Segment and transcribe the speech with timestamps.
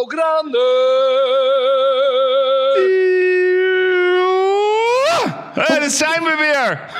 [0.00, 0.58] Japo Grande.
[5.54, 6.90] Hé, daar zijn we weer!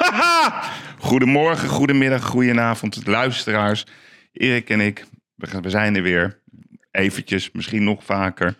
[0.98, 3.86] Goedemorgen, goedemiddag, goedenavond, luisteraars.
[4.32, 6.42] Erik en ik, we zijn er weer.
[6.90, 8.58] Eventjes, misschien nog vaker.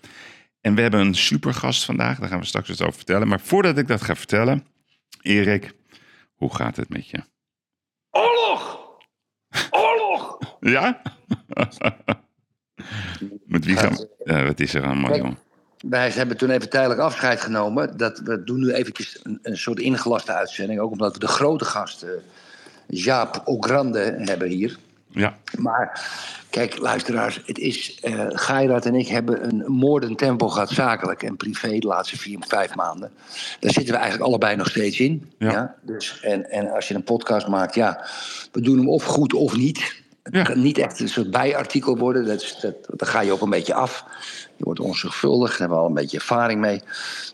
[0.61, 3.29] En we hebben een supergast vandaag, daar gaan we straks wat over vertellen.
[3.29, 4.67] Maar voordat ik dat ga vertellen,
[5.23, 5.73] Erik,
[6.35, 7.23] hoe gaat het met je?
[8.11, 8.79] Oorlog!
[9.71, 10.39] Oorlog!
[10.61, 11.03] Ja?
[13.47, 14.09] met wie gaan we?
[14.25, 15.23] Ja, wat is er allemaal, Kijk.
[15.23, 15.33] joh?
[15.89, 17.97] Wij hebben toen even tijdelijk afscheid genomen.
[17.97, 20.81] Dat, we doen nu eventjes een, een soort ingelaste uitzending.
[20.81, 22.11] Ook omdat we de grote gast, eh,
[22.87, 24.79] Jaap Ogrande, hebben hier.
[25.13, 26.09] Ja, Maar
[26.51, 27.99] kijk, luisteraars, het is.
[28.29, 32.75] Geirat en ik hebben een moordend tempo gehad, zakelijk en privé, de laatste vier, vijf
[32.75, 33.11] maanden.
[33.61, 35.31] Daar zitten we eigenlijk allebei nog steeds in.
[35.39, 35.51] Ja.
[35.51, 35.75] Ja.
[35.83, 38.07] Dus, en, en als je een podcast maakt, ja,
[38.53, 40.00] we doen hem of goed of niet.
[40.31, 43.41] Het kan niet echt een soort bijartikel worden, dat, is- dat, dan ga je ook
[43.43, 44.05] een beetje af.
[44.57, 46.83] Je wordt onzorgvuldig, daar hebben we al een beetje ervaring mee.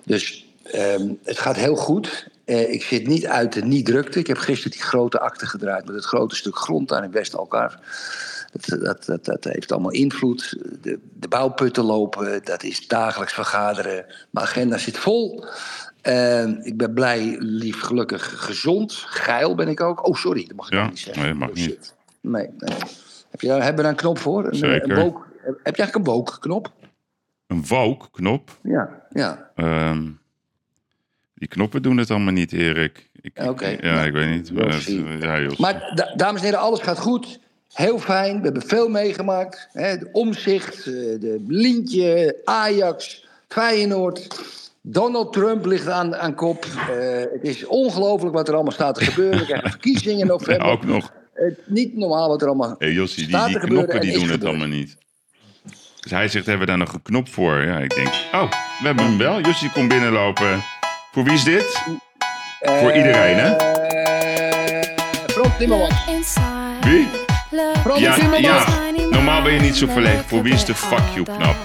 [0.04, 2.28] Dus ehm, het gaat heel goed.
[2.44, 4.18] Eh, ik zit niet uit de niet-drukte.
[4.18, 7.80] Ik heb gisteren die grote akte gedraaid met het grote stuk grond daar in West-Alkmaar.
[8.52, 10.56] Dat, dat, dat, dat heeft allemaal invloed.
[10.82, 14.04] De, de bouwputten lopen, dat is dagelijks vergaderen.
[14.30, 15.44] Mijn agenda zit vol.
[16.02, 18.92] Ehm, ik ben blij, lief, gelukkig, gezond.
[19.06, 20.06] Geil ben ik ook.
[20.08, 21.22] Oh, sorry, dat mag ik Ja, niet zeggen.
[21.22, 21.94] nee, dat mag Oh, niet.
[22.28, 22.76] Nee, nee.
[23.30, 24.46] Heb je daar, hebben we daar een knop voor?
[24.46, 24.90] Een, Zeker.
[24.90, 26.72] Een woke- heb je eigenlijk een woke-knop?
[27.46, 28.50] een woke-knop.
[28.62, 29.50] Ja, ja.
[29.54, 30.08] Ehm,
[31.34, 33.10] die knoppen doen het allemaal niet, Erik.
[33.20, 33.66] Ik, ik- Oké.
[33.80, 34.52] ja, ik weet niet.
[35.58, 37.40] Maar ja, da- dames en heren, alles gaat goed.
[37.72, 38.36] Heel fijn.
[38.38, 39.68] We hebben veel meegemaakt.
[39.72, 44.44] Hè, de omzicht, eh, de Lintje, Ajax, Feyenoord.
[44.80, 46.64] Donald Trump ligt aan, aan kop.
[46.64, 49.38] Eh, het is ongelooflijk wat er allemaal staat te gebeuren.
[49.38, 50.66] We krijgen verkiezingen in Ja, november.
[50.68, 51.12] ook nog.
[51.36, 54.14] Het, niet normaal wat er allemaal Hey, Jossie, die, staat die te gebeuren knoppen en
[54.18, 54.96] die doen het allemaal niet.
[56.00, 57.62] Dus hij zegt, hebben we daar nog een knop voor?
[57.62, 59.40] Ja, ik denk, oh, we hebben hem wel.
[59.40, 60.62] Jossie komt binnenlopen.
[61.12, 61.82] Voor wie is dit?
[62.60, 63.50] Voor iedereen, hè?
[63.56, 64.82] Eh,
[65.26, 65.94] Frans Timmermans.
[66.80, 67.08] Wie?
[67.82, 68.46] Frans Ja, Timmermans.
[68.46, 69.04] ja.
[69.10, 70.24] Normaal ben je niet zo verlegen.
[70.24, 71.56] Voor wie is de fuck you knap?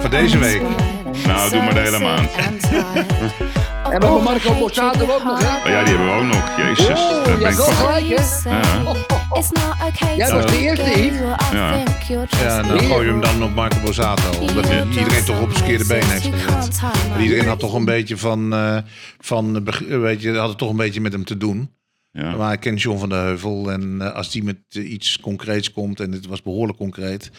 [0.00, 0.62] Voor deze week.
[1.26, 2.30] Nou, doe maar de hele maand.
[3.84, 5.56] En we hebben Marco Borsato ook nog, hè?
[5.56, 6.56] Oh ja, die hebben we ook nog.
[6.56, 6.88] Jezus.
[6.88, 7.74] Oh, daar ben ik wel van.
[7.74, 8.50] gelijk, hè?
[8.50, 10.16] Ja.
[10.16, 11.18] Jij was de eerste, Yves.
[11.52, 11.82] Ja.
[12.40, 14.38] Ja, dan gooi je hem dan op Marco Borsato.
[14.40, 14.84] Omdat Ja.
[14.84, 16.80] iedereen toch op het verkeerde been heeft gezet.
[17.20, 18.52] Iedereen had toch een beetje van...
[18.52, 18.76] eh,
[19.18, 21.74] van eh, beg- weet je, had het toch een beetje met hem te doen.
[22.12, 22.36] Ja.
[22.36, 23.70] Maar ik ken John van der Heuvel.
[23.72, 26.00] En eh, als die met eh, iets concreets komt...
[26.00, 27.30] en dit was behoorlijk concreet...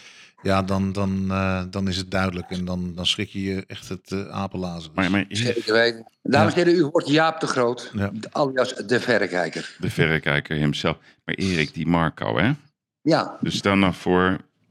[0.42, 2.50] Ja, dan, dan, eh, dan is het duidelijk.
[2.50, 4.90] En dan, dan schrik je je echt het uh, apenlazen.
[4.94, 6.06] Maar, maar Zeker weten.
[6.22, 7.90] Dames en heren, u wordt Jaap de Groot.
[7.96, 8.10] Ja.
[8.32, 9.76] Alias de verrekijker.
[9.78, 10.96] de verrekijker hemzelf.
[11.24, 12.50] Maar Erik, die Marco, hè?
[13.02, 14.24] Ja, Dus stel nou voor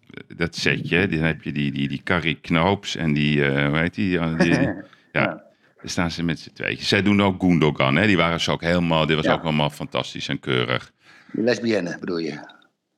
[0.10, 3.78] eh, dat setje, dan heb je die, die, die Carrie Knoops en die, eh hoe
[3.78, 4.10] heet die?
[4.10, 4.60] Ja, die, die-
[5.12, 5.44] ja, daar
[5.84, 6.88] staan ze met z'n tweetjes.
[6.88, 8.06] Zij doen ook Gundogan, hè?
[8.08, 9.34] Die waren ze ook helemaal, dit was Ja.
[9.34, 10.92] ook allemaal fantastisch en keurig.
[11.32, 12.51] die lesbienne bedoel je.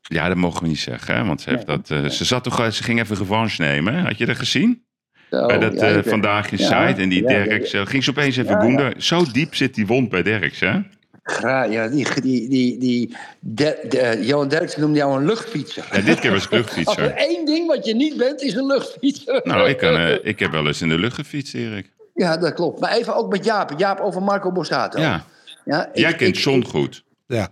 [0.07, 1.25] Ja, dat mogen we niet zeggen, hè?
[1.25, 3.93] Want ze, heeft dat, eh, ze, zat toch, eh, ze ging even revanche nemen.
[3.93, 4.01] hè?
[4.01, 4.83] Had je dat gezien?
[5.29, 7.73] Zo, Bij dat ja, eh, Vandaag in Ja, Site en die ja, ja, Derks.
[7.83, 8.65] ging ze opeens even Ja, ja.
[8.65, 9.01] Gundogan.
[9.01, 10.79] Zo diep zit die wond bij Derks, hè?
[11.23, 15.85] Gra- ja, die, die, die, die de, de, Johan Derksen noemde jou een luchtfietser.
[15.91, 17.11] Ja, dit keer was ik Als er luchtfietser.
[17.11, 19.41] één ding wat je niet bent, is een luchtfietser.
[19.43, 21.91] Nou, ik, kan, eh, ik heb wel eens in de lucht gefietst, Erik.
[22.13, 22.79] Ja, dat klopt.
[22.79, 23.73] Maar even ook met Jaap.
[23.77, 24.99] Jaap over Marco Borsato.
[24.99, 25.25] Ja,
[25.65, 27.03] Ja, ik- jij kent ik- John goed.
[27.27, 27.49] Ja.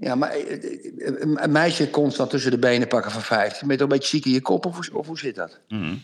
[0.00, 3.60] Ja, maar eh, eh, een een meisje constant tussen de benen pakken van 15.
[3.60, 5.58] Ben je toch een beetje ziek in je kop of, hoe- of hoe zit dat?
[5.68, 5.94] Mhm.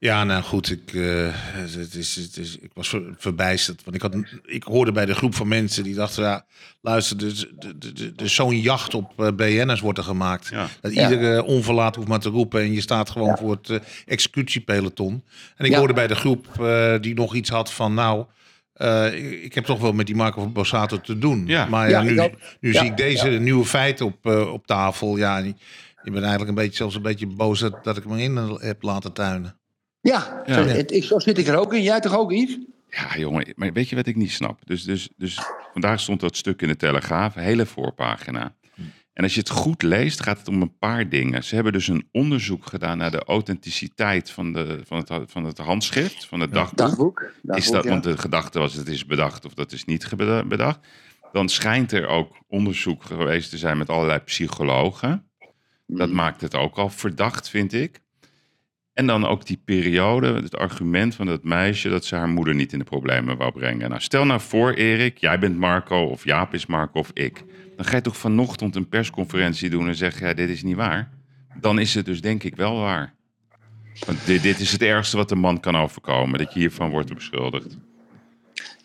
[0.00, 3.84] Ja, nou goed, ik, eh, het is, het is, ik was ver- verbijsterd.
[3.84, 4.14] Want ik, had,
[4.44, 6.22] ik hoorde bij de groep van mensen die dachten...
[6.24, 6.44] Ja,
[6.80, 10.46] luister, dus, de- de- de- de- zo'n jacht op eh, BN'ers wordt er gemaakt.
[10.48, 10.68] Ja.
[10.80, 11.10] Dat Ja.
[11.10, 12.60] iedere onverlaat hoeft maar te roepen...
[12.60, 15.24] en je staat gewoon voor het eh, executiepeloton.
[15.56, 15.78] En ik Ja.
[15.78, 17.94] hoorde bij de groep eh, die nog iets had van...
[17.94, 18.24] nou,
[18.78, 21.46] eh, ik, ik heb toch wel met die Marco Borsato te doen.
[21.46, 21.66] Ja.
[21.66, 22.32] Maar Ja, ja, nu, ik ook.
[22.60, 25.16] nu Ja, zie ik deze nieuwe feiten op, eh, op tafel.
[25.16, 25.44] Ja, en
[26.02, 28.82] je bent eigenlijk een beetje, zelfs een beetje boos dat, dat ik me in heb
[28.82, 29.56] laten tuinen.
[30.00, 30.54] Ja, Ja.
[30.54, 31.82] Zo, het- ik, zo zit ik er ook in.
[31.82, 32.58] Jij toch ook, Yves?
[32.90, 34.60] Ja, jongen, maar weet je wat ik niet snap?
[34.64, 35.38] Dus, dus, dus
[35.72, 38.54] vandaag stond dat stuk in de Telegraaf, hele voorpagina.
[39.18, 41.44] En als je het goed leest, gaat het om een paar dingen.
[41.44, 45.58] Ze hebben dus een onderzoek gedaan naar de authenticiteit van, de, van, het, van het
[45.58, 46.78] handschrift, van het dagboek.
[46.78, 47.20] Dagboek.
[47.42, 47.90] dagboek Is dat, ja.
[47.90, 50.08] Want de gedachte was, het is bedacht of dat is niet
[50.48, 50.78] bedacht.
[51.32, 55.30] Dan schijnt er ook onderzoek geweest te zijn met allerlei psychologen.
[55.86, 56.14] Dat Mm.
[56.14, 58.00] maakt het ook al verdacht, vind ik.
[58.92, 62.72] En dan ook die periode, het argument van dat meisje dat ze haar moeder niet
[62.72, 63.88] in de problemen wou brengen.
[63.88, 67.44] Nou, stel nou voor, Erik, jij bent Marco of Jaap is Marco of ik.
[67.78, 71.10] Dan ga je toch vanochtend een persconferentie doen en zeggen, ja, dit is niet waar.
[71.60, 73.14] Dan is het dus denk ik wel waar.
[74.06, 77.14] Want dit, dit is het ergste wat een man kan overkomen, dat je hiervan wordt
[77.14, 77.76] beschuldigd.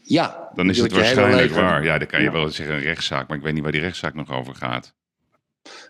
[0.01, 0.49] Ja.
[0.55, 1.83] Dan is het waarschijnlijk waar.
[1.83, 2.31] Ja, dan kan je Ja.
[2.31, 4.93] wel zeggen een rechtszaak, maar ik weet niet waar die rechtszaak nog over gaat.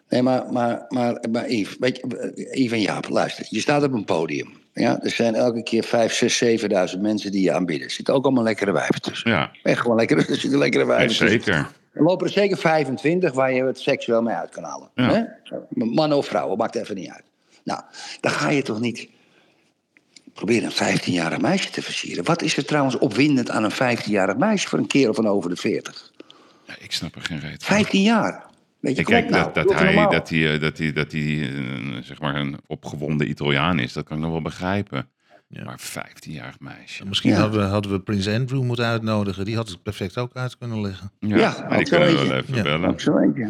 [0.10, 3.46] Nee, maar, maar, maar, maar Yves, weet je, Yves en Jaap, luister.
[3.50, 4.54] Je staat op een podium.
[4.74, 6.44] Ja, er zijn elke keer 5, 6,
[6.96, 7.86] 7.000 mensen die je aanbieden.
[7.88, 9.32] Er zitten ook allemaal lekkere wijven tussen.
[9.32, 11.30] Ja, Echt gewoon lekkere, er zitten lekkere wijven tussen.
[11.30, 11.68] zeker.
[11.94, 14.90] Er lopen er zeker 25 waar je het seksueel mee uit kan halen.
[14.96, 15.14] Ja.
[15.14, 15.24] Hè?
[15.70, 17.24] Mannen of vrouwen, maakt even niet uit.
[17.64, 17.82] Nou,
[18.22, 19.10] dan ga je toch niet
[20.34, 22.24] proberen een 15-jarig meisje te versieren.
[22.24, 25.56] Wat is er trouwens opwindend aan een 15-jarig meisje voor een kerel van over de
[25.56, 26.12] 40?
[26.66, 27.76] Ja, ik snap er geen reet van.
[27.76, 28.46] 15 jaar.
[28.80, 29.44] Weet je, Ik kijk, nou.
[29.44, 33.80] dat, dat hij, dat hij, dat hij, dat hij eh, zeg maar een opgewonden Italiaan
[33.80, 35.10] is, dat kan ik nog wel begrijpen.
[35.54, 35.64] Ja.
[35.64, 37.06] Maar 15-jarig meisje.
[37.06, 37.40] Misschien Ja.
[37.40, 39.46] hadden, we, hadden we Prins Andrew moeten uitnodigen.
[39.46, 41.12] Die had het perfect ook uit kunnen leggen.
[41.20, 42.62] Ja, Ja, maar die kunnen we wel even Ja.
[42.64, 42.96] bellen.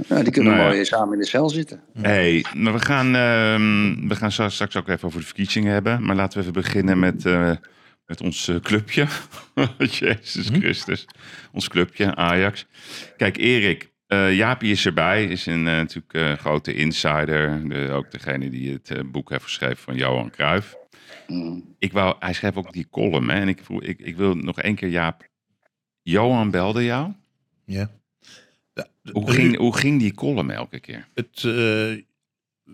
[0.07, 0.69] Ja, die kunnen Nou ja.
[0.69, 1.81] mooi samen in de cel zitten.
[2.01, 6.03] Hey, maar we gaan, ehm, we gaan straks straks ook even over de verkiezingen hebben.
[6.05, 7.51] Maar laten we even beginnen met, eh,
[8.05, 9.05] met ons eh, clubje.
[9.99, 11.05] Jezus Christus.
[11.51, 12.65] Ons clubje, Ajax.
[13.17, 13.91] Kijk, Erik.
[14.07, 15.25] eh Jaapie is erbij.
[15.25, 17.69] Is een natuurlijk eh, grote insider.
[17.69, 20.75] De, ook degene die het boek heeft geschreven van Johan Cruijff.
[21.27, 21.75] Mm.
[21.79, 23.29] Ik wou, hij schreef ook die column.
[23.29, 25.27] Hè, en ik, vroeg, ik, ik wil nog één keer, Jaap.
[26.01, 27.11] Johan belde jou.
[27.65, 27.89] Ja.
[28.73, 31.07] Ja, de- Hoe de- ging, hoe ging die column elke keer?
[31.13, 31.43] het, eh,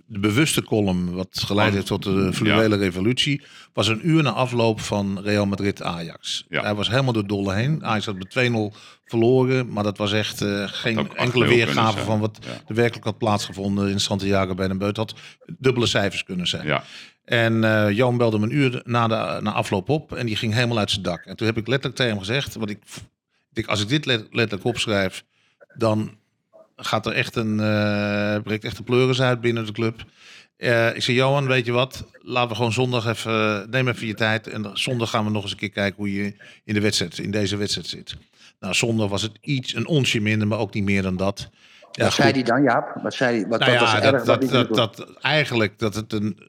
[0.06, 3.42] de bewuste column, wat geleid Oh, heeft tot de fluwele revolutie,
[3.74, 6.46] was een uur na afloop van Real Madrid-Ajax.
[6.50, 6.62] Ja.
[6.62, 7.86] Hij was helemaal door dolle heen.
[7.86, 8.74] Ajax had met 2-0
[9.06, 12.62] verloren, maar dat was echt eh, geen ook 8-0 enkele weergave van wat Ja.
[12.68, 15.20] er werkelijk had plaatsgevonden in Santiago bij Het had
[15.58, 16.66] dubbele cijfers kunnen zijn.
[16.68, 16.84] Ja,
[17.30, 20.54] En eh Johan belde me een uur na, de, na afloop op en die ging
[20.54, 21.26] helemaal uit zijn dak.
[21.26, 22.80] En toen heb ik letterlijk tegen hem gezegd, want ik,
[23.54, 25.24] ik als ik dit let- letterlijk opschrijf,
[25.74, 26.18] dan
[26.76, 30.06] gaat er echt een, eh breekt echt de pleuris uit binnen de club.
[30.58, 32.06] Eh, ik zei, Johan, weet je wat?
[32.22, 34.48] Laten we gewoon zondag even, neem even je tijd.
[34.48, 36.34] En zondag gaan we nog eens een keer kijken hoe je
[36.64, 38.16] in, de wedstrijd, in deze wedstrijd zit.
[38.60, 41.50] Nou, zondag was het iets, een onsje minder, maar ook niet meer dan dat.
[41.92, 43.00] Ja, wat zei hij dan, Jaap?
[43.04, 43.48] Wat zei hij?
[43.48, 44.24] Wat, Nou wat ja, was dat, erg?
[44.52, 46.40] dat, dat, dat, eigenlijk dat het een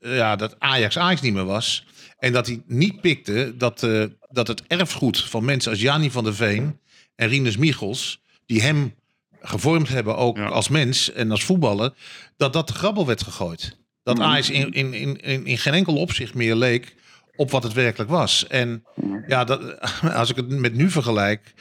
[0.00, 1.86] ja, dat Ajax Ajax niet meer was.
[2.18, 6.24] En dat hij niet pikte dat, eh, dat het erfgoed van mensen als Jani van
[6.24, 6.78] der Veen
[7.16, 8.94] en Rinus Michels, die hem
[9.40, 10.46] gevormd hebben ook Ja.
[10.46, 11.92] als mens en als voetballer,
[12.36, 13.76] dat dat de grabbel werd gegooid.
[14.02, 14.26] Dat Mhm.
[14.26, 16.94] Ajax in, in, in, in, in geen enkel opzicht meer leek
[17.40, 18.46] op wat het werkelijk was.
[18.46, 18.84] En
[19.26, 19.80] ja, dat,
[20.20, 21.54] als ik het met nu vergelijk,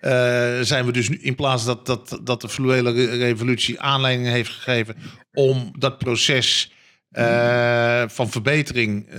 [0.00, 4.28] eh, zijn we dus nu, in plaats dat, dat, dat de fluwele re- revolutie aanleiding
[4.28, 4.96] heeft gegeven
[5.32, 6.72] om dat proces
[7.08, 9.14] eh, van verbetering eh,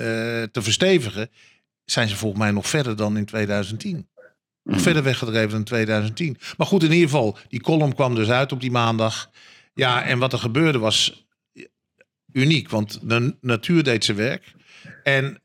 [0.52, 1.30] te verstevigen,
[1.86, 4.08] zijn ze volgens mij nog verder dan in 2010.
[4.64, 6.38] Nog verder weggedreven dan in 2010.
[6.58, 9.30] Maar goed, in ieder geval, die column kwam dus uit op die maandag.
[9.74, 11.26] Ja, en wat er gebeurde was
[12.32, 14.54] uniek, want de natuur deed zijn werk.
[15.04, 15.43] En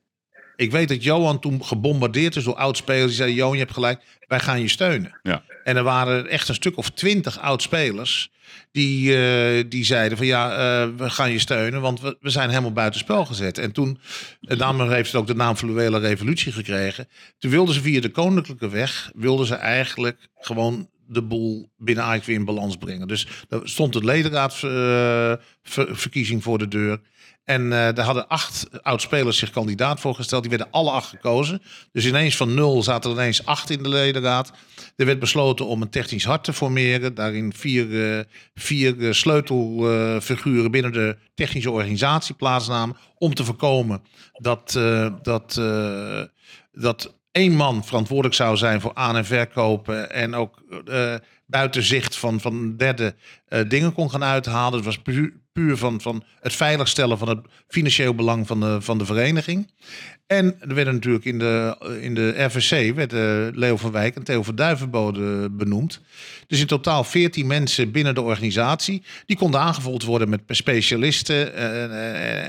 [0.59, 3.07] ik weet dat Johan toen gebombardeerd is door oudspelers.
[3.07, 5.19] Die zeiden, Johan, je hebt gelijk, wij gaan je steunen.
[5.23, 5.43] Ja.
[5.65, 8.31] En er waren echt een stuk of twintig oudspelers
[8.73, 12.49] die, eh, die zeiden van ja, eh, we gaan je steunen, want we, we zijn
[12.49, 13.59] helemaal buitenspel gezet.
[13.59, 13.99] En toen,
[14.41, 17.09] en daarom heeft het ook de naam Fluwele Revolutie gekregen.
[17.39, 22.27] Toen wilden ze via de koninklijke weg, wilden ze eigenlijk gewoon de boel binnen Ajax
[22.27, 23.09] weer in balans brengen.
[23.09, 27.01] Dus er stond de ledenraadsverkiezing voor de deur.
[27.49, 30.43] En eh daar hadden acht oud-spelers zich kandidaat voor gesteld.
[30.43, 31.63] Die werden alle acht gekozen.
[31.93, 34.53] Dus ineens van nul zaten er ineens acht in de ledenraad.
[34.97, 37.15] Er werd besloten om een technisch hart te formeren.
[37.15, 38.25] Daarin vier, eh,
[38.55, 42.97] vier eh, sleutelfiguren binnen de technische organisatie plaatsnamen.
[43.15, 44.03] Om te voorkomen
[44.33, 44.73] dat,
[45.23, 45.61] dat,
[46.73, 50.11] dat één man verantwoordelijk zou zijn voor aan- en verkopen.
[50.11, 50.63] En ook
[51.47, 53.15] buiten zicht van, van derde
[53.69, 54.77] dingen kon gaan uithalen.
[54.77, 57.39] Het was puur, puur van, van het veiligstellen van het
[57.69, 59.71] financieel belang van de, van de vereniging.
[60.27, 64.43] En er werden natuurlijk in de, in de RVC werden Leo van Wijk en Theo
[64.43, 66.01] van Duivenbode benoemd.
[66.47, 69.03] Dus in totaal 14 mensen binnen de organisatie.
[69.27, 71.91] Die konden aangevuld worden met specialisten en,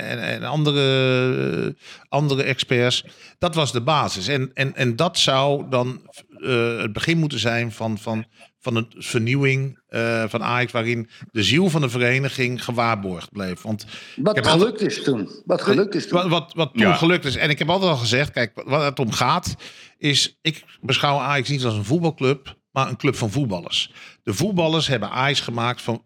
[0.06, 1.76] en, en andere,
[2.10, 3.06] andere experts.
[3.38, 4.28] Dat was de basis.
[4.28, 6.02] En, en, en dat zou dan
[6.38, 8.26] uh, het begin moeten zijn van, van,
[8.60, 13.62] van een vernieuwing uh, van Ajax, waarin de ziel van de vereniging gewaarborgd bleef.
[13.62, 13.86] Want
[14.16, 15.30] wat gelukt altijd, is toen.
[15.46, 16.22] Wat gelukt is toen.
[16.22, 16.94] Wat, wat, wat toen ja.
[16.94, 17.36] gelukt is.
[17.36, 19.56] En ik heb altijd al gezegd, kijk, wat het om gaat,
[19.98, 23.92] is ik beschouw Ajax niet als een voetbalclub, maar een club van voetballers.
[24.24, 26.04] De voetballers hebben Ajax gemaakt van,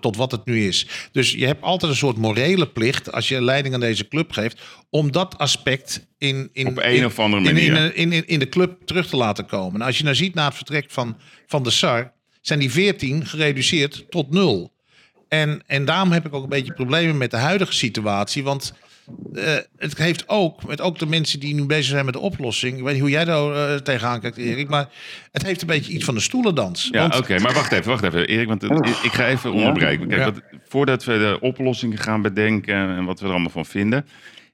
[0.00, 0.86] tot wat het nu is.
[1.12, 4.60] Dus je hebt altijd een soort morele plicht als je leiding aan deze club geeft,
[4.90, 8.48] om dat aspect in, in, op een in, of andere manier in, in, in, de
[8.48, 9.80] club terug te laten komen.
[9.80, 11.16] En als je nou ziet na het vertrek van,
[11.46, 14.72] van de SAR, zijn die 14 gereduceerd tot nul.
[15.28, 18.42] En, en daarom heb ik ook een beetje problemen met de huidige situatie.
[18.42, 18.72] Want
[19.34, 22.76] uh, het heeft ook, met ook de mensen die nu bezig zijn met de oplossing.
[22.76, 24.68] Ik weet niet hoe jij daar uh, tegenaan kijkt, Erik.
[24.68, 24.88] Maar
[25.32, 26.88] het heeft een beetje iets van een stoelendans.
[26.90, 27.16] Ja, oké.
[27.16, 28.26] Okay, maar wacht even, wacht even.
[28.26, 30.08] Erik, want het, ik ga even onderbreken.
[30.08, 34.06] Kijk, wat, voordat we de oplossingen gaan bedenken en wat we er allemaal van vinden.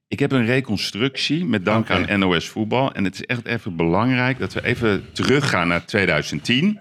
[0.09, 2.07] Ik heb een reconstructie met dank okay.
[2.07, 2.92] aan NOS Voetbal.
[2.92, 6.80] En het is echt even belangrijk dat we even teruggaan naar 2010.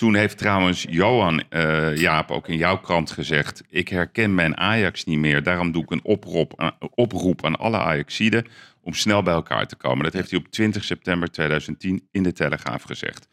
[0.00, 3.62] Toen heeft trouwens Johan uh, Jaap ook in jouw krant gezegd...
[3.68, 5.42] ik herken mijn Ajax niet meer.
[5.42, 8.46] Daarom doe ik een oproep, oproep aan alle Ajaxiden
[8.82, 10.04] om snel bij elkaar te komen.
[10.04, 13.28] Dat heeft hij op 20 september 2010 in de Telegraaf gezegd.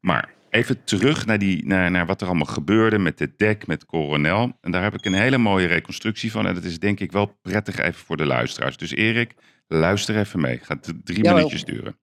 [0.00, 3.86] Maar even terug naar, die, naar, naar wat er allemaal gebeurde met de dek, met
[3.86, 4.58] Coronel.
[4.60, 6.46] En daar heb ik een hele mooie reconstructie van.
[6.46, 8.76] En dat is denk ik wel prettig even voor de luisteraars.
[8.76, 9.34] Dus Erik,
[9.68, 10.58] luister even mee.
[10.62, 11.96] Gaat drie ja, minuutjes duren.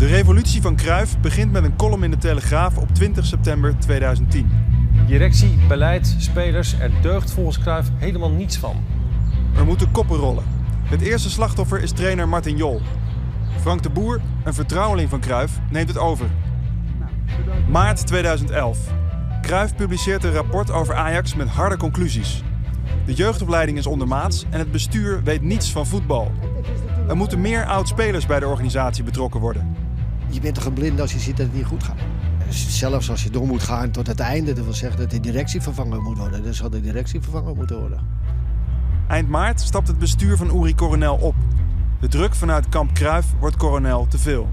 [0.00, 4.50] De revolutie van Cruijff begint met een column in de Telegraaf op 20 september 2010.
[5.06, 8.84] Directie, beleid, spelers, er deugt volgens Cruijff helemaal niets van.
[9.56, 10.44] Er moeten koppen rollen.
[10.82, 12.80] Het eerste slachtoffer is trainer Martin Jol.
[13.60, 16.26] Frank de Boer, een vertrouweling van Cruijff, neemt het over.
[17.68, 18.78] Maart 2011.
[19.42, 22.42] Cruijff publiceert een rapport over Ajax met harde conclusies.
[23.04, 26.32] De jeugdopleiding is ondermaats en het bestuur weet niets van voetbal.
[27.08, 29.88] Er moeten meer oud-spelers bij de organisatie betrokken worden.
[30.30, 31.98] Je bent toch blind als je ziet dat het niet goed gaat.
[32.48, 35.60] Zelfs als je door moet gaan tot het einde, dat wil zeggen dat de directie
[35.60, 36.42] vervangen moet worden.
[36.42, 38.00] Dan zal de directie vervangen moeten worden.
[39.08, 41.34] Eind maart stapt het bestuur van Uri Coronel op.
[42.00, 44.48] De druk vanuit kamp Kruif wordt Coronel te veel.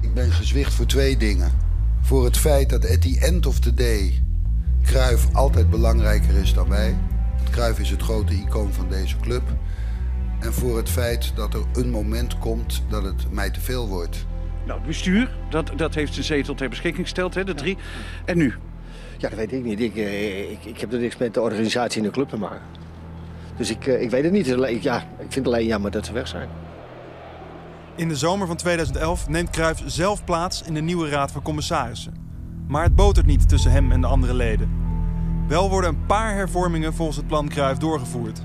[0.00, 1.50] Ik ben gezwicht voor twee dingen.
[2.00, 4.22] Voor het feit dat at the end of the day
[4.82, 6.96] Kruif altijd belangrijker is dan wij.
[7.50, 9.42] Kruif is het grote icoon van deze club.
[10.40, 14.26] En voor het feit dat er een moment komt dat het mij te veel wordt.
[14.66, 17.76] Nou, het bestuur, dat, dat heeft zijn zetel ter beschikking gesteld, hè, de drie.
[18.24, 18.54] En nu?
[19.18, 19.80] Ja, dat weet ik niet.
[19.80, 19.94] Ik,
[20.50, 22.62] ik, ik heb er niks met de organisatie in de club te maken.
[23.56, 24.46] Dus ik, ik weet het niet.
[24.82, 26.48] Ja, ik vind het alleen jammer dat ze weg zijn.
[27.96, 32.14] In de zomer van 2011 neemt Cruijff zelf plaats in de nieuwe raad van commissarissen.
[32.68, 34.70] Maar het botert niet tussen hem en de andere leden.
[35.48, 38.42] Wel worden een paar hervormingen volgens het plan Cruijff doorgevoerd.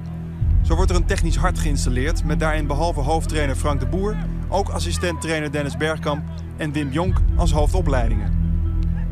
[0.71, 4.17] Zo wordt er een technisch hart geïnstalleerd met daarin behalve hoofdtrainer Frank de Boer
[4.49, 6.23] ook assistent-trainer Dennis Bergkamp
[6.57, 8.33] en Wim Jonk als hoofdopleidingen.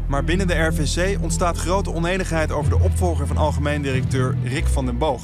[0.07, 4.85] Maar binnen de RVC ontstaat grote oneenigheid over de opvolger van algemeen directeur Rick van
[4.85, 5.23] den Boog.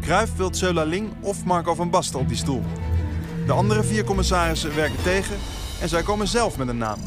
[0.00, 2.62] Cruijff wil Seula Ling of Marco van Basten op die stoel.
[3.46, 5.36] De andere vier commissarissen werken tegen
[5.80, 6.98] en zij komen zelf met een naam.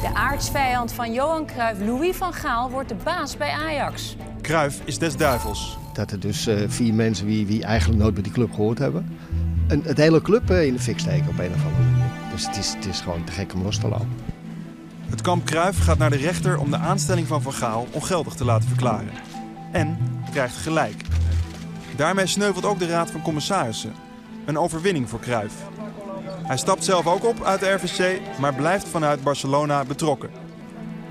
[0.00, 4.16] De aardsvijand van Johan Cruijff, Louis van Gaal, wordt de baas bij Ajax.
[4.46, 5.78] Cruijff is des duivels.
[5.92, 9.18] Dat er dus uh, vier mensen wie, wie eigenlijk nooit bij die club gehoord hebben...
[9.68, 12.10] Een, het hele club uh, in de fik steken op een of andere manier.
[12.32, 14.08] Dus het is, het is gewoon te gek om los te lopen.
[15.06, 18.44] Het kamp Cruijff gaat naar de rechter om de aanstelling van Van Gaal ongeldig te
[18.44, 19.10] laten verklaren.
[19.72, 19.98] En
[20.30, 21.02] krijgt gelijk.
[21.96, 23.92] Daarmee sneuvelt ook de Raad van Commissarissen.
[24.44, 25.54] Een overwinning voor Cruijff.
[26.42, 30.30] Hij stapt zelf ook op uit de RVC, maar blijft vanuit Barcelona betrokken.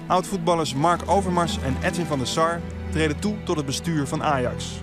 [0.07, 2.61] Oud-voetballers Mark Overmars en Edwin van der Sar
[2.95, 4.81] treden toe tot het bestuur van Ajax.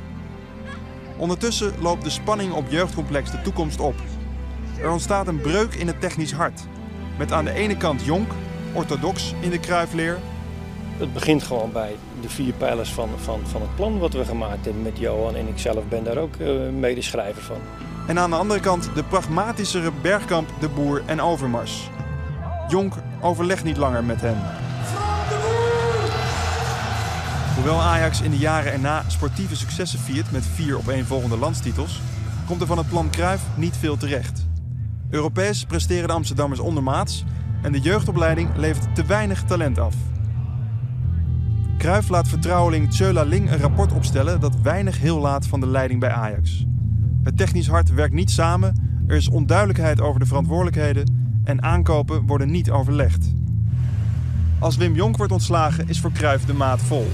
[1.16, 3.94] Ondertussen loopt de spanning op jeugdcomplex de toekomst op.
[4.80, 6.60] Er ontstaat een breuk in het technisch hart.
[7.18, 8.32] Met aan de ene kant Jonk,
[8.72, 10.18] orthodox in de kruifleer.
[10.96, 14.64] Het begint gewoon bij de vier pijlers van, van, van het plan wat we gemaakt
[14.64, 15.36] hebben met Johan.
[15.36, 17.58] En ik zelf ben daar ook uh, medeschrijver van.
[18.06, 21.90] En aan de andere kant de pragmatischere Bergkamp, De Boer en Overmars.
[22.68, 24.42] Jonk overlegt niet langer met hen.
[27.62, 32.00] Hoewel Ajax in de jaren erna sportieve successen viert met vier op een volgende landstitels,
[32.46, 34.46] komt er van het plan Cruijff niet veel terecht.
[35.10, 37.24] Europees presteren de Amsterdammers ondermaats
[37.62, 39.94] en de jeugdopleiding levert te weinig talent af.
[41.78, 46.00] Cruijff laat vertrouweling Tjöla Ling een rapport opstellen dat weinig heel laat van de leiding
[46.00, 46.66] bij Ajax.
[47.22, 52.50] Het technisch hart werkt niet samen, er is onduidelijkheid over de verantwoordelijkheden en aankopen worden
[52.50, 53.32] niet overlegd.
[54.58, 57.10] Als Wim Jonk wordt ontslagen is voor Cruijff de maat vol.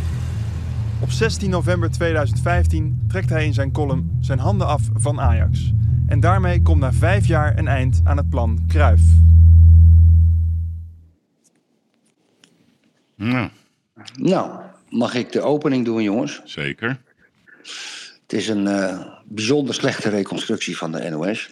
[1.00, 5.72] Op 16 november 2015 trekt hij in zijn column zijn handen af van Ajax.
[6.06, 9.02] En daarmee komt na vijf jaar een eind aan het plan Cruijff.
[13.16, 13.48] Nou,
[14.16, 16.40] Nou, mag ik de opening doen, jongens?
[16.44, 17.00] zeker.
[18.22, 21.50] Het is een eh, bijzonder slechte reconstructie van de NOS.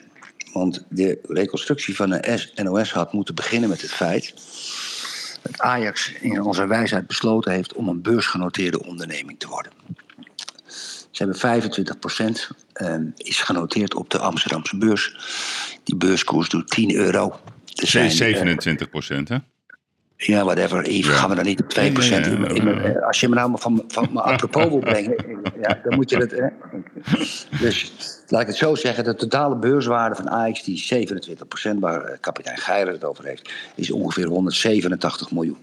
[0.52, 4.34] Want de reconstructie van de S- NOS had moeten beginnen met het feit
[5.46, 9.72] dat Ajax in onze wijsheid besloten heeft om een beursgenoteerde onderneming te worden.
[11.10, 12.50] Ze hebben 25 procent,
[13.16, 15.16] is genoteerd op de Amsterdamse beurs.
[15.84, 17.40] Die beurskoers doet 10 euro.
[17.74, 19.36] Er zijn, eh, 27 procent, hè?
[20.16, 20.90] Ja, whatever.
[20.90, 21.10] Ja.
[21.10, 21.76] gaan we dan niet op 2%.
[21.76, 25.14] in, in, in- als je me nou van, van me apropos wil brengen,
[25.62, 26.30] ja, dan moet je dat.
[26.30, 26.46] Hè.
[27.60, 27.92] Dus
[28.28, 31.06] laat ik het zo zeggen: de totale beurswaarde van Ajax, die
[31.74, 35.58] 27%, waar eh, kapitein Geijer het over heeft, is ongeveer 187 miljoen.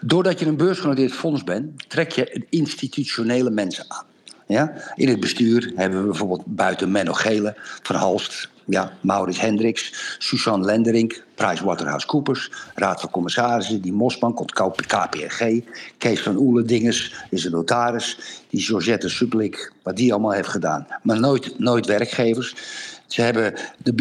[0.00, 4.04] Doordat je een beursgenoteerd fonds bent, trek je institutionele mensen aan.
[4.46, 4.72] Ja?
[4.94, 10.64] In het bestuur hebben we bijvoorbeeld buiten Menno Gele, Van Halst, ja, Maurits Hendricks, Suzanne
[10.64, 15.64] Lenderink, PricewaterhouseCoopers, Raad van Commissarissen, die Mosman, komt KPNG,
[15.98, 20.86] Kees van Oelendingers is een notaris, die Georgette Sublik, wat die allemaal heeft gedaan.
[21.02, 22.54] Maar nooit, nooit werkgevers.
[23.12, 23.94] Ze hebben de,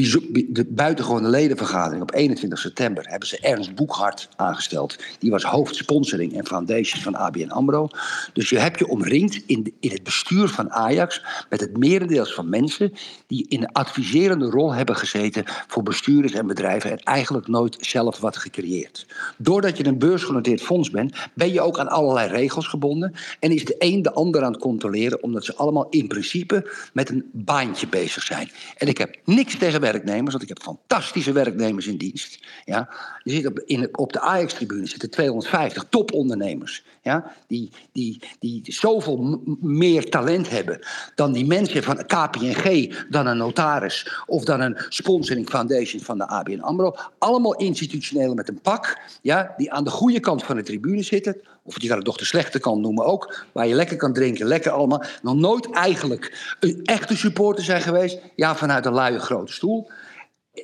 [0.50, 4.96] de buitengewone ledenvergadering op 21 september hebben ze Ernst Boekhart aangesteld.
[5.20, 7.89] Die was hoofd sponsoring en foundation van ABN AMRO.
[8.34, 12.50] Dus je hebt je omringd in, in het bestuur van Ajax met het merendeels van
[12.50, 12.94] mensen
[13.27, 18.20] die in een adviserende rol hebben gezeten voor bestuurders en bedrijven en eigenlijk nooit zelf
[18.20, 19.06] wat gecreëerd.
[19.38, 23.65] Doordat je een beursgenoteerd fonds bent, ben je ook aan allerlei regels gebonden en is
[23.65, 27.88] de een de ander aan het controleren omdat ze allemaal in principe met een baantje
[27.88, 28.51] bezig zijn.
[28.77, 32.39] En ik heb niks tegen werknemers, want ik heb fantastische werknemers in dienst.
[32.65, 32.89] Ja.
[33.24, 36.84] Je zit op, in, op de Ajax-tribune zitten 250 topondernemers.
[37.03, 40.80] Ja, die, die, die zoveel meer talent hebben
[41.15, 46.28] dan die mensen van KPNG, dan een notaris of dan een sponsoring foundation van de
[46.28, 46.95] ABN AMRO.
[47.17, 51.41] Allemaal institutioneel met een pak, ja, die aan de goede kant van de tribune zitten.
[51.63, 53.45] Of je kan het toch de slechte kant noemen ook.
[53.52, 55.04] Waar je lekker kan drinken, lekker allemaal.
[55.21, 58.19] Nog nooit eigenlijk een echte supporter zijn geweest.
[58.36, 59.89] Ja, vanuit een luie grote stoel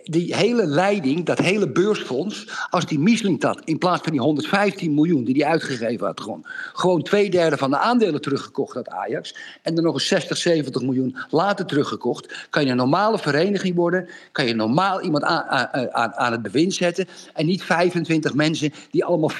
[0.03, 4.93] die hele leiding, dat hele beursfonds, als die mislinkt had, in plaats van die 115
[4.93, 9.35] miljoen die hij uitgegeven had, gewoon, gewoon twee derde van de aandelen teruggekocht had Ajax,
[9.61, 14.09] en er nog eens 60, 70 miljoen later teruggekocht, kan je een normale vereniging worden,
[14.31, 18.73] kan je normaal iemand aan, aan, aan, aan het bewind zetten, en niet 25 mensen
[18.91, 19.35] die allemaal 4%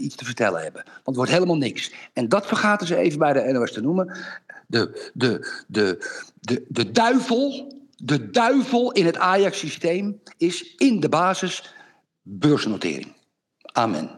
[0.00, 0.82] iets te vertellen hebben.
[0.84, 1.92] Want het wordt helemaal niks.
[2.12, 4.16] En dat vergaten ze even bij de NOS te noemen.
[4.66, 5.98] De, de, de,
[6.40, 11.74] de, de duivel de duivel in het Ajax-systeem is in de basis
[12.22, 13.14] beursnotering.
[13.62, 14.10] Amen.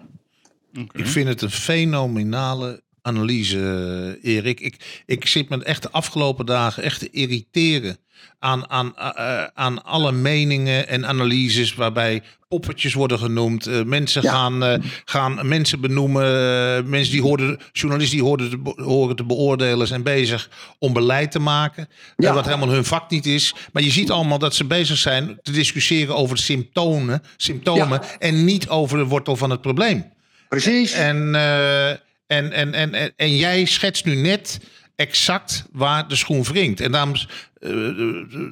[0.73, 4.61] Ik vind het een fenomenale analyse, eh, Erik.
[4.61, 7.97] Ik, ik zit me echt de afgelopen dagen echt te irriteren
[8.39, 13.67] aan, aan, eh, aan alle meningen en analyses waarbij poppetjes worden genoemd.
[13.67, 16.25] Eh, mensen gaan, eh, gaan mensen benoemen.
[16.25, 21.31] eh, mensen die hoorden, journalisten die hoorden te, horen te beoordelen zijn bezig om beleid
[21.31, 21.89] te maken.
[22.17, 22.35] Ja.
[22.35, 23.55] Wat helemaal hun vak niet is.
[23.73, 28.19] Maar je ziet allemaal dat ze bezig zijn te discussiëren over symptomen, symptomen Ja.
[28.19, 30.05] en niet over de wortel van het probleem.
[30.49, 30.93] Precies.
[30.93, 31.91] En, eh,
[32.31, 34.61] en, en, en, en, en jij schetst nu net
[34.97, 36.81] exact waar de schoen wringt.
[36.81, 37.15] En daarom
[37.61, 37.71] eh,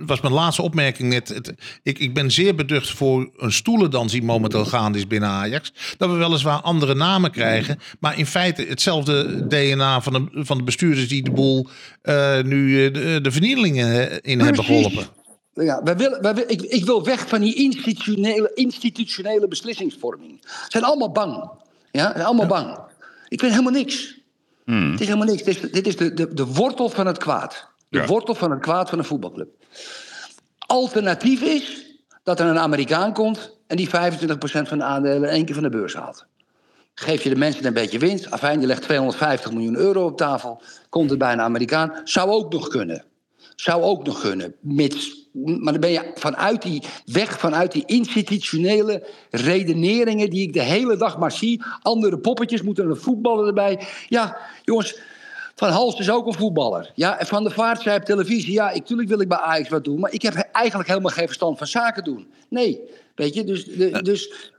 [0.07, 1.29] was mijn laatste opmerking net...
[1.29, 5.73] Het, ik, ik ben zeer beducht voor een stoelendans die momenteel gaande is binnen Ajax.
[5.97, 7.79] Dat we weliswaar andere namen krijgen.
[8.01, 11.09] Maar in feite hetzelfde DNA van de, van de bestuurders...
[11.09, 11.69] die de boel
[12.03, 15.07] eh, nu eh, de, de vernielingen in hebben geholpen.
[15.55, 20.39] Ja, wij willen, wij ik, ik wil weg van die institutionele, institutionele beslissingsvorming.
[20.43, 21.51] Ze zijn allemaal bang.
[21.91, 22.79] Ja, zijn allemaal bang.
[23.29, 24.17] Ik weet helemaal niks.
[24.65, 25.43] Het is helemaal niks.
[25.43, 27.69] Dit is, dit is de, de, de wortel van het kwaad.
[27.89, 28.07] De Ja.
[28.07, 29.49] wortel van het kwaad van een voetbalclub.
[30.59, 31.85] Alternatief is
[32.23, 33.91] dat er een Amerikaan komt en die 25%
[34.43, 36.27] van de aandelen in één keer van de beurs haalt.
[36.95, 38.31] Geef je de mensen een beetje winst.
[38.31, 40.63] Afijn, je legt 250 miljoen euro op tafel.
[40.89, 42.01] Komt het bij een Amerikaan.
[42.05, 43.05] Zou ook nog kunnen.
[43.57, 44.55] Zou ook nog kunnen.
[44.61, 50.31] Mits, maar dan ben je vanuit die weg, vanuit die institutionele redeneringen...
[50.31, 51.63] die ik de hele dag maar zie.
[51.83, 53.81] Andere poppetjes moeten een voetballer erbij.
[54.09, 54.99] Ja, jongens,
[55.59, 56.91] Van Hals is ook een voetballer.
[56.95, 58.53] Ja, en Van der Vaart zei op televisie...
[58.53, 60.01] ja, ik, tuurlijk wil ik bij Ajax wat doen...
[60.01, 62.27] maar ik heb eigenlijk helemaal geen verstand van zaken doen.
[62.49, 62.81] Nee,
[63.15, 63.65] weet je, dus...
[63.65, 64.51] De, dus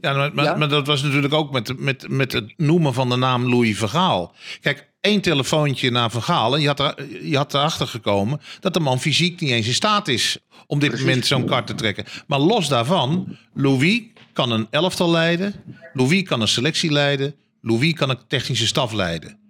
[0.00, 0.56] Ja, maar, maar, Ja?
[0.56, 4.34] maar dat was natuurlijk ook met, met, met het noemen van de naam Louis Vergaal.
[4.60, 8.80] Kijk, één telefoontje naar Vergaal en je had, er, je had erachter gekomen dat de
[8.80, 12.04] man fysiek niet eens in staat is om dit moment zo'n kart te trekken.
[12.26, 15.54] Maar los daarvan, Louis kan een elftal leiden,
[15.92, 19.45] Louis kan een selectie leiden, Louis kan een technische staf leiden.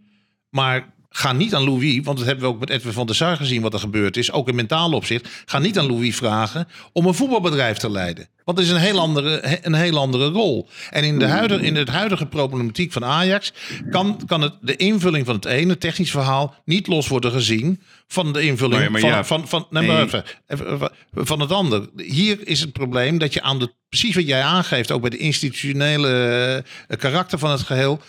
[0.57, 3.37] Maar ga niet aan Louis, want dat hebben we ook met Edwin van der Sar
[3.37, 5.29] gezien wat er gebeurd is, ook in mentaal opzicht.
[5.45, 8.29] Ga niet aan Louis vragen om een voetbalbedrijf te leiden.
[8.45, 10.69] Want het is een heel andere, een heel andere rol.
[10.91, 13.53] En in, de huidige, in het huidige problematiek van Ajax
[13.91, 18.33] kan, kan het, de invulling van het ene technisch verhaal niet los worden gezien van
[18.33, 20.05] de invulling Maar- maar van, ja, van, van, nee, maar nee.
[20.05, 21.89] even, even, van het ander.
[21.97, 25.17] Hier is het probleem dat je aan de, precies wat jij aangeeft, ook bij de
[25.17, 28.01] institutionele eh, karakter van het geheel.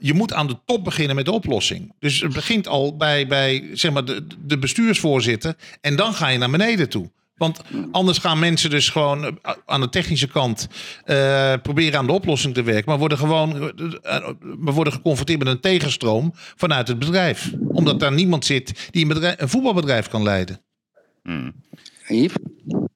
[0.00, 1.92] Je moet aan de top beginnen met de oplossing.
[1.98, 5.56] Dus het begint al bij, bij zeg maar, de, de bestuursvoorzitter.
[5.80, 7.10] En dan ga je naar beneden toe.
[7.36, 10.68] Want anders gaan mensen dus gewoon eh, aan de technische kant
[11.04, 12.84] eh, proberen aan de oplossing te werken.
[12.86, 13.52] Maar worden gewoon,
[14.60, 17.52] we worden geconfronteerd met een tegenstroom vanuit het bedrijf.
[17.68, 20.62] Omdat daar niemand zit die een, bedrijf, een voetbalbedrijf kan leiden.
[21.22, 21.54] Hmm.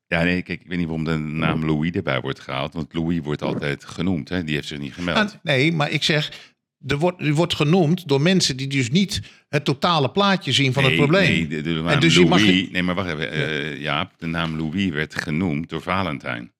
[0.07, 2.75] Ja, nee, kijk, ik weet niet waarom de naam Louis erbij wordt gehaald.
[2.75, 4.45] Want Louis wordt altijd genoemd, hè?
[4.45, 5.17] Die heeft zich niet gemeld.
[5.17, 6.54] Ah, nee, maar ik zeg,
[6.87, 10.85] er wordt, er wordt genoemd door mensen die dus niet het totale plaatje zien van
[10.85, 11.31] het probleem.
[11.31, 13.31] Nee, de, de naam en dus je Louis, mag nee, maar wacht even.
[13.31, 16.53] eh, Jaap, de naam Louis werd genoemd door Valentijn.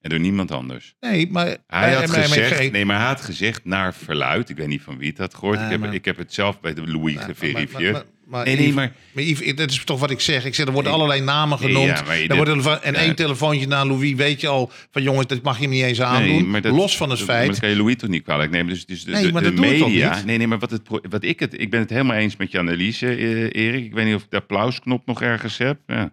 [0.00, 0.94] En door niemand anders.
[1.00, 1.56] Nee, maar...
[1.66, 4.48] Hij had gezegd, nee, maar hij had gezegd naar verluid.
[4.48, 5.60] Ik weet niet van wie het had gehoord.
[5.60, 7.92] Ik, heb, maar- ik heb het zelf bij de Louis geverifieerd.
[7.92, 10.44] Maar, maar, nee, nee, Yves- maar maar Yves, dat is toch wat ik zeg.
[10.44, 11.00] Ik zeg, er worden Nee.
[11.00, 12.02] allerlei namen genoemd.
[12.06, 12.98] ja, je er wordt en ja.
[12.98, 16.00] één telefoontje naar Louis weet je al van jongens, dat mag je hem niet eens
[16.00, 16.32] aandoen.
[16.32, 17.40] Nee, maar dat- Los van het dat- feit.
[17.40, 18.72] Maar dat kan je Louis toch niet kwalijk nemen.
[18.72, 20.14] Dus, dus de, Nee, de, maar de dat doe ik ook media.
[20.14, 20.24] niet.
[20.24, 21.60] Nee, nee, maar wat, het, wat ik het.
[21.60, 23.84] Ik ben het helemaal eens met je analyse, eh, Erik.
[23.84, 25.78] Ik weet niet of ik de applausknop nog ergens heb.
[25.86, 26.10] Ja,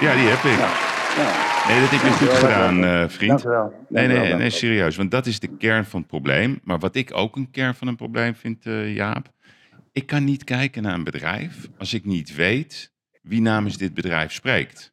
[0.00, 0.58] ja die heb ik.
[1.68, 3.30] Nee, dat heb je goed gedaan, eh, vriend.
[3.30, 3.72] Dank u wel.
[3.88, 4.96] Nee, nee, wel, nee, serieus.
[4.96, 6.60] Want dat is de kern van het probleem.
[6.64, 9.28] Maar wat ik ook een kern van een probleem vind, eh, Jaap.
[9.96, 14.32] Ik kan niet kijken naar een bedrijf als ik niet weet wie namens dit bedrijf
[14.32, 14.92] spreekt.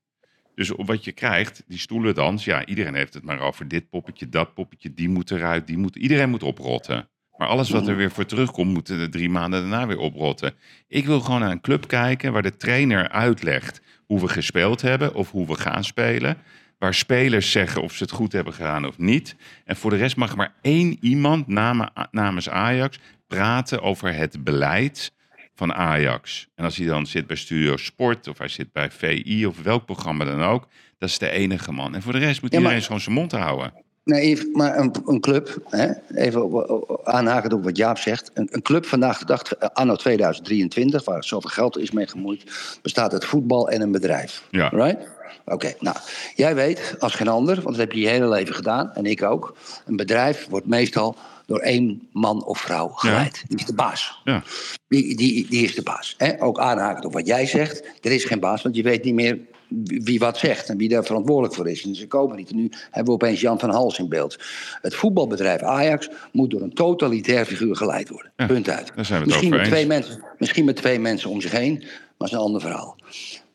[0.55, 4.29] Dus op wat je krijgt, die stoelendans, ja, iedereen heeft het maar over dit poppetje,
[4.29, 7.09] dat poppetje, die moet eruit, die moet, iedereen moet oprotten.
[7.37, 10.53] Maar alles wat er weer voor terugkomt, moet er drie maanden daarna weer oprotten.
[10.87, 15.13] Ik wil gewoon naar een club kijken waar de trainer uitlegt hoe we gespeeld hebben
[15.13, 16.37] of hoe we gaan spelen.
[16.77, 19.35] Waar spelers zeggen of ze het goed hebben gedaan of niet.
[19.65, 22.99] En voor de rest mag maar één iemand namen- namens Ajax
[23.37, 25.11] praten over het beleid
[25.55, 26.47] van Ajax.
[26.55, 29.85] En als hij dan zit bij Studio Sport of hij zit bij VI of welk
[29.85, 30.67] programma dan ook,
[30.97, 31.95] dat is de enige man.
[31.95, 33.73] En voor de rest moet Ja, maar- iedereen gewoon zijn mond houden.
[34.05, 38.31] Nee, maar een, een club, hè, even op- aanhakend op wat Jaap zegt.
[38.33, 42.43] Een, een club vandaag de dag, eh, anno 2023, waar zoveel geld is mee gemoeid,
[42.81, 44.43] bestaat uit voetbal en een bedrijf.
[44.51, 44.67] Ja.
[44.69, 45.07] Right?
[45.45, 45.97] Oké, nou,
[46.35, 49.23] jij weet als geen ander, want dat heb je je hele leven gedaan, en ik
[49.23, 49.55] ook.
[49.85, 51.15] Een bedrijf wordt meestal
[51.53, 53.43] door één man of vrouw geleid.
[53.47, 54.21] Die is de baas.
[54.23, 54.43] Ja.
[54.87, 56.15] Die, die, die is de baas.
[56.39, 57.83] Ook aanhakend op wat jij zegt.
[58.01, 59.39] Er is geen baas, want je weet niet meer
[59.85, 61.83] wie wat zegt en wie daar verantwoordelijk voor is.
[61.83, 62.49] En ze komen niet.
[62.49, 64.37] En nu hebben we opeens Jan van Hals in beeld.
[64.81, 68.31] Het voetbalbedrijf Ajax moet door een totalitair figuur geleid worden.
[68.35, 68.91] Ja, Punt uit.
[68.95, 71.77] daar zijn we het misschien, met twee mensen, misschien met twee mensen om zich heen,
[71.77, 72.95] maar dat is een ander verhaal.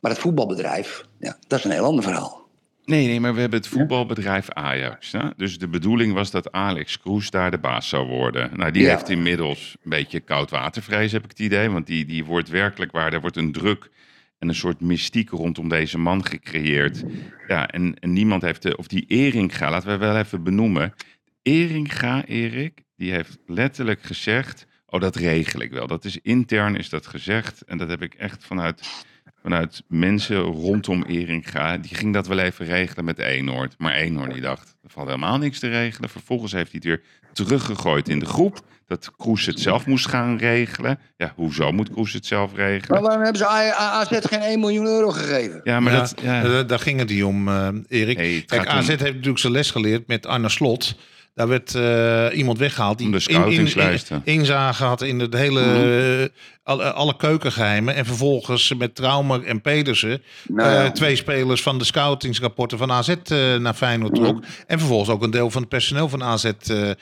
[0.00, 2.47] Maar het voetbalbedrijf, ja, dat is een heel ander verhaal.
[2.88, 5.12] Nee, nee, maar we hebben het voetbalbedrijf Ajax.
[5.12, 5.28] Hè?
[5.36, 8.50] Dus de bedoeling was dat Alex Kroes daar de baas zou worden.
[8.56, 8.88] Nou, die Ja.
[8.90, 11.70] heeft inmiddels een beetje koudwatervrees, heb ik het idee.
[11.70, 13.90] Want die, die wordt werkelijk waar, er wordt een druk
[14.38, 17.04] en een soort mystiek rondom deze man gecreëerd.
[17.48, 20.94] Ja, en, en niemand heeft de, of die Eringa, laten we wel even benoemen.
[21.42, 25.86] Eringa, Erik, die heeft letterlijk gezegd, oh dat regel ik wel.
[25.86, 27.62] Dat is intern, is dat gezegd.
[27.62, 29.04] En dat heb ik echt vanuit
[29.42, 31.76] vanuit mensen rondom Eringa.
[31.78, 33.74] Die ging dat wel even regelen met Eenhoord.
[33.78, 36.08] Maar Eenhoord die dacht, er valt helemaal niks te regelen.
[36.10, 38.60] Vervolgens heeft hij het weer teruggegooid in de groep.
[38.86, 40.98] Dat Kroes het zelf moest gaan regelen.
[41.16, 43.02] Ja, hoezo moet Kroes het zelf Maar regelen?
[43.02, 45.60] waarom hebben ze AZ geen 1 miljoen euro gegeven?
[45.64, 46.14] Ja, maar Ja, dat...
[46.22, 46.62] Ja.
[46.62, 48.18] daar ging het niet om, eh, Erik.
[48.18, 50.96] Het Kijk, om- AZ heeft natuurlijk zijn les geleerd met Arne Slot.
[51.38, 54.22] Daar werd eh, iemand weggehaald die de in- in- scoutingslijsten.
[54.24, 56.30] in- inzage had in het hele
[56.62, 57.94] alle, alle keukengeheimen.
[57.94, 60.84] En vervolgens met Traumer en Pedersen Nou ja.
[60.84, 64.42] eh, twee spelers van de scoutingsrapporten van AZ eh, naar Feyenoord trok.
[64.66, 66.96] En vervolgens ook een deel van het personeel van AZ eh, eh,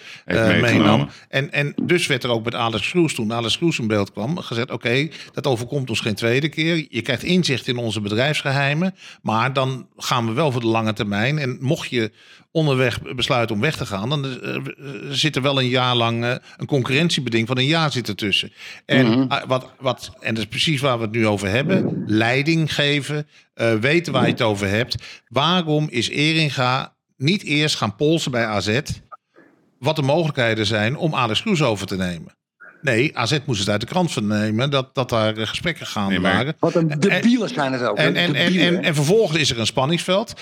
[0.61, 1.09] meegenomen.
[1.29, 4.39] En, en dus werd er ook met Alex Kroes, toen Alex Kroes in beeld kwam,
[4.39, 6.87] gezegd: Oké, dat overkomt ons geen tweede keer.
[6.89, 8.95] Je krijgt inzicht in onze bedrijfsgeheimen.
[9.23, 11.39] Maar dan gaan we wel voor de lange termijn.
[11.39, 12.11] En mocht je
[12.57, 14.63] onderweg besluiten om weg te gaan, dan eh, eh,
[15.11, 18.53] zit er wel een jaar lang eh, een concurrentiebeding van een jaar zit ertussen.
[18.87, 22.75] En, ah, wat, wat, en dat is precies waar we het nu over hebben: leiding
[22.75, 23.29] geven,
[23.81, 24.95] weten waar je het over hebt.
[25.29, 28.81] Waarom is Eringa niet eerst gaan polsen bij AZ?
[29.79, 32.35] wat de mogelijkheden zijn om Alex Kroes over te nemen.
[32.83, 36.21] Nee, AZ moest het uit de krant vernemen dat, dat daar eh, gesprekken gaande Nee,
[36.21, 36.57] maar- waren.
[36.59, 37.97] Wat een debielen zijn het ook.
[37.97, 40.33] En, en, en, en, vervolgens is er een spanningsveld.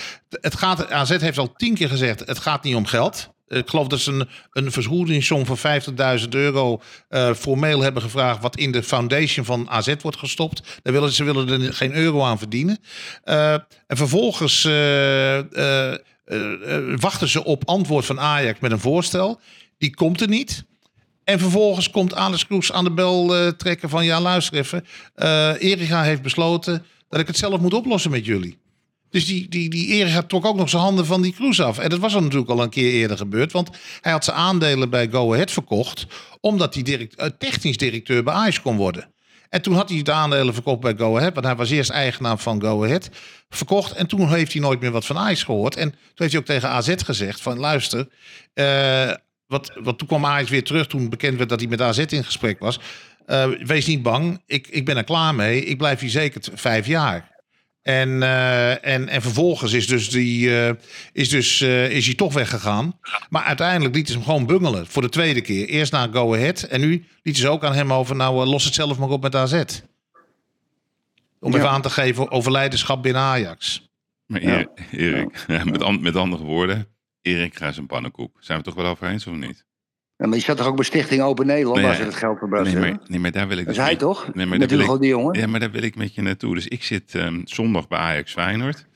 [0.40, 3.32] Het gaat, AZ heeft al tien keer gezegd, het gaat niet om geld.
[3.48, 5.58] Ik geloof dat ze een, een vergoedingssom van
[6.20, 8.42] 50.000 euro eh, formeel hebben gevraagd...
[8.42, 10.80] wat in de foundation van AZ wordt gestopt.
[10.82, 12.78] Daar willen, ze willen er geen euro aan verdienen.
[13.22, 13.52] Eh,
[13.86, 19.40] en vervolgens eh, eh, eh, eh, wachten ze op antwoord van Ajax met een voorstel.
[19.78, 20.64] Die komt er niet.
[21.24, 24.04] En vervolgens komt Alex Kroes aan de bel eh, trekken van...
[24.04, 24.84] ja, luister even,
[25.14, 28.58] eh Erika heeft besloten dat ik het zelf moet oplossen met jullie.
[29.10, 31.78] Dus die, die, die Erika trok ook nog zijn handen van die Kroes af.
[31.78, 33.52] En dat was al natuurlijk al een keer eerder gebeurd.
[33.52, 36.06] Want hij had zijn aandelen bij Go Ahead verkocht...
[36.40, 39.12] omdat hij direct, eh, technisch directeur bij Ajax kon worden.
[39.48, 41.34] En toen had hij de aandelen verkocht bij Go Ahead.
[41.34, 43.08] Want hij was eerst eigenaar van Go Ahead.
[43.48, 43.92] Verkocht.
[43.92, 45.76] En toen heeft hij nooit meer wat van Ajax gehoord.
[45.76, 48.08] En toen heeft hij ook tegen AZ gezegd van luister...
[49.54, 52.24] wat, wat toen kwam Ajax weer terug toen bekend werd dat hij met AZ in
[52.24, 52.80] gesprek was.
[53.26, 55.64] Eh, wees niet bang, ik, ik ben er klaar mee.
[55.64, 57.32] Ik blijf hier zeker vijf jaar.
[57.82, 60.74] En, eh, en, en vervolgens is, dus die, eh,
[61.12, 62.98] is, dus, eh, is hij toch weggegaan.
[63.28, 65.68] Maar uiteindelijk lieten ze hem gewoon bungelen voor de tweede keer.
[65.68, 68.16] Eerst naar Go Ahead en nu lieten ze ook aan hem over...
[68.16, 69.62] nou, los het zelf maar op met AZ.
[71.40, 71.58] Om Ja.
[71.58, 73.88] even aan te geven over leiderschap binnen Ajax.
[74.26, 76.86] Maar Erik, Erik ja, met, an- met andere woorden,
[77.24, 78.30] Erik gaat zijn pannenkoek.
[78.40, 79.64] Zijn we het toch wel over eens of niet?
[80.16, 82.38] Ja, maar je zat toch ook bij Stichting Open Nederland, Nee, waar ze het geld
[82.38, 84.34] verbrast Nee maar, nee, maar daar wil ik Dat is dus hij toch?
[84.34, 85.38] Nee, maar Met daar wil Hugo ik- de Jonge?
[85.38, 86.54] Ja, maar daar wil ik met je naartoe.
[86.54, 88.86] Dus ik zit ehm, zondag bij Ajax Feyenoord.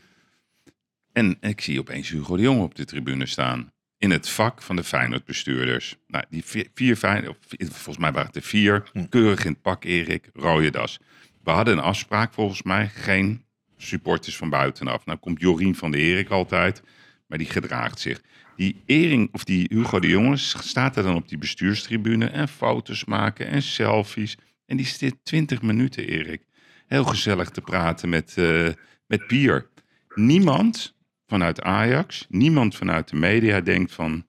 [1.12, 3.73] En ik zie opeens Hugo de Jonge op de tribune staan.
[3.99, 5.97] In het vak van de Feyenoord bestuurders.
[6.07, 8.91] Nou, die vier, vier Feyenoord, volgens mij waren het er vier.
[9.09, 10.31] Keurig in het pak, Erik.
[10.35, 10.99] Rode das.
[11.45, 12.88] We hadden een afspraak volgens mij.
[12.88, 13.45] Geen
[13.77, 15.07] supporters van buitenaf.
[15.07, 16.83] Nou komt Jorien van de Erik altijd.
[17.29, 18.21] Maar die gedraagt zich.
[18.57, 22.27] Die Ering, of die Hugo de Jonge staat er dan op die bestuurstribune.
[22.27, 24.37] En foto's maken en selfies.
[24.67, 26.43] En die zit 20 minuten, Erik.
[26.87, 28.69] Heel gezellig te praten met, eh,
[29.07, 29.69] met Pier.
[30.14, 34.27] Niemand vanuit Ajax, niemand vanuit de media denkt van...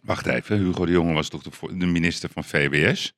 [0.00, 3.12] Wacht even, Hugo de Jonge was toch de, minister van VWS?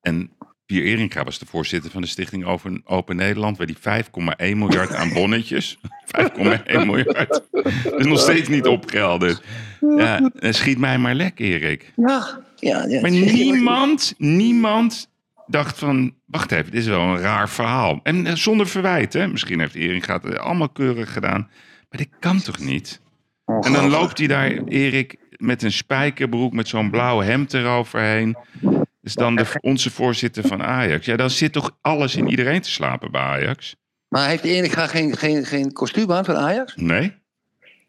[0.00, 0.30] En
[0.72, 3.58] Pier Eringa was de voorzitter van de Stichting Open, Open Nederland...
[3.58, 5.78] waar die 5,1 miljard aan bonnetjes...
[6.36, 7.42] 5,1 miljard.
[7.96, 9.42] Is nog steeds niet opgehelderd.
[9.96, 11.92] Ja, schiet mij maar lek, Erik.
[11.96, 12.84] Ja, ja.
[12.86, 13.00] ja.
[13.00, 15.08] Maar niemand, niemand
[15.46, 16.14] dacht van...
[16.26, 18.00] Wacht even, dit is wel een raar verhaal.
[18.02, 19.28] En eh, zonder verwijt, hè.
[19.28, 21.48] Misschien heeft Erik het allemaal keurig gedaan.
[21.88, 23.00] Maar dit kan toch niet?
[23.60, 26.52] En dan loopt hij daar, Erik, met een spijkerbroek...
[26.52, 28.36] met zo'n blauw hemd eroverheen.
[29.02, 31.06] Dus dan de, onze voorzitter van Ajax.
[31.06, 33.76] Ja, dan zit toch alles in iedereen te slapen bij Ajax?
[34.08, 36.76] Maar heeft Erik geen, geen, geen kostuum aan van Ajax?
[36.76, 37.14] Nee?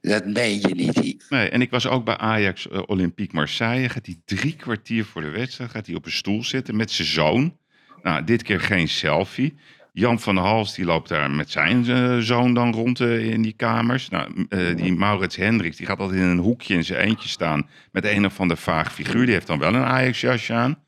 [0.01, 1.25] Dat meen je niet.
[1.29, 3.89] Nee, en ik was ook bij Ajax eh, Olympique Marseille.
[3.89, 7.07] Gaat hij drie kwartier voor de wedstrijd gaat hij op een stoel zitten met zijn
[7.07, 7.57] zoon.
[8.03, 9.57] Nou, dit keer geen selfie.
[9.91, 13.41] Jan van der Hals die loopt daar met zijn eh, zoon dan rond eh, in
[13.41, 14.09] die kamers.
[14.09, 14.45] Nou,
[14.75, 18.25] die Maurits Hendricks die gaat altijd in een hoekje in zijn eentje staan met een
[18.25, 19.25] of ander vaag figuur.
[19.25, 20.82] Die heeft dan wel een Ajax-jasje aan.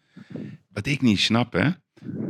[0.71, 1.69] Wat ik niet snap, hè,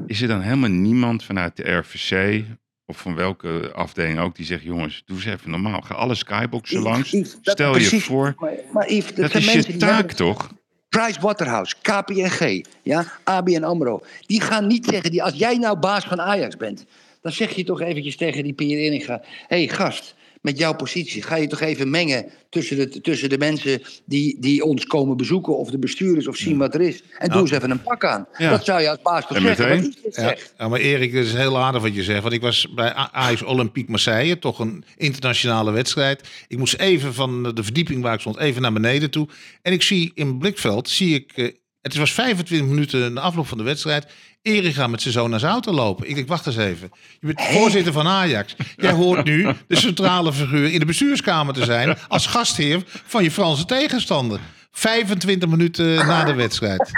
[0.08, 2.43] is er dan helemaal niemand vanuit de RVC
[2.86, 5.82] of van welke afdeling ook die zegt: jongens, doe eens even normaal.
[5.82, 7.12] Ga alle skyboxen langs.
[7.12, 8.36] Yves, dat- Stel je voor.
[8.38, 10.54] Maar, maar Yves, dat, is je taak, toch?
[10.89, 14.02] Price Waterhouse, KPNG, ja, ABN AMRO.
[14.26, 16.86] Die gaan niet zeggen, die, als jij nou baas van Ajax bent...
[17.21, 19.21] dan zeg je toch eventjes tegen die Pierre Inninga...
[19.21, 20.15] hé hey, gast,
[20.46, 22.26] met jouw positie ga je toch even mengen...
[22.50, 25.58] tussen de, tussen de mensen die, die ons komen bezoeken...
[25.58, 27.04] of de bestuurders of zien wat er is.
[27.18, 28.28] En doe eens even een pak aan.
[28.38, 28.50] Ja.
[28.50, 29.68] Dat zou je als baas toch En zeggen.
[29.68, 29.96] meteen?
[30.12, 32.22] Ja, ja, maar Erik, dat is heel aardig wat je zegt.
[32.22, 36.28] Want ik was bij Ajax Olympique Marseille, toch een internationale wedstrijd.
[36.48, 39.28] Ik moest even van de verdieping waar ik stond, even naar beneden toe.
[39.62, 41.52] En ik zie in blikveld, zie ik, eh,
[41.86, 44.06] het was 25 minuten na afloop van de wedstrijd,
[44.41, 46.10] Erik gaat met zijn zoon naar zijn auto lopen.
[46.10, 46.91] Ik denk, wacht eens even.
[47.19, 48.56] Je bent voorzitter van Ajax.
[48.76, 53.32] Jij hoort nu de centrale figuur in de bestuurskamer te zijn als gastheer van je
[53.32, 54.39] Franse tegenstander.
[54.78, 56.92] 25 minuten na de wedstrijd.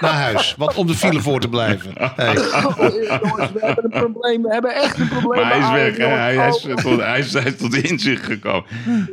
[0.00, 0.54] naar huis.
[0.58, 1.92] Want om de file voor te blijven.
[2.14, 2.34] Hey.
[2.66, 2.76] Oh,
[3.22, 4.42] jongens, we hebben een probleem.
[4.42, 5.40] We hebben echt een probleem.
[5.40, 8.64] Maar hij is weg, Hij is, tot, hij, is, hij is tot inzicht gekomen.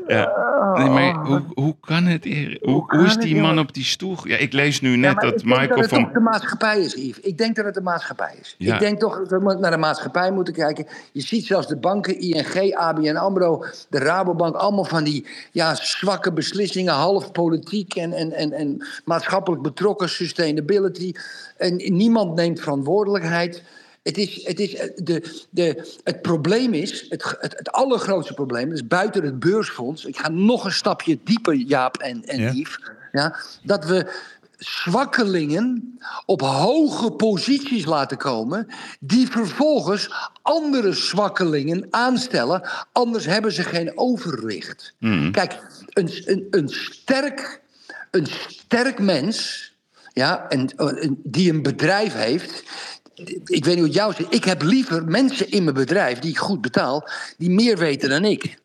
[0.07, 0.31] Ja.
[0.77, 2.27] Nee, maar hoe, hoe kan het?
[2.61, 4.17] Hoe, is die man op die stoel?
[4.23, 6.03] Ja, ik lees nu Ja, net dat ik denk Michael dat het van...
[6.03, 7.19] toch de maatschappij is, Yves.
[7.19, 8.55] Ik denk dat het de maatschappij is.
[8.57, 8.73] Ja.
[8.73, 10.87] Ik denk toch dat we naar de maatschappij moeten kijken.
[11.11, 14.55] Je ziet zelfs de banken, ING, ABN AMRO, de Rabobank...
[14.55, 21.11] allemaal van die ja, zwakke beslissingen, half politiek en, en, en, en maatschappelijk betrokken, sustainability.
[21.57, 23.63] En niemand neemt verantwoordelijkheid.
[24.03, 28.87] Het, is, het, is, de, de, het probleem is, het, het, het allergrootste probleem, is
[28.87, 30.05] buiten het beursfonds.
[30.05, 32.51] Ik ga nog een stapje dieper, Jaap en, en Ja.
[32.51, 32.79] Yves.
[33.11, 34.11] Ja, dat we
[34.57, 38.67] zwakkelingen op hoge posities laten komen,
[38.99, 44.93] die vervolgens andere zwakkelingen aanstellen, anders hebben ze geen overwicht.
[45.31, 47.61] Kijk, een, een, een, sterk,
[48.13, 49.71] een sterk mens,
[50.13, 52.63] ja, en, en die een bedrijf heeft.
[53.45, 54.25] Ik weet niet het jou zit.
[54.29, 58.25] Ik heb liever mensen in mijn bedrijf die ik goed betaal, die meer weten dan
[58.25, 58.61] ik.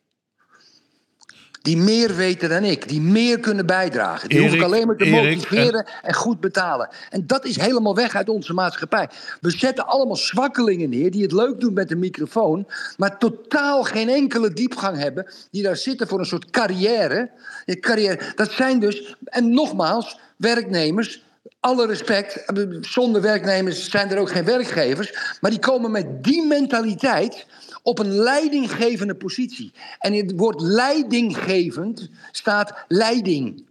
[1.69, 4.29] Die meer weten dan ik, die meer kunnen bijdragen.
[4.29, 6.89] Die hoef ik Erik, alleen maar te Erik, motiveren en goed betalen.
[7.11, 9.09] En dat is helemaal weg uit onze maatschappij.
[9.41, 14.09] We zetten allemaal zwakkelingen neer die het leuk doen met een microfoon, maar totaal geen
[14.09, 15.27] enkele diepgang hebben.
[15.51, 17.31] Die daar zitten voor een soort carrière.
[17.65, 18.19] Ja, carrière.
[18.35, 21.23] Dat zijn dus, en nogmaals, werknemers.
[21.61, 22.45] Alle respect,
[22.81, 25.37] zonder werknemers zijn er ook geen werkgevers.
[25.41, 27.47] Maar die komen met die mentaliteit
[27.89, 29.73] op een leidinggevende positie.
[29.99, 33.67] En in het woord leidinggevend staat leiding.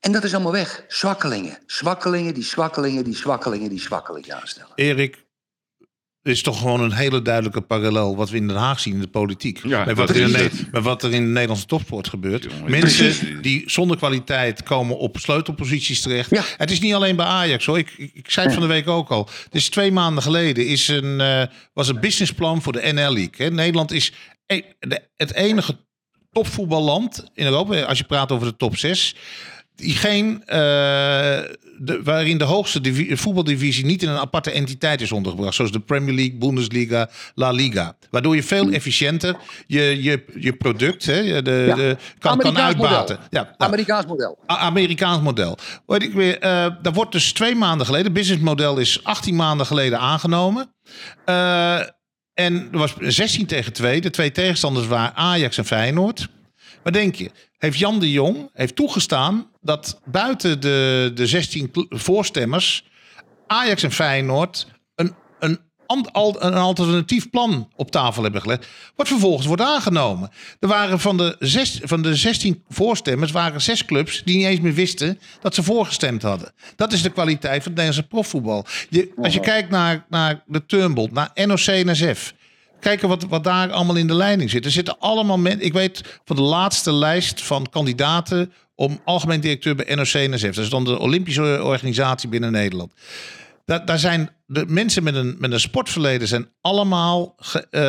[0.00, 0.84] En dat is allemaal weg.
[0.88, 1.58] Zwakkelingen.
[1.66, 4.72] Zwakkelingen, die zwakkelingen, die zwakkelingen, die zwakkelingen aanstellen.
[4.74, 5.22] Erik, er
[6.22, 9.06] is toch gewoon een hele duidelijke parallel wat we in Den Haag zien in de
[9.08, 9.60] politiek.
[9.66, 10.72] Ja, met, wat er in is de, het.
[10.72, 12.42] met wat er in de Nederlandse topsport gebeurt.
[12.44, 13.42] Jongen, Mensen precies.
[13.42, 16.30] die zonder kwaliteit komen op sleutelposities terecht.
[16.30, 16.42] Ja.
[16.56, 17.78] Het is niet alleen bij Ajax hoor.
[17.78, 19.28] Ik, ik, ik zei het van de week ook al.
[19.50, 23.30] Dus twee maanden geleden is een, eh, was een businessplan voor de NL League.
[23.36, 23.50] Hè.
[23.50, 24.12] Nederland is
[24.46, 25.76] e- de- het enige
[26.32, 27.80] topvoetballand in Europa.
[27.82, 29.14] Als je praat over de top 6
[29.80, 30.58] die geen, eh,
[31.78, 35.54] de, waarin de hoogste divi- voetbaldivisie niet in een aparte entiteit is ondergebracht.
[35.54, 37.96] Zoals de Premier League, Bundesliga, La Liga.
[38.10, 41.74] Waardoor je veel efficiënter je, je, je product hè, je de, Ja.
[41.74, 42.76] de, kan, uitbaten.
[42.76, 43.26] model.
[43.30, 44.38] Ja, nou, Amerikaans model.
[44.52, 45.58] A- Amerikaans model.
[45.86, 46.50] Weet ik weer, eh
[46.82, 50.74] daar wordt dus twee maanden geleden, businessmodel is 18 maanden geleden aangenomen.
[51.24, 51.78] Eh,
[52.34, 54.00] en er was 16 tegen 2.
[54.00, 56.28] De twee tegenstanders waren Ajax en Feyenoord.
[56.82, 57.30] Wat denk je?
[57.58, 62.84] Heeft Jan de Jong heeft toegestaan dat buiten de, de 16 kl- voorstemmers
[63.46, 68.66] Ajax en Feyenoord een, een, een alternatief plan op tafel hebben gelegd.
[68.96, 70.30] Wat vervolgens wordt aangenomen.
[70.60, 74.60] Er waren van de, zes, van de 16 voorstemmers waren zes clubs die niet eens
[74.60, 76.52] meer wisten dat ze voorgestemd hadden.
[76.76, 78.66] Dat is de kwaliteit van het Nederlandse profvoetbal.
[78.88, 82.34] Je, als je kijkt naar, naar de Turnbond, naar NOC en NSF.
[82.80, 84.64] Kijken wat, wat daar allemaal in de leiding zit.
[84.64, 85.64] Er zitten allemaal mensen.
[85.64, 90.54] Ik weet van de laatste lijst van kandidaten om algemeen directeur bij NOC en NSF.
[90.54, 92.92] Dat is dan de Olympische organisatie binnen Nederland.
[93.64, 97.36] Daar, daar zijn de mensen met een, met een sportverleden zijn allemaal
[97.70, 97.80] eh,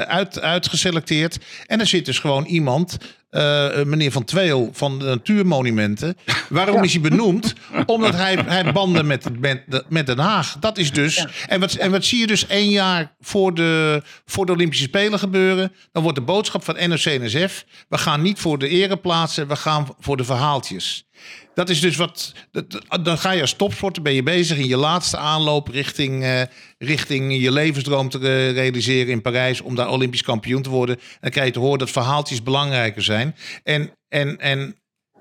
[0.00, 1.38] uit, uitgeselecteerd.
[1.66, 2.96] En er zit dus gewoon iemand,
[3.34, 6.16] eh, meneer Van Tweel van de Natuurmonumenten.
[6.48, 7.54] Waarom is hij benoemd?
[7.86, 10.56] Omdat hij, hij banden met, met, met Den Haag.
[10.60, 11.26] Dat is dus.
[11.46, 15.18] En, wat, en wat zie je dus één jaar voor de, voor de Olympische Spelen
[15.18, 15.72] gebeuren?
[15.92, 17.64] Dan wordt de boodschap van NOC-NSF...
[17.88, 21.06] we gaan niet voor de ereplaatsen, we gaan voor de verhaaltjes.
[21.54, 22.32] Dat is dus wat.
[22.52, 26.40] dat- Dan ga je als topsporter ben je bezig in je laatste aanloop richting, eh,
[26.78, 30.96] richting je levensdroom te re- realiseren in Parijs om daar Olympisch kampioen te worden.
[30.96, 33.34] En dan krijg je te horen dat verhaaltjes belangrijker zijn.
[33.62, 34.76] En, en, en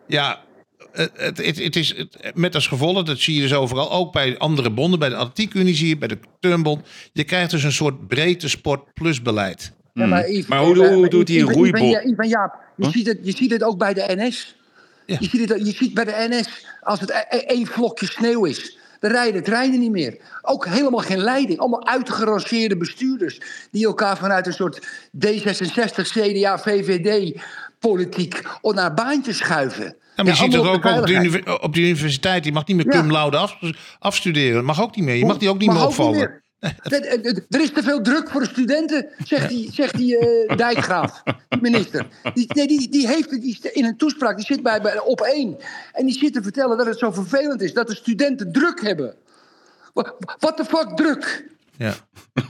[0.08, 0.42] ja.
[0.92, 4.38] Het, het, het, is het- met als gevolg, dat zie je dus overal, ook bij
[4.38, 6.88] andere bonden, bij de Atletiekunie zie je, bij de Turnbond.
[7.13, 9.72] Je krijgt dus een soort breedte sport plus beleid.
[9.94, 10.56] Ja, maar Yves, Hmm.
[10.56, 11.72] Maar hoe- eh, hoe doet die Yves
[12.18, 14.56] en Jaap, je, ziet het, je ziet het ook bij de NS.
[15.06, 15.18] Ja.
[15.20, 18.46] Je, ziet het, je ziet bij de NS, als het e- e- één vlokje sneeuw
[18.46, 20.18] is, dan rijden de treinen niet meer.
[20.42, 21.60] Ook helemaal geen leiding.
[21.60, 23.42] Allemaal uitgeranceerde bestuurders.
[23.72, 24.88] Die elkaar vanuit een soort
[25.26, 27.42] D66, CDA, VVD
[27.80, 29.84] politiek naar baantjes schuiven.
[30.16, 32.86] Ja, maar je ziet er ook op de, op de universiteit, je mag niet meer
[32.86, 33.58] cum laude af,
[34.00, 34.54] afstuderen.
[34.54, 35.16] Dat mag ook niet meer.
[35.16, 36.42] Je mag die ook niet Mag meer opvallen.
[37.49, 41.62] Er is te veel druk voor de studenten, zegt die, zegt die eh, dijkgraaf, die
[41.62, 42.08] minister.
[42.34, 45.58] Die, nee, die, die heeft die, in een toespraak, die zit bij, bij op één.
[45.93, 49.15] En die zit te vertellen dat het zo vervelend is dat de studenten druk hebben.
[50.39, 51.52] Wat de fuck druk?
[51.78, 51.94] Ja.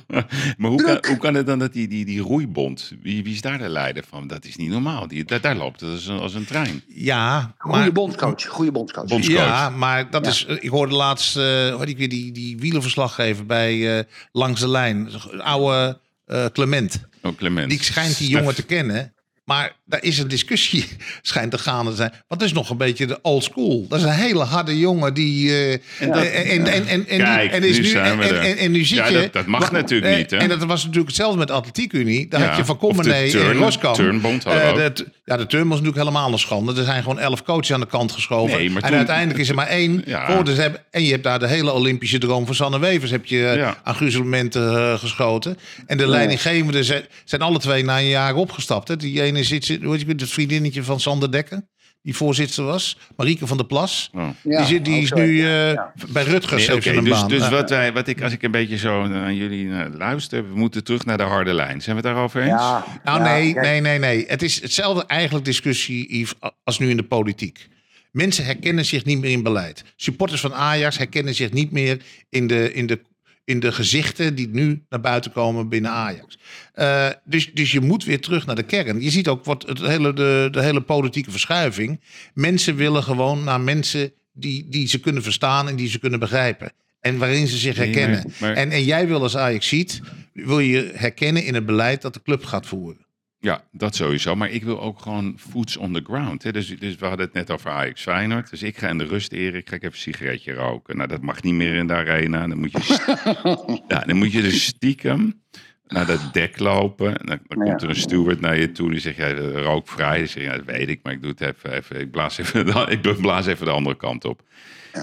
[0.58, 3.42] maar hoe kan, hoe kan het dan dat die, die, die roeibond, wie, wie is
[3.42, 4.28] daar de leider van?
[4.28, 5.08] Dat is niet normaal.
[5.08, 6.84] Die, daar, daar loopt het als een, als een trein.
[6.88, 7.92] Ja, Goede maar...
[7.92, 8.46] bondscoach.
[8.46, 9.08] Goede bondscoach.
[9.08, 9.38] Bondscoach.
[9.38, 10.46] Ja, maar dat is.
[10.46, 11.38] Ik hoorde laatst.
[11.38, 15.10] eh hoorde ik weer die, die wielerverslaggever bij eh, Langs de Lijn.
[15.38, 17.08] Oude eh, Clement.
[17.22, 17.70] Oh, Clement.
[17.70, 19.14] Die schijnt die jongen te kennen.
[19.46, 20.86] Maar daar is een discussie
[21.22, 22.10] schijnt te gaan te zijn.
[22.28, 23.86] Want het is nog een beetje de old school.
[23.90, 25.50] Dat is een hele harde jongen die.
[25.50, 28.70] eh, En is nu nu, zijn we en, er.
[28.70, 29.14] nu zit Ja, je.
[29.22, 30.38] dat- dat mag natuurlijk eh, niet, hè?
[30.38, 32.28] En dat was natuurlijk hetzelfde met Atletiek Unie.
[32.28, 33.96] Daar had je Van Commenee en Roskamp.
[33.96, 34.94] turnbond hadden
[35.24, 36.76] Eh, ja, de turn was natuurlijk helemaal een schande.
[36.76, 38.58] Er zijn gewoon elf coaches aan de kant geschoven.
[38.58, 40.32] Nee, maar en uiteindelijk is er maar één Ja.
[40.32, 40.44] voor.
[40.44, 43.48] Dus heb, en je hebt daar de hele Olympische droom van Sanne Wevers heb je
[43.48, 43.78] eh, Ja.
[43.84, 45.58] aan gruzelementen eh, geschoten.
[45.86, 48.88] En de leidinggevenden zijn, zijn alle twee na een jaar opgestapt.
[48.88, 48.96] Hè.
[48.98, 51.62] Die ene zit, hoe je, het vriendinnetje van Sander Dekker.
[52.04, 52.98] Die voorzitter was.
[53.16, 54.10] Marieke van der Plas.
[54.14, 54.28] Oh.
[54.44, 55.68] Ja, die zit, die ook is nu ja.
[55.68, 55.94] eh, Ja.
[56.10, 56.68] bij Rutgers.
[56.68, 57.28] Nee, ze een dus baan.
[57.30, 60.56] dus wat, wij, wat ik, als ik een beetje zo aan jullie eh, luister, we
[60.56, 61.82] moeten terug naar de harde lijn.
[61.82, 62.50] Zijn we het daarover eens?
[62.50, 64.26] Ja, Nou, ja, nee, nee, nee, nee.
[64.28, 66.34] Het is hetzelfde eigenlijk discussie Yves,
[66.64, 67.68] als nu in de politiek.
[68.12, 69.84] Mensen herkennen zich niet meer in beleid.
[69.96, 71.98] Supporters van Ajax herkennen zich niet meer
[72.30, 73.02] in de, in de,
[73.46, 76.38] in de gezichten die nu naar buiten komen binnen Ajax.
[76.74, 79.02] Eh, dus, dus je moet weer terug naar de kern.
[79.02, 82.02] Je ziet ook wat het hele, de, de hele politieke verschuiving.
[82.34, 86.72] Mensen willen gewoon naar mensen die, die ze kunnen verstaan en die ze kunnen begrijpen.
[87.00, 88.24] En waarin ze zich Nee, herkennen.
[88.24, 90.02] maar- maar- En, en jij wil als Ajax ziet,
[90.34, 93.03] wil je herkennen in het beleid dat de club gaat voeren.
[93.44, 94.36] Ja, dat sowieso.
[94.36, 96.44] Maar ik wil ook gewoon foots on the ground.
[96.44, 96.52] Hè.
[96.52, 98.50] Dus, dus we hadden het net over Ajax Feyenoord.
[98.50, 100.98] Dus ik ga in de rust, Erik, ga ik even een sigaretje roken.
[100.98, 102.48] Nou, dat mag niet meer in de arena.
[102.48, 105.42] Dan moet je, ja, dan moet je dus stiekem
[105.88, 107.20] naar dat dek lopen.
[107.20, 108.90] En dan, komt er een steward naar je toe.
[108.90, 110.18] Die zegt, ja, rookvrij.
[110.18, 111.74] Dan zeg je, ja, dat weet ik, maar ik doe het even.
[111.74, 114.42] even ik, blaas even de, ik blaas even de andere kant op.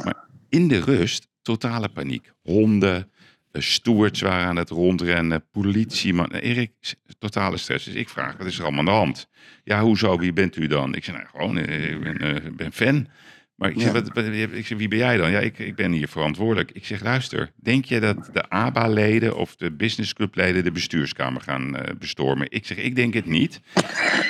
[0.04, 0.16] Maar
[0.48, 2.32] in de rust, totale paniek.
[2.42, 3.10] Honden,
[3.52, 6.14] de stewards waren aan het rondrennen, politie.
[6.14, 6.30] Man.
[6.32, 6.72] Erik,
[7.18, 7.84] totale stress.
[7.84, 9.28] Dus ik vraag, wat is er allemaal aan de hand?
[9.64, 10.94] Ja, hoezo, wie bent u dan?
[10.94, 13.08] Ik zeg, nou, gewoon, eh, ik ben, eh, ben fan.
[13.56, 15.30] Maar ik zeg, wat, wat- ik zeg, wie ben jij dan?
[15.30, 16.70] Ja, ik, ik ben hier verantwoordelijk.
[16.70, 21.94] Ik zeg, luister, denk je dat de ABA-leden of de businessclubleden de bestuurskamer gaan eh,
[21.98, 22.46] bestormen?
[22.50, 23.60] Ik zeg, ik denk het niet.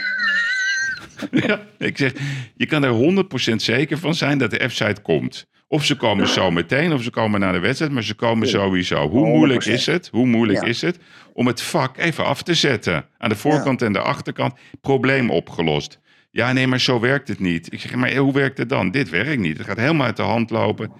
[1.30, 2.12] Ja, ik zeg,
[2.56, 5.46] je kan er 100% zeker van zijn dat de F-site komt.
[5.72, 9.08] Of ze komen zo meteen, of ze komen na de wedstrijd, maar ze komen sowieso.
[9.08, 9.66] Hoe moeilijk 100%.
[9.72, 10.08] is het?
[10.12, 10.66] Hoe moeilijk Ja.
[10.66, 10.98] is het
[11.32, 13.04] om het vak even af te zetten?
[13.18, 16.00] Aan de voorkant en de achterkant, probleem opgelost.
[16.30, 17.72] Ja, nee, maar zo werkt het niet.
[17.72, 18.90] Ik zeg, maar hoe werkt het dan?
[18.90, 19.58] Dit werkt niet.
[19.58, 20.92] Het gaat helemaal uit de hand lopen.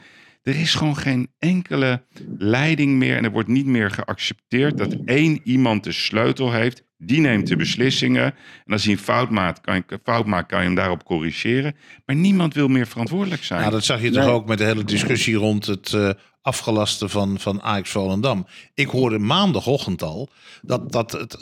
[0.43, 2.05] Er is gewoon geen enkele
[2.39, 6.83] leiding meer en er wordt niet meer geaccepteerd dat één iemand de sleutel heeft.
[7.03, 8.25] Die neemt de beslissingen.
[8.67, 11.77] En als hij een fout maakt, kan je, fout maakt, kan je hem daarop corrigeren.
[12.07, 13.61] Maar niemand wil meer verantwoordelijk zijn.
[13.61, 16.11] Nou, dat zag je toch ook met de hele discussie rond het eh
[16.43, 18.47] afgelasten van, van Ajax Volendam.
[18.75, 20.31] Ik hoorde maandagochtend al
[20.63, 21.37] dat, dat het,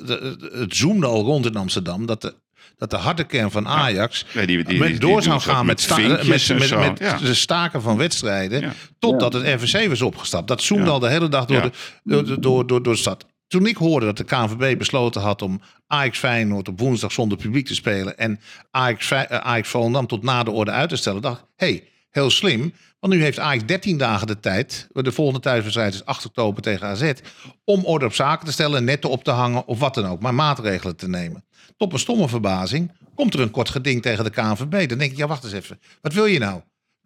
[0.53, 2.07] het zoomde al rond in Amsterdam.
[2.07, 2.35] Dat de,
[2.77, 5.67] dat de harde kern van Ajax die- die- die- met die door zou zo gaan
[5.67, 7.17] met, met sta- met, met, zo, met ja.
[7.19, 8.61] de staken van wedstrijden.
[8.61, 8.73] Ja.
[8.99, 10.49] Totdat het RVC was opgestapt.
[10.49, 10.91] Dat zoomde Ja.
[10.91, 11.63] al de hele dag door, Ja.
[11.63, 11.71] de,
[12.03, 13.27] door, door, door, door, door de stad.
[13.49, 17.67] Toen ik hoorde dat de KNVB besloten had om Ajax Feyenoord op woensdag zonder publiek
[17.67, 18.19] te spelen.
[18.19, 18.41] En
[18.71, 21.23] Ajax, eh, Ajax Volendam tot na de orde uit te stellen.
[21.23, 22.73] dacht ik, hey, heel slim.
[23.01, 24.89] Want nu heeft Ajax 13 dagen de tijd.
[24.93, 27.13] De volgende thuiswedstrijd is 8 oktober tegen AZ.
[27.65, 30.21] Om orde op zaken te stellen, netten op te hangen of wat dan ook.
[30.21, 31.45] Maar maatregelen te nemen.
[31.77, 34.89] Tot mijn stomme verbazing komt er een kort geding tegen de KNVB.
[34.89, 35.81] Dan denk ik, ja wacht eens even.
[36.01, 36.61] Wat wil je nou?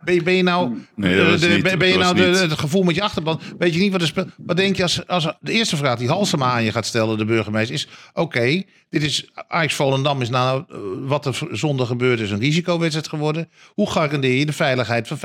[0.05, 2.59] Ben je, ben je nou, Nee, dat was de- niet- ben, je nou de- het
[2.59, 3.41] gevoel met je achterban?
[3.59, 4.29] Weet je niet wat er speelt?
[4.37, 7.25] Wat denk je als, als de eerste vraag die Halsema aan je gaat stellen, de
[7.25, 12.31] burgemeester, is: Oké, dit is Ajax Volendam is nou eh, wat er zondag gebeurd is
[12.31, 13.49] een risicowedstrijd geworden.
[13.75, 15.19] Hoe garandeer je de veiligheid van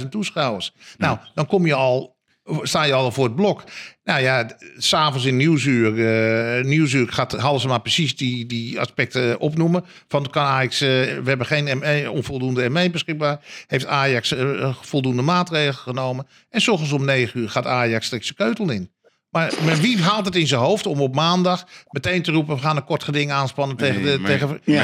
[0.00, 0.72] 50.000 toeschouwers?
[0.98, 2.18] Nou, dan kom je al.
[2.62, 3.64] Sta je al voor het blok?
[4.04, 9.84] Nou ja, s'avonds in Nieuwsuur, eh Nieuwsuur gaat Halsema precies die, die aspecten opnoemen.
[10.08, 13.40] Van kan Ajax, eh, we hebben geen ME, onvoldoende ME beschikbaar.
[13.66, 16.26] Heeft Ajax eh, voldoende maatregelen genomen.
[16.50, 18.90] En s om 9 uur gaat Ajax straks zijn keutel in.
[19.30, 22.54] Maar, wie haalt het in zijn hoofd om op maandag meteen te roepen...
[22.54, 24.82] we gaan een kort geding aanspannen tegen de, maar- tegen, tegen, de is-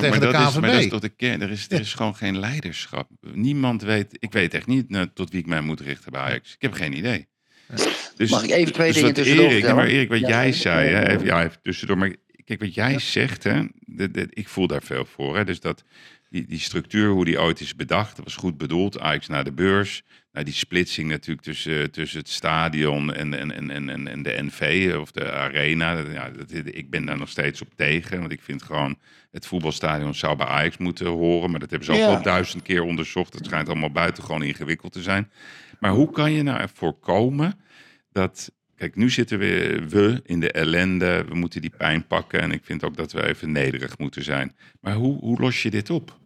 [0.00, 0.10] KNVB?
[0.60, 1.40] maar dat is toch de kern.
[1.42, 3.08] Er is, er is gewoon geen leiderschap.
[3.20, 6.52] Niemand weet, ik weet echt niet nou, tot wie ik mij moet richten bij Ajax.
[6.54, 7.28] Ik heb geen idee.
[8.16, 9.82] Dus, Mag ik even twee dus dingen tussendoor Erik, vertellen?
[9.84, 10.28] maar Erik, wat Ja.
[10.28, 11.98] jij zei, hè, even, ja, even tussendoor.
[11.98, 12.14] Maar
[12.44, 15.36] kijk, wat jij zegt, hè, de- de- ik voel daar veel voor.
[15.36, 15.84] Hè, dus dat
[16.32, 18.98] die, die structuur, hoe die ooit is bedacht, dat was goed bedoeld.
[19.00, 20.02] Ajax naar de beurs.
[20.32, 24.94] Nou, die splitsing natuurlijk tussen, tussen het stadion en, en, en, en, en- de NV
[25.00, 25.98] of de arena.
[25.98, 28.18] Ja, dat, ik ben daar nog steeds op tegen.
[28.20, 28.98] Want ik vind gewoon,
[29.30, 31.50] het voetbalstadion zou bij Ajax moeten horen.
[31.50, 32.14] Maar dat hebben ze ook Ja.
[32.16, 33.34] al duizend keer onderzocht.
[33.34, 35.30] Het schijnt allemaal buitengewoon ingewikkeld te zijn.
[35.80, 37.54] Maar hoe kan je nou ervoor komen
[38.12, 38.52] dat...
[38.76, 41.24] kijk, nu zitten we, we in de ellende.
[41.28, 42.40] We moeten die pijn pakken.
[42.40, 44.56] En ik vind ook dat we even nederig moeten zijn.
[44.80, 46.20] Maar hoe, hoe los je dit op?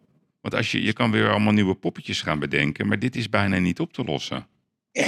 [0.47, 2.87] Want als je, je kan weer allemaal nieuwe poppetjes gaan bedenken.
[2.87, 4.47] Maar dit is bijna niet op te lossen.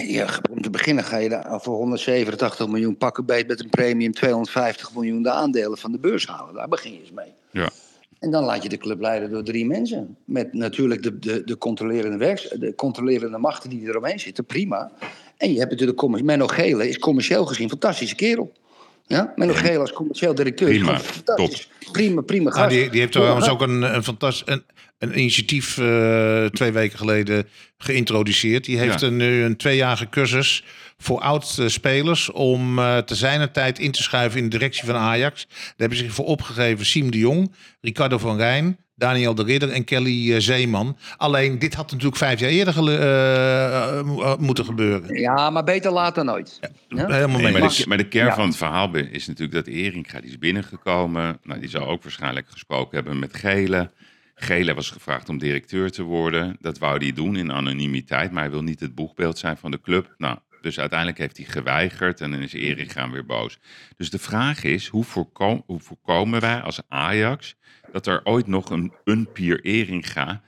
[0.08, 4.14] Ja, om te beginnen ga je daar voor 187 miljoen pakken bij met een premium
[4.14, 6.54] 250 miljoen de aandelen van de beurs halen.
[6.54, 7.34] Daar begin je eens mee.
[7.52, 7.70] Ja.
[8.20, 10.18] En dan laat je de club leiden door drie mensen.
[10.26, 14.92] Met natuurlijk de, de, de, controlerende, werks, de controlerende machten die eromheen zitten, prima.
[15.38, 18.52] En je hebt natuurlijk Menno Gele is commercieel gezien een fantastische kerel.
[19.08, 19.34] Ja?
[19.36, 21.70] Menno Gele als commercieel directeur Prima, fantastisch.
[21.92, 22.70] Prima, prima Ah, gast.
[22.70, 24.64] die, die heeft trouwens ook een, een fantastisch een,
[25.00, 27.47] een initiatief eh, twee weken geleden
[27.78, 28.66] geïntroduceerd.
[28.66, 29.08] Die heeft Ja.
[29.08, 30.64] een, nu een tweejarige cursus
[30.97, 35.45] voor oud-spelers om eh, te zijner tijd in te schuiven in de directie van Ajax.
[35.50, 39.84] Daar hebben zich voor opgegeven Siem de Jong, Ricardo van Rijn, Daniel de Ridder en
[39.84, 40.97] Kelly eh, Zeeman.
[41.18, 45.20] Alleen dit had natuurlijk vijf jaar eerder eh, eh, eh, moeten gebeuren.
[45.20, 46.60] Ja, maar beter laat dan nooit.
[46.88, 47.06] Ja?
[47.08, 47.62] Helemaal Nee, mee.
[47.62, 48.36] maar, de, maar de kern Ja.
[48.36, 51.39] van het verhaal is natuurlijk dat Eringa die is binnengekomen.
[51.43, 53.89] Nou, die zal ook waarschijnlijk gesproken hebben met Gele.
[54.40, 56.58] Gele was gevraagd om directeur te worden.
[56.60, 59.82] Dat wou hij doen in anonimiteit, maar hij wil niet het boegbeeld zijn van de
[59.82, 60.14] club.
[60.18, 63.60] Nou, dus uiteindelijk heeft hij geweigerd en dan is Eringa weer boos.
[63.98, 67.56] Dus de vraag is, hoe, voorkom, hoe voorkomen wij als Ajax
[67.92, 70.42] dat er ooit nog een, een Pier Eringa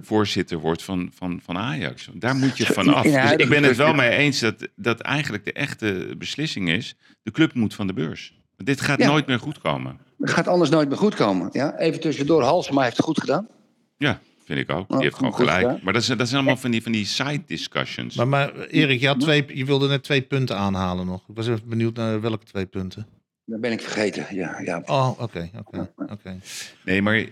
[0.00, 2.08] voorzitter wordt van, van, van Ajax?
[2.14, 3.04] Daar moet je van af.
[3.04, 6.68] in de Dus ik ben het wel mee eens dat, dat eigenlijk de echte beslissing
[6.68, 8.34] is, de club moet van de beurs.
[8.56, 9.06] Dit gaat Ja.
[9.06, 9.98] nooit meer goed komen.
[10.24, 11.48] Het gaat anders nooit meer goed komen.
[11.52, 11.78] Ja?
[11.78, 13.48] Even tussendoor, Halsema heeft het goed gedaan.
[13.96, 14.88] Ja, vind ik ook.
[14.88, 15.82] Die heeft gewoon gelijk.
[15.82, 18.16] Maar dat zijn, dat zijn allemaal van die, van die side discussions.
[18.16, 21.28] Maar, maar Erik, je, had twee, je wilde net twee punten aanhalen nog.
[21.28, 23.06] Ik was even benieuwd naar welke twee punten.
[23.44, 24.26] Dat ben ik vergeten.
[24.30, 24.82] Ja, ja.
[24.86, 26.38] Oh, oké, oké, oké.
[26.84, 27.24] Nee, maar...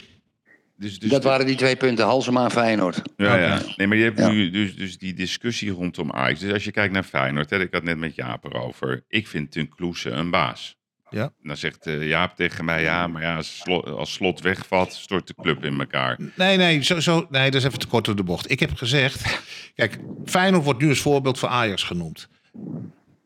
[0.76, 3.02] Dus, dus dat waren die twee punten, Halsema en Feyenoord.
[3.16, 3.60] Ja, ja.
[3.76, 4.30] Nee, maar je hebt Ja.
[4.30, 6.40] nu dus, dus die discussie rondom Ajax.
[6.40, 9.04] Dus als je kijkt naar Feyenoord, hè, ik had net met Jaap erover.
[9.08, 10.76] Ik vind Tunkloese een baas.
[11.12, 11.32] Ja.
[11.42, 15.26] Dan zegt eh, Jaap tegen mij, ja, maar ja, als slot, als slot wegvalt, stort
[15.26, 16.18] de club in elkaar.
[16.36, 18.50] Nee, nee, zo, zo, nee, dat is even te kort door de bocht.
[18.50, 19.40] Ik heb gezegd,
[19.74, 22.28] kijk, Feyenoord wordt nu als voorbeeld voor Ajax genoemd.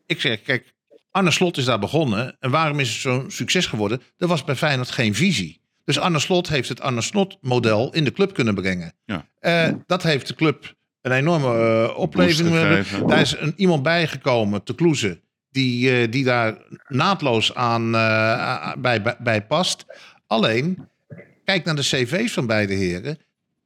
[0.05, 0.73] Ik zeg, kijk,
[1.11, 2.37] Arne Slot is daar begonnen.
[2.39, 4.01] En waarom is het zo'n succes geworden?
[4.17, 5.61] Er was bij Feyenoord geen visie.
[5.83, 8.93] Dus Arne Slot heeft het Arne Slot-model in de club kunnen brengen.
[9.05, 9.27] Ja.
[9.39, 12.49] Eh, dat heeft de club een enorme eh, opleving.
[13.07, 15.21] Daar is een, iemand bijgekomen, te Kloeze,
[15.57, 19.85] die, eh, die daar naadloos aan eh, bij, bij, bij past.
[20.27, 20.87] Alleen,
[21.43, 23.17] kijk naar de cv's van beide heren.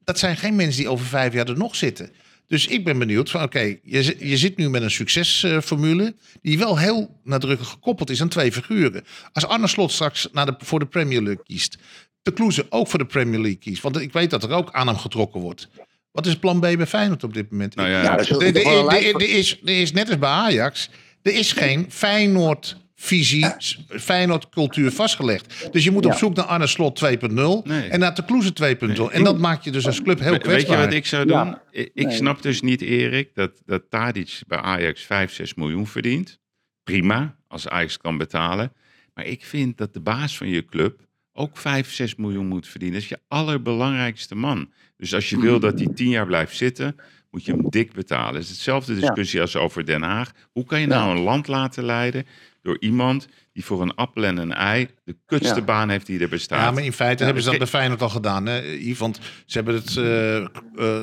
[0.04, 2.12] Dat zijn geen mensen die over vijf jaar er nog zitten.
[2.48, 6.16] Dus ik ben benieuwd van, oké, je, je zit nu met een succesformule...
[6.42, 9.04] die wel heel nadrukkelijk gekoppeld is aan twee figuren.
[9.34, 11.78] Als Arne Slot straks naar de, voor de Premier League kiest...
[12.22, 13.82] de Kloeze ook voor de Premier League kiest...
[13.82, 15.70] want ik weet dat er ook aan hem getrokken wordt...
[16.12, 17.76] Wat is plan B bij Feyenoord op dit moment?
[17.76, 20.90] Nou ja, Ja, er is, er is net als bij Ajax,
[21.24, 23.46] er is geen Feyenoord-visie,
[23.88, 25.70] Feyenoord cultuur vastgelegd.
[25.72, 27.90] Dus je moet op zoek naar Arne Slot 2.0 Nee.
[27.90, 29.12] en naar de Kloeze 2.0.
[29.12, 30.78] En dat maakt je dus als club heel We- Weet je kwetsbaar.
[30.86, 31.38] wat ik zou doen?
[31.38, 31.62] Ja.
[31.72, 32.16] Ik, ik Nee.
[32.16, 36.40] snap dus niet, Erik, dat, dat Tadic bij Ajax 5, 6 miljoen verdient.
[36.84, 38.74] Prima, als Ajax kan betalen.
[39.14, 41.00] Maar ik vind dat de baas van je club
[41.34, 42.96] ook 5, 6 miljoen moet verdienen.
[43.00, 44.72] Dat is je allerbelangrijkste man.
[44.98, 46.96] Dus als je wil dat hij 10 jaar blijft zitten,
[47.32, 48.34] moet je hem dik betalen.
[48.34, 50.32] Het is hetzelfde discussie als over Den Haag.
[50.52, 52.26] Hoe kan je nou een land laten leiden
[52.62, 55.62] door iemand die voor een appel en een ei de kutste Ja.
[55.62, 56.62] baan heeft die er bestaat?
[56.62, 58.46] Ja, maar in feite hebben ze dat bij Feyenoord al gedaan.
[58.46, 58.98] Hè, Yves?
[58.98, 60.48] Want ze hebben het, eh, eh,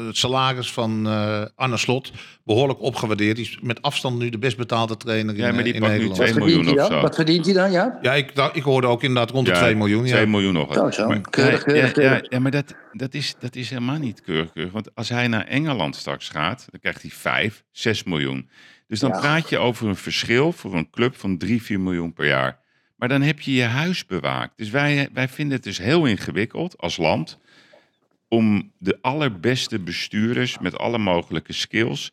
[0.06, 2.12] het salaris van eh Arne Slot
[2.44, 3.36] behoorlijk opgewaardeerd.
[3.36, 5.92] Die is met afstand nu de best betaalde trainer in, Ja, maar die in pakt
[5.92, 6.20] nu Nederland.
[6.20, 6.98] 2 Wat verdient miljoen hij of dan?
[6.98, 7.06] zo.
[7.06, 7.98] Wat verdient hij dan, ja?
[8.02, 10.04] Ja, ik, dacht- ik hoorde ook inderdaad rond de 2 miljoen.
[10.06, 10.12] Ja.
[10.14, 10.74] 2 miljoen nog.
[10.74, 11.06] Zo, zo.
[11.08, 12.30] Maar- Keurig, keurig, ja, keurig, ja, keurig.
[12.30, 14.72] ja, maar dat, dat, is, dat is helemaal niet keurig, keurig.
[14.72, 18.48] Want als hij naar Engeland straks gaat, dan krijgt hij 5, 6 miljoen.
[18.88, 19.18] Dus dan Ja.
[19.20, 22.58] praat je over een verschil voor een club van 3, 4 miljoen per jaar.
[22.96, 24.56] Maar dan heb je je huis bewaakt.
[24.56, 27.38] Dus wij, wij vinden het dus heel ingewikkeld als land
[28.28, 32.12] om de allerbeste bestuurders met alle mogelijke skills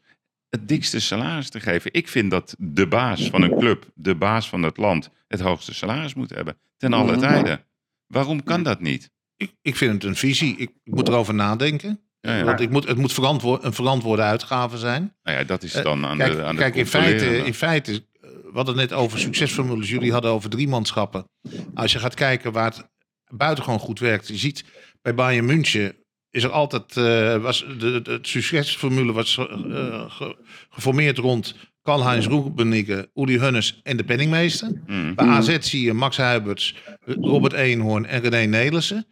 [0.49, 1.93] het dikste salaris te geven.
[1.93, 5.73] Ik vind dat de baas van een club, de baas van het land, het hoogste
[5.73, 6.57] salaris moet hebben.
[6.77, 7.19] Ten alle Mhm.
[7.19, 7.63] tijden.
[8.07, 9.11] Waarom kan dat niet?
[9.37, 10.55] Ik, ik vind het een visie.
[10.57, 11.99] Ik moet erover nadenken.
[12.25, 12.43] Ja, ja.
[12.43, 15.15] Want ik moet, het moet verantwoord, een verantwoorde uitgave zijn.
[15.23, 17.53] Nou ja, dat is Eh, dan aan kijk, de aan de kijk in, feite, in
[17.53, 19.89] feite, eh, we hadden het net over succesformules.
[19.89, 21.29] Jullie hadden over driemanschappen.
[21.73, 22.89] Als je gaat kijken waar het
[23.27, 24.27] buitengewoon goed werkt.
[24.27, 24.63] Je ziet
[25.01, 25.95] bij Bayern München
[26.29, 30.35] is er altijd, eh, was de, de, de succesformule was ge-
[30.69, 31.55] geformeerd rond
[31.85, 34.81] Karl-Heinz Rummenigge, Uli Hunnes en de penningmeester.
[34.87, 35.15] Mm.
[35.15, 36.75] Bij AZ zie je Max Huiberts,
[37.05, 39.05] Robert Eenhoorn en René Nelissen.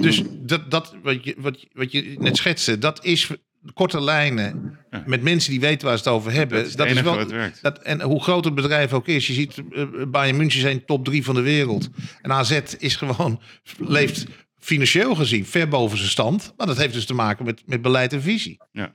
[0.00, 3.30] Dus dat, dat wat, je, wat, je- wat je net schetste, dat is
[3.74, 6.58] korte lijnen met mensen die weten waar ze het over hebben.
[6.76, 7.62] Dat is werkt.
[7.62, 9.26] Dat, en hoe groot het bedrijf ook is.
[9.26, 11.88] Je ziet, eh, Bayern München zijn top drie van de wereld.
[12.22, 13.40] En AZ is gewoon,
[13.78, 14.26] leeft
[14.58, 16.52] financieel gezien ver boven zijn stand.
[16.56, 18.56] Maar dat heeft dus te maken met, met beleid en visie.
[18.72, 18.94] Ja.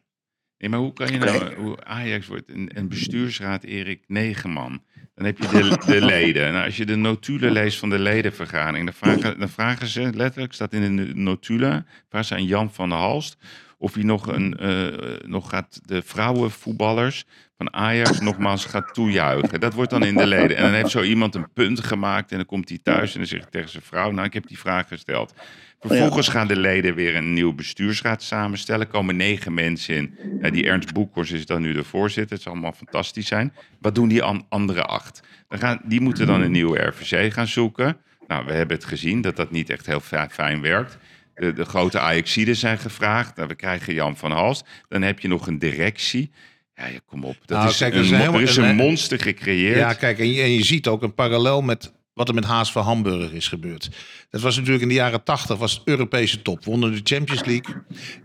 [0.59, 4.83] Nee, maar hoe kan je nou, hoe Ajax wordt een, een bestuursraad, Erik, negen man.
[5.15, 6.53] Dan heb je de, de leden.
[6.53, 10.53] Nou, als je de notulen leest van de ledenvergadering, dan vragen, dan vragen ze, letterlijk
[10.53, 13.37] staat in de notulen, vragen ze aan Jan van der Halst,
[13.77, 17.25] of hij nog, een, eh, nog gaat de vrouwenvoetballers
[17.59, 19.59] van Ajax nogmaals gaat toejuichen.
[19.59, 20.57] Dat wordt dan in de leden.
[20.57, 23.27] En dan heeft zo iemand een punt gemaakt en dan komt hij thuis en dan
[23.27, 25.33] zegt hij tegen zijn vrouw, nou ik heb die vraag gesteld.
[25.79, 28.87] Vervolgens gaan de leden weer een nieuw bestuursraad samenstellen.
[28.87, 30.17] Komen negen mensen in.
[30.53, 32.33] Die Ernst Boekhorst is dan nu de voorzitter.
[32.35, 33.53] Het zal allemaal fantastisch zijn.
[33.79, 35.21] Wat doen die an andere acht?
[35.47, 37.97] Dan gaan, die moeten dan een nieuwe RVC gaan zoeken.
[38.27, 40.97] Nou, we hebben het gezien dat dat niet echt heel fi- fijn werkt.
[41.35, 43.35] De, de grote Ajaxiden zijn gevraagd.
[43.35, 44.67] Nou, we krijgen Jan van Halst.
[44.87, 46.31] Dan heb je nog een directie.
[46.79, 47.35] Ja, kom op.
[47.45, 49.77] Dat Nou, is kijk, een, er is is een en- monster gecreëerd.
[49.77, 52.71] Ja, kijk, en je, en je ziet ook een parallel met wat er met Haas
[52.71, 53.89] voor Hamburg is gebeurd.
[54.29, 56.65] Dat was natuurlijk in de jaren tachtig, was het Europese top.
[56.65, 57.75] Wonnen de Champions League.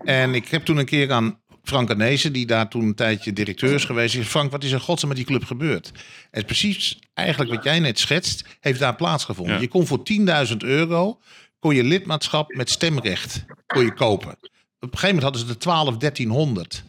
[0.05, 3.75] En ik heb toen een keer aan Frank Arnezen, die daar toen een tijdje directeur
[3.75, 4.11] is geweest.
[4.11, 5.91] gezegd, Frank, wat is er godsnaam met die club gebeurd?
[6.31, 9.55] En precies eigenlijk wat jij net schetst, heeft daar plaatsgevonden.
[9.55, 9.61] Ja.
[9.61, 10.03] Je kon voor
[10.49, 11.21] 10.000 euro,
[11.59, 14.31] kon je lidmaatschap met stemrecht kon je kopen.
[14.31, 16.85] Op een gegeven moment hadden ze de 12, 1300.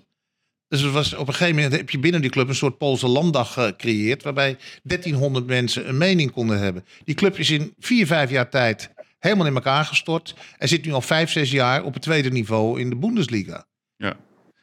[0.67, 3.07] Dus het was, op een gegeven moment heb je binnen die club een soort Poolse
[3.07, 4.23] landdag gecreëerd.
[4.23, 6.85] Waarbij 1300 mensen een mening konden hebben.
[7.03, 10.35] Die club is in vier, vijf jaar tijd helemaal in elkaar gestort.
[10.57, 13.67] En zit nu al vijf, zes jaar op het tweede niveau in de Bundesliga.
[13.95, 14.17] Ja,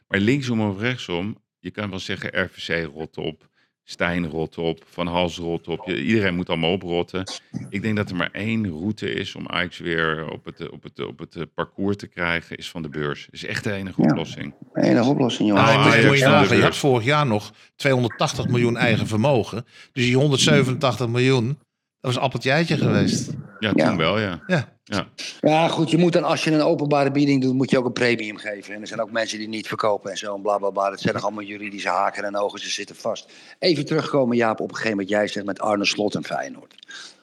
[0.09, 3.51] maar linksom of rechtsom, je kan wel zeggen RVC rot op,
[3.85, 5.83] Stijn rot op, Van Hals rot op.
[5.87, 7.25] Je, iedereen moet allemaal oprotten.
[7.69, 11.07] Ik denk dat er maar één route is om Ajax weer op het, op het,
[11.07, 13.29] op het parcours te krijgen, is van de beurs.
[13.31, 14.09] is echt de enige Ja.
[14.09, 14.55] oplossing.
[14.73, 15.65] Enige oplossing, jongen.
[15.65, 19.65] Nou, Ah, moet je- de nagaan, had vorig jaar nog 280 miljoen eigen vermogen.
[19.93, 21.59] Dus die 187 miljoen,
[22.03, 23.31] dat was appeltje eitje geweest.
[23.59, 23.89] Ja, Ja.
[23.89, 24.41] toen wel, ja.
[24.47, 24.69] Ja.
[24.85, 25.07] ja.
[25.41, 27.93] Ja, goed, je moet dan, als je een openbare bieding doet, moet je ook een
[27.93, 28.75] premium geven.
[28.75, 30.91] En er zijn ook mensen die niet verkopen en zo en bla bla bla.
[30.91, 33.33] Dat zijn nog allemaal juridische haken en ogen, ze zitten vast.
[33.59, 36.75] Even terugkomen, Jaap, op een gegeven moment jij zegt met Arne Slot en Feyenoord.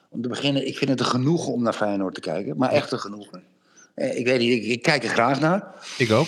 [0.08, 2.92] Om te beginnen, ik vind het een genoegen om naar Feyenoord te kijken, maar echt
[2.92, 3.42] een genoegen.
[4.00, 5.64] Eh, Ik weet niet, ik, ik kijk er graag naar.
[5.98, 6.26] Ik ook.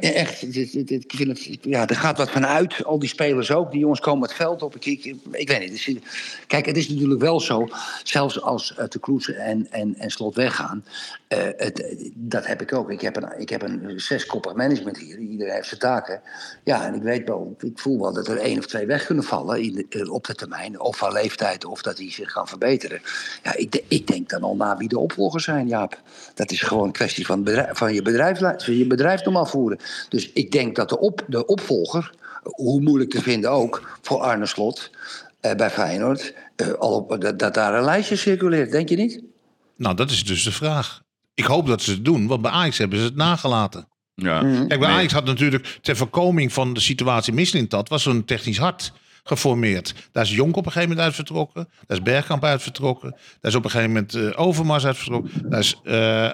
[0.00, 2.84] Ja, echt, het- het- ik vind het, ja, er gaat wat van uit.
[2.84, 3.70] Al die spelers ook.
[3.70, 4.74] Die jongens komen het veld op.
[4.76, 6.00] Ik, ik, ik weet niet.
[6.46, 7.68] kijk, het is natuurlijk wel zo.
[8.02, 10.84] Zelfs als uh, de Kroes en, en, en Slot weggaan.
[11.28, 12.90] Eh, het, dat heb ik ook.
[12.90, 15.18] Ik heb een, ik heb een zeskoppig management hier.
[15.18, 16.20] Iedereen heeft zijn taken.
[16.64, 17.56] Ja, en ik weet wel.
[17.58, 20.34] Ik voel wel dat er één of twee weg kunnen vallen in eh, op de
[20.34, 20.80] termijn.
[20.80, 21.64] Of van leeftijd.
[21.64, 23.00] Of dat die zich gaan verbeteren.
[23.42, 26.02] Ja, ik, ik denk dan al na wie de opvolgers zijn, Jaap.
[26.34, 29.78] Dat is gewoon een kwestie van, bedrijf, van je, bedrijf, van je bedrijf normaal voeren.
[30.08, 34.46] Dus ik denk dat de, op, de opvolger, hoe moeilijk te vinden ook, voor Arne
[34.46, 34.90] Slot
[35.40, 38.70] eh, bij Feyenoord, eh, al dat, dat daar een lijstje circuleert.
[38.70, 39.22] Denk je niet?
[39.76, 41.04] Nou, dat is dus de vraag.
[41.36, 43.88] Ik hoop dat ze het doen, want bij Ajax hebben ze het nagelaten.
[44.14, 44.42] ja.
[44.42, 44.56] Mhm.
[44.66, 44.96] Kijk, bij Nee.
[44.98, 47.88] Ajax had natuurlijk ter voorkoming van de situatie Mislintat...
[47.88, 48.92] was zo'n technisch hart
[49.24, 49.94] geformeerd.
[50.12, 51.68] Daar is Jonk op een gegeven moment uit vertrokken.
[51.86, 53.10] Daar is Bergkamp uit vertrokken.
[53.40, 55.50] Daar is op een gegeven moment eh, Overmars uit vertrokken.
[55.50, 56.30] Daar is eh,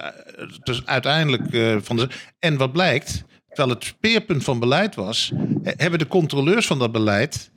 [0.63, 2.07] dus uiteindelijk eh, van de...
[2.39, 5.31] En wat blijkt, terwijl het speerpunt van beleid was...
[5.63, 7.51] he- hebben de controleurs van dat beleid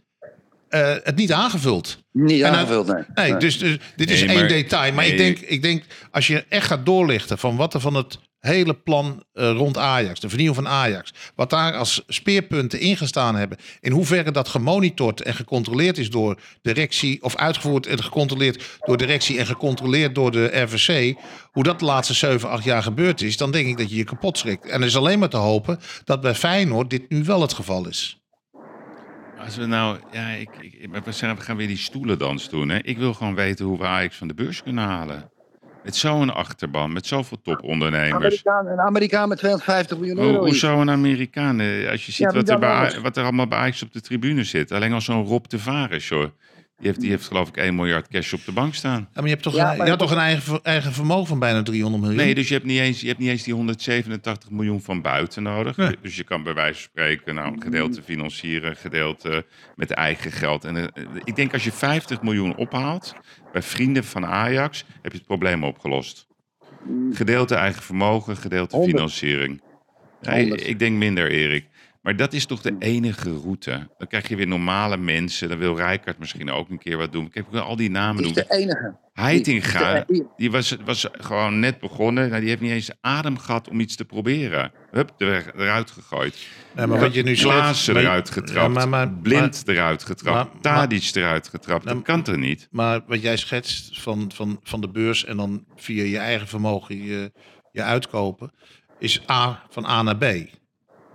[0.82, 2.04] eh, het niet aangevuld.
[2.12, 3.02] Niet En aangevuld, nee.
[3.14, 3.40] Nee, Nee.
[3.40, 4.92] dus, dus dit is Nee, één detail.
[4.92, 8.18] Maar ik, denk, ik denk, als je echt gaat doorlichten van wat er van het
[8.46, 13.58] hele plan eh, rond Ajax, de vernieuwing van Ajax, wat daar als speerpunten ingestaan hebben,
[13.80, 19.38] in hoeverre dat gemonitord en gecontroleerd is door directie, of uitgevoerd en gecontroleerd door directie
[19.38, 21.14] en gecontroleerd door de RVC,
[21.52, 24.04] hoe dat de laatste 7, 8 jaar gebeurd is, dan denk ik dat je je
[24.04, 24.66] kapot schrikt.
[24.66, 27.88] En er is alleen maar te hopen dat bij Feyenoord dit nu wel het geval
[27.88, 28.25] is.
[29.46, 32.68] Als we nou, ja, ik, ik, we gaan weer die stoelendans doen.
[32.68, 32.78] Hè.
[32.82, 35.30] Ik wil gewoon weten hoe we Ajax van de beurs kunnen halen.
[35.84, 38.14] Met zo'n achterban, met zoveel topondernemers.
[38.14, 40.38] Amerikaan, een Amerikaan met 250 miljoen Hoe, euro.
[40.38, 40.48] hier.
[40.48, 41.60] hoezo een Amerikaan?
[41.60, 44.00] Eh, Als je ziet Ja, wat, er bij, wat er allemaal bij Ajax op de
[44.00, 44.72] tribune zit.
[44.72, 46.26] Alleen al zo'n Rob de Vares, joh.
[46.78, 49.00] Die heeft, die heeft geloof ik 1 miljard cash op de bank staan.
[49.00, 51.38] Ja, maar je hebt toch, Ja, een, je had toch een eigen, eigen vermogen van
[51.38, 52.24] bijna 300 miljoen?
[52.24, 55.42] Nee, dus je hebt niet eens, je hebt niet eens die 187 miljoen van buiten
[55.42, 55.76] nodig.
[55.76, 55.96] Nee.
[56.02, 59.46] Dus je kan bij wijze van spreken nou, een gedeelte financieren, een gedeelte
[59.76, 60.64] met eigen geld.
[60.64, 63.14] En eh, ik denk als je 50 miljoen ophaalt
[63.52, 66.26] bij vrienden van Ajax, heb je het probleem opgelost.
[67.12, 68.96] Gedeelte eigen vermogen, gedeelte 100.
[68.96, 69.62] financiering.
[70.20, 70.68] Nee, 100.
[70.68, 71.66] ik denk minder, Erik.
[72.06, 73.88] Maar dat is toch de enige route.
[73.98, 75.48] Dan krijg je weer normale mensen.
[75.48, 77.30] Dan wil Rijkaard misschien ook een keer wat doen.
[77.30, 78.44] Kijk, we al die namen Die is doen.
[78.48, 78.96] de enige.
[79.12, 80.04] Heitinga,
[80.36, 82.28] Die- was, was gewoon net begonnen.
[82.28, 84.72] Nou, die heeft niet eens adem gehad om iets te proberen.
[84.90, 86.46] Hup, er, eruit gegooid.
[86.74, 88.60] Nee, maar wat je nu Klaassen eruit getrapt.
[88.60, 90.62] Ja, maar- maar- Blind eruit getrapt.
[90.62, 91.84] Tadic eruit getrapt.
[91.86, 92.68] Dat kan toch niet?
[92.70, 97.04] Maar wat jij schetst van, van, van de beurs en dan via je eigen vermogen
[97.04, 97.32] je,
[97.72, 98.50] je uitkopen,
[98.98, 100.24] is A van A naar B.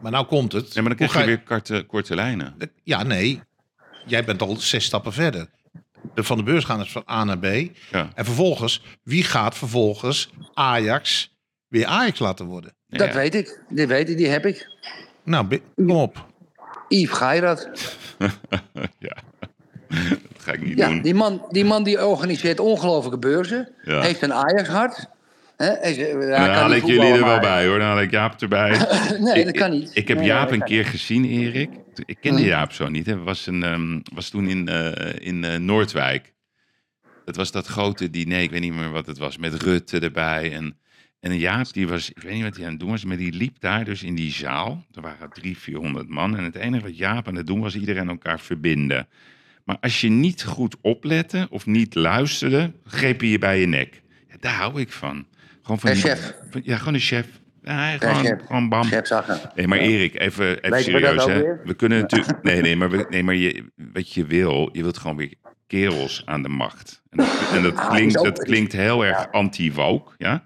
[0.02, 0.64] Maar nou komt het.
[0.74, 2.56] Nee, maar dan Hoe krijg je weer korte, korte lijnen.
[2.84, 3.41] Ja, nee.
[4.06, 5.47] Jij bent al zes stappen verder.
[6.14, 7.45] De van de beurs gaan dus van A naar B.
[7.91, 8.10] Ja.
[8.14, 11.36] En vervolgens, wie gaat vervolgens Ajax
[11.68, 12.74] weer Ajax laten worden?
[12.88, 13.62] Dat weet ik.
[13.70, 14.68] Die weet ik, die heb ik.
[15.24, 16.26] Nou, kom op.
[16.88, 17.70] Yves Geirat.
[18.99, 19.18] ja.
[19.88, 21.02] dat ga ik niet Ja, doen.
[21.02, 23.70] die man, die man die organiseert ongelofelijke beurzen.
[23.84, 24.02] Ja.
[24.02, 25.08] Heeft een Ajax-hart.
[25.62, 27.78] Dan kan haal ik jullie er wel bij hoor.
[27.80, 28.70] Dan haal ik Jaap erbij.
[29.20, 29.91] Nee, dat kan niet.
[29.93, 31.70] Ik heb Nee, Jaap een keer gezien, Erik.
[32.05, 32.47] Ik kende Hm.
[32.47, 33.05] Jaap zo niet.
[33.05, 36.34] Hij was, een, ehm, was toen in, eh, in eh, Noordwijk.
[37.26, 40.53] Dat was dat grote diner, ik weet niet meer wat het was, met Rutte erbij.
[40.53, 40.78] En,
[41.20, 43.34] en Jaap, die was, ik weet niet wat hij aan het doen was, maar die
[43.34, 44.86] liep daar dus in die zaal.
[44.93, 46.38] Er waren drie, vierhonderd man.
[46.38, 49.07] En het enige wat Jaap aan het doen was iedereen elkaar verbinden.
[49.66, 54.01] Maar als je niet goed oplette of niet luisterde, greep hij je bij je nek.
[54.30, 55.26] Ja, daar hou ik van.
[55.72, 56.34] Gewoon van Een die- chef.
[56.49, 57.28] van- ja, gewoon een chef.
[57.63, 58.39] Ja, Ja, gewoon, chef.
[58.45, 58.89] gewoon bam.
[59.55, 61.19] Nee, maar Erik, even, even serieus.
[61.22, 61.43] ook Hè?
[61.63, 62.43] We kunnen natuurlijk.
[62.43, 65.34] Nee, nee, maar, we, nee, maar je, wat je wil, je wilt gewoon weer
[65.72, 67.01] kerels aan de macht.
[67.09, 70.11] En dat, en dat Ah, klinkt, dat klinkt heel erg anti-woke.
[70.17, 70.43] Ja?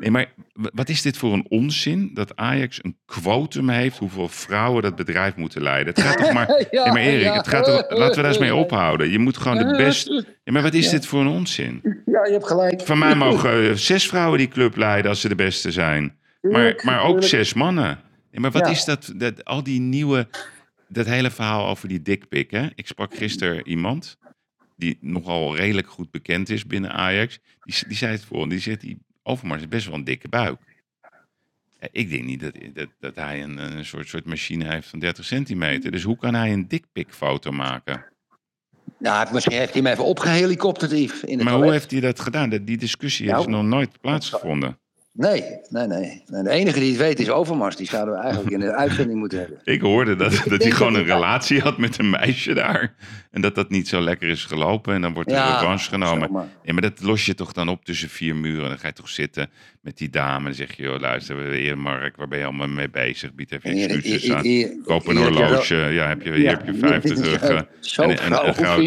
[0.00, 4.82] Nee, maar wat is dit voor een onzin dat Ajax een quotum heeft hoeveel vrouwen
[4.82, 5.94] dat bedrijf moeten leiden?
[5.94, 6.46] Het gaat toch maar.
[6.70, 9.10] Nee, maar Erik, het gaat toch, laten we daar eens mee ophouden.
[9.10, 10.24] Je moet gewoon de beste.
[10.44, 11.80] Ja, maar wat is dit voor een onzin?
[12.06, 12.80] Ja, je hebt gelijk.
[12.80, 16.16] Van mij mogen eh, zes vrouwen die club leiden als ze de beste zijn.
[16.40, 18.00] Maar, maar ook zes mannen.
[18.30, 18.72] Ja, maar wat Ja.
[18.72, 19.44] is dat, dat?
[19.44, 20.28] Al die nieuwe.
[20.88, 22.50] Dat hele verhaal over die dikpik.
[22.50, 22.66] Hè?
[22.74, 24.18] Ik sprak gisteren iemand.
[24.78, 27.38] Die nogal redelijk goed bekend is binnen Ajax.
[27.60, 28.48] Die, die zei het voor.
[28.48, 30.60] Die zegt: die Overmars is best wel een dikke buik.
[31.80, 34.98] Ja, ik denk niet dat, dat, dat hij een, een soort, soort machine heeft van
[34.98, 35.90] 30 centimeter.
[35.90, 38.04] Dus hoe kan hij een dikpikfoto maken?
[38.98, 41.24] Nou, misschien heeft hij hem even opgehelikopterd, Yves.
[41.24, 42.50] In het Maar hoe heeft hij dat gedaan?
[42.50, 44.78] Dat- Die discussie Nou, heeft nog nooit plaatsgevonden.
[45.18, 46.42] Nee, nee, nee, nee.
[46.42, 47.76] De enige die het weet is Overmars.
[47.76, 49.58] Die zouden we eigenlijk in de uitzending moeten hebben.
[49.64, 52.94] Ik hoorde dat, dat hij gewoon een relatie had met een meisje daar.
[53.30, 54.94] En dat dat niet zo lekker is gelopen.
[54.94, 56.26] En dan wordt er Ja, revanche genomen.
[56.26, 56.46] zomaar.
[56.62, 58.68] Ja, maar dat los je toch dan op tussen vier muren.
[58.68, 59.50] Dan ga je toch zitten
[59.82, 60.36] met die dame.
[60.38, 63.34] En dan zeg je, joh, luister, heer Mark, waar ben je allemaal mee bezig?
[63.34, 64.82] Bied even excuses aan.
[64.84, 65.74] Koop een horloge.
[65.76, 67.40] Ja, heb je, hier heb je hier- vijf dit is terug.
[67.46, 68.32] zo- zo en, en,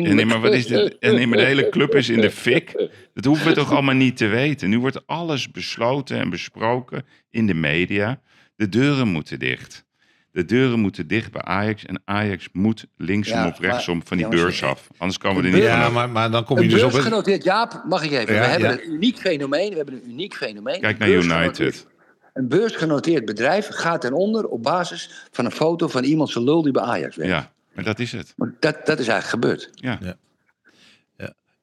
[0.06, 0.98] en, nee, maar wat is dit?
[1.00, 2.90] En nee, maar de hele club is in de fik.
[3.14, 4.70] Dat hoeven we toch allemaal niet te weten.
[4.70, 8.22] Nu wordt alles besloten en besproken in de media.
[8.56, 9.86] De deuren moeten dicht.
[10.32, 11.86] De deuren moeten dicht bij Ajax.
[11.86, 14.88] En Ajax moet linksom Ja, of rechtsom maar- van die jongens, beurs af.
[14.98, 16.92] Anders komen we er niet Ja, maar, maar dan kom je Een dus op...
[16.92, 18.34] beursgenoteerd, Jaap, mag ik even?
[18.34, 18.76] Ja, we hebben ja.
[18.82, 19.70] een uniek fenomeen.
[19.70, 20.80] We hebben een uniek fenomeen.
[20.80, 21.88] Kijk naar United.
[22.34, 26.62] Een beursgenoteerd bedrijf gaat ten onder op basis van een foto van iemand zijn lul
[26.62, 27.32] die bij Ajax werkt.
[27.32, 28.34] Ja, maar dat is het.
[28.38, 29.70] Dat, dat is eigenlijk gebeurd.
[29.74, 30.00] Ja.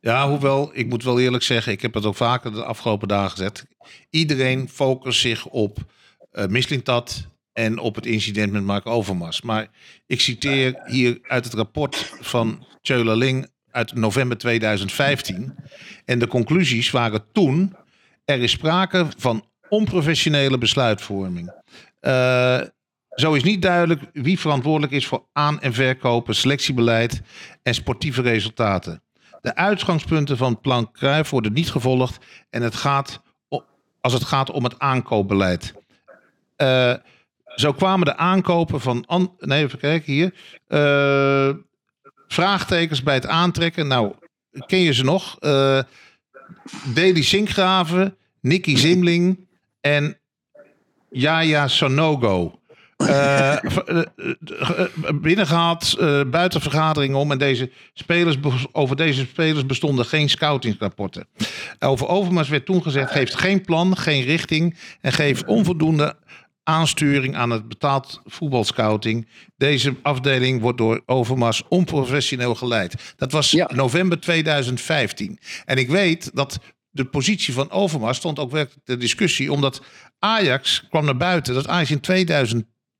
[0.00, 3.30] Ja, hoewel, ik moet wel eerlijk zeggen, ik heb het ook vaker de afgelopen dagen
[3.30, 3.66] gezet.
[4.10, 5.78] Iedereen focust zich op
[6.48, 9.42] Mislintat en op het incident met Mark Overmars.
[9.42, 9.68] Maar
[10.06, 15.54] ik citeer hier uit het rapport van Tjöla Ling uit november 2015.
[16.04, 17.76] En de conclusies waren toen,
[18.24, 21.52] er is sprake van onprofessionele besluitvorming.
[22.00, 22.60] Eh,
[23.10, 27.20] zo is niet duidelijk wie verantwoordelijk is voor aan- en verkopen, selectiebeleid
[27.62, 29.02] en sportieve resultaten.
[29.40, 33.22] De uitgangspunten van plan Cruijff worden niet gevolgd en het gaat
[34.00, 35.74] als het gaat om het aankoopbeleid.
[36.56, 36.94] Eh,
[37.46, 39.04] zo kwamen de aankopen van...
[39.06, 40.34] an- nee, even kijken hier.
[40.66, 41.54] Eh,
[42.28, 43.86] vraagtekens bij het aantrekken.
[43.86, 44.14] Nou,
[44.66, 45.36] ken je ze nog?
[45.40, 45.80] Eh
[46.94, 49.48] Deli Sinkgraven, Nicky Zimling
[49.80, 50.18] en
[51.10, 52.57] Yaya Sonogo.
[52.98, 54.02] Eh, eh, eh,
[54.80, 57.32] eh, binnengehaald, eh buiten vergaderingen om.
[57.32, 58.36] En deze spelers,
[58.72, 61.26] over deze spelers bestonden geen scoutingsrapporten.
[61.78, 64.76] Over Overmars werd toen gezegd: geeft geen plan, geen richting.
[65.00, 66.16] En geeft onvoldoende
[66.62, 69.28] aansturing aan het betaald voetbalscouting.
[69.56, 73.14] Deze afdeling wordt door Overmars onprofessioneel geleid.
[73.16, 73.70] Dat was Ja.
[73.74, 75.38] november 2015.
[75.64, 76.58] En ik weet dat
[76.90, 79.52] de positie van Overmars stond ook werkelijk ter discussie.
[79.52, 79.82] Omdat
[80.18, 82.00] Ajax kwam naar buiten dat Ajax in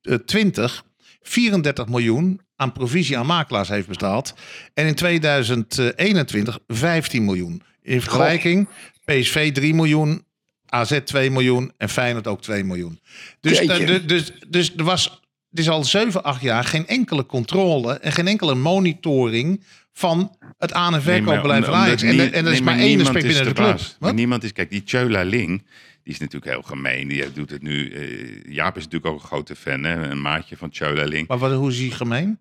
[0.01, 0.85] 2020
[1.23, 4.35] 34 miljoen aan provisie aan makelaars heeft betaald.
[4.75, 7.63] En in 2021 15 miljoen.
[7.83, 8.69] In vergelijking
[9.05, 10.25] PSV 3 miljoen,
[10.67, 13.01] AZ 2 miljoen en Feyenoord ook 2 miljoen.
[13.41, 15.21] Dus, eh, dus, dus er was
[15.53, 19.65] er is al 7, 8 jaar geen enkele controle en geen enkele monitoring
[19.99, 22.03] van het aan- en verkoopbeleid van Ajax.
[22.03, 23.67] En, en er is maar één aspect binnen de club.
[23.77, 24.15] Maar Wat?
[24.15, 25.67] niemand is, kijk, die Tjöla Ling,
[26.03, 27.09] die is natuurlijk heel gemeen.
[27.09, 27.91] Die doet het nu.
[27.93, 30.09] eh, Jaap is natuurlijk ook een grote fan, hè?
[30.11, 31.29] een maatje van Tjöla Ling.
[31.29, 32.39] Maar wat, hoe is hij gemeen?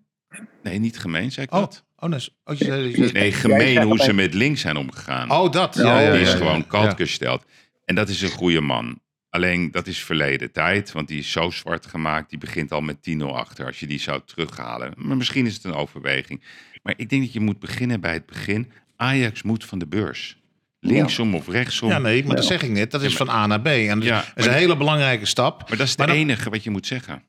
[0.62, 1.84] Nee, niet gemeen, zei ik Oh, dat?
[1.96, 5.30] oh, is, oh, je zei- je zei- Nee, gemeen hoe ze met Link zijn omgegaan.
[5.30, 5.74] oh dat.
[5.74, 6.64] Ja, ja, die is ja, ja, gewoon ja.
[6.68, 7.44] kalt gesteld.
[7.84, 9.00] En dat is een goede man.
[9.30, 12.30] Alleen dat is verleden tijd, want die is zo zwart gemaakt.
[12.30, 14.92] Die begint al met 10-0 achter als je die zou terughalen.
[14.96, 16.42] Maar misschien is het een overweging.
[16.88, 18.70] Maar ik denk dat je moet beginnen bij het begin.
[18.96, 20.36] Ajax moet van de beurs.
[20.80, 21.88] Linksom of rechtsom.
[21.88, 22.90] Ja, nee, maar dat zeg ik net.
[22.90, 23.66] Dat is van A naar B.
[23.66, 25.68] En dat Ja, is een hele belangrijke stap.
[25.68, 27.22] Maar dat is het enige wat je moet zeggen.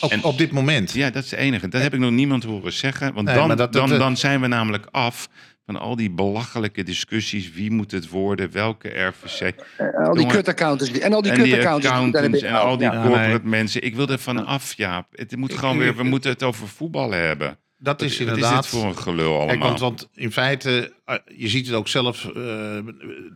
[0.00, 0.92] Op, en- op dit moment.
[0.92, 1.68] Ja, dat is het enige.
[1.68, 3.14] Dat heb ik nog niemand horen zeggen.
[3.14, 5.28] Want Nee, dan, maar dat- dat- dan, dan zijn we namelijk af
[5.66, 7.52] van al die belachelijke discussies.
[7.52, 8.50] Wie moet het worden?
[8.52, 9.40] Welke RVC?
[9.76, 10.98] En al die kutaccountants.
[10.98, 11.86] En al die en die kutaccountants.
[11.96, 13.50] accountants en al die Ja, corporate nee.
[13.50, 13.82] mensen.
[13.84, 15.06] Ik wil er van af, ja.
[15.10, 17.58] Het moet gewoon weer, we moeten het over voetballen hebben.
[17.78, 18.64] Dat is Wat inderdaad.
[18.64, 19.68] is dit voor een gelul allemaal?
[19.68, 22.78] Want, want in feite, eh, je ziet het ook zelf, eh,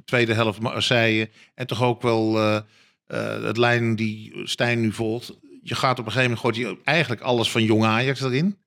[0.04, 1.30] tweede helft Marseille.
[1.54, 5.38] En toch ook wel eh, het lijn die Stijn nu volgt.
[5.62, 8.58] Je gaat op een gegeven moment, gooit je eigenlijk alles van jong Ajax erin.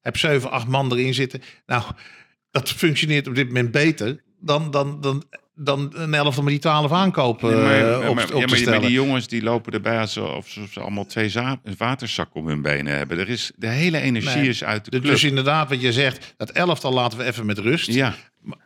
[0.00, 1.42] Heb 7, 8 man erin zitten.
[1.66, 1.82] Nou,
[2.50, 6.92] dat functioneert op dit moment beter dan, dan, dan, dan een elfde met die 12
[6.92, 10.00] aankopen maar, eh, maar- op, maar- op ja, maar, die- maar jongens die lopen erbij
[10.00, 13.18] alsof ze, ze allemaal twee za- waterzakken om hun benen hebben.
[13.18, 14.48] Er is, de hele energie Nee.
[14.48, 15.12] is uit de Dus- club.
[15.12, 17.86] Dus inderdaad, wat je zegt, dat elftal laten we even met rust.
[17.92, 18.14] ja,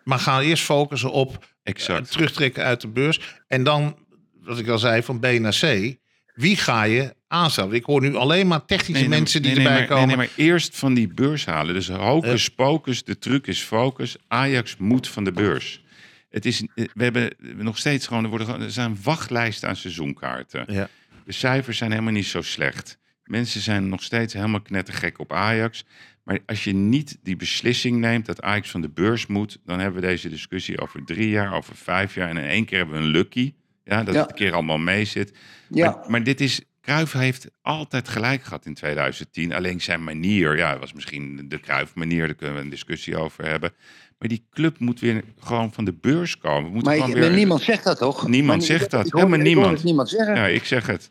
[0.05, 2.11] Maar gaan eerst focussen op eh, exact.
[2.11, 3.21] terugtrekken uit de beurs.
[3.47, 3.97] En dan,
[4.43, 5.97] wat ik al zei, van B naar C.
[6.35, 7.73] Wie ga je aanstellen?
[7.75, 10.07] Ik hoor nu alleen maar technische Nee, mensen die erbij maar, komen.
[10.07, 11.75] Nee, nee, maar eerst van die beurs halen.
[11.75, 14.17] Dus hocus pocus, de truc is focus.
[14.29, 15.83] Ajax moet van de beurs.
[16.31, 20.65] Het is, eh, we hebben nog steeds gewoon, er, worden, er zijn wachtlijsten aan seizoenkaarten.
[20.73, 20.89] Ja.
[21.25, 22.99] De cijfers zijn helemaal niet zo slecht.
[23.25, 25.85] Mensen zijn nog steeds helemaal knettergek op Ajax.
[26.25, 30.01] Maar als je niet die beslissing neemt dat Ajax van de beurs moet, dan hebben
[30.01, 32.29] we deze discussie over drie jaar, over vijf jaar.
[32.29, 33.55] En in één keer hebben we een lucky.
[33.85, 34.21] Ja, dat Ja.
[34.21, 35.33] het een keer allemaal mee zit.
[35.69, 35.91] Ja.
[35.91, 36.61] Maar, maar dit is.
[36.81, 39.53] Cruijff heeft altijd gelijk gehad in 2010.
[39.53, 43.73] Alleen zijn manier, ja, was misschien de Cruijff-manier, daar kunnen we een discussie over hebben.
[44.19, 46.65] Maar die club moet weer gewoon van de beurs komen.
[46.65, 47.23] We moeten Maar, ik- weer...
[47.29, 48.29] maar niemand zegt dat toch?
[48.29, 49.07] Niemand Maar zegt dat.
[49.07, 49.77] ik hoor- Helemaal ik hoor niemand.
[49.77, 50.35] het niemand zeggen.
[50.35, 51.11] Ja, ik zeg het.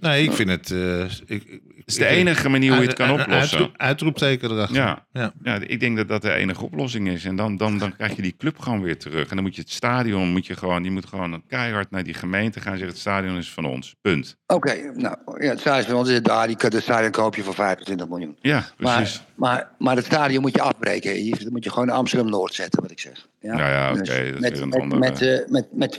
[0.00, 0.70] Nee, ik vind het...
[0.70, 3.58] eh, ik, ik- Het is de enige manier hoe je het kan oplossen.
[3.58, 4.76] uitroep- uitroepteken erachter.
[4.76, 5.06] Ja.
[5.12, 5.32] Ja.
[5.42, 7.24] Ja, ik denk dat dat de enige oplossing is.
[7.24, 9.28] En dan, dan, dan krijg je die club gewoon weer terug.
[9.28, 12.14] En dan moet je het stadion, moet je gewoon, die moet gewoon keihard naar die
[12.14, 13.94] gemeente gaan en zeggen: het stadion is van ons.
[14.00, 14.36] Punt.
[14.46, 16.46] Oké, nou, ja, het stadion van ons is daar.
[16.46, 18.36] Die het stadion koop je voor 25 miljoen.
[18.40, 19.22] Ja, precies.
[19.36, 21.30] Maar, maar, maar het stadion moet je afbreken.
[21.42, 23.26] Dan moet je gewoon Amsterdam-Noord zetten, wat ik zeg.
[23.40, 25.66] Ja, Ja, ja, oké, Dus dat is met, weer een met, andere- met, eh, met,
[25.72, 25.92] met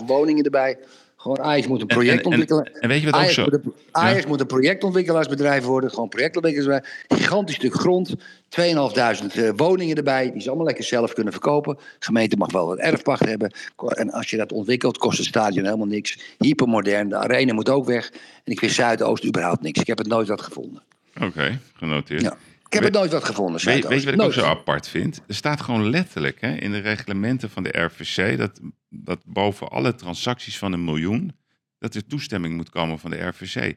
[0.00, 0.78] 2.500 woningen erbij.
[1.20, 2.80] Gewoon Ajax moet een En- project en- en- ontwikkelen.
[2.80, 5.90] en weet je wat ook zo- moet een, Ajax moet een projectontwikkelaarsbedrijf worden.
[5.90, 6.88] Gewoon projectontwikkelaars.
[7.08, 8.14] Gigantisch stuk grond.
[8.48, 10.32] 2.500 eh, woningen erbij.
[10.32, 11.74] Die ze allemaal lekker zelf kunnen verkopen.
[11.76, 13.52] De gemeente mag wel wat erfpacht hebben.
[13.88, 16.18] En als je dat ontwikkelt, kost het stadion helemaal niks.
[16.38, 17.08] Hypermodern.
[17.08, 18.10] De arena moet ook weg.
[18.44, 19.80] En ik vind Zuidoost überhaupt niks.
[19.80, 20.82] Ik heb het nooit wat gevonden.
[21.22, 22.20] Oké, genoteerd.
[22.20, 22.36] Ja.
[22.68, 25.20] Ik heb het nooit wat gevonden, Weet, weet je wat ik ook zo apart vind?
[25.26, 29.94] Er staat gewoon letterlijk hè, in de reglementen van de RVC dat, dat boven alle
[29.94, 31.36] transacties van een miljoen,
[31.78, 33.76] dat er toestemming moet komen van de RVC.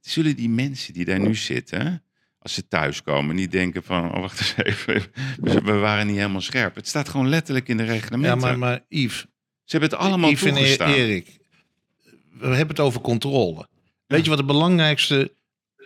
[0.00, 2.02] Zullen die mensen die daar nu zitten,
[2.38, 5.02] als ze thuiskomen, niet denken van, oh wacht eens even,
[5.64, 6.74] we waren niet helemaal scherp.
[6.74, 8.40] Het staat gewoon letterlijk in de Ja, reglementen.
[8.40, 9.18] maar, maar Yves,
[9.64, 10.92] Ze hebben het allemaal Yves en toegestaan.
[10.92, 11.38] Erik,
[12.30, 13.68] we hebben het over controle.
[14.06, 15.32] Weet je wat het belangrijkste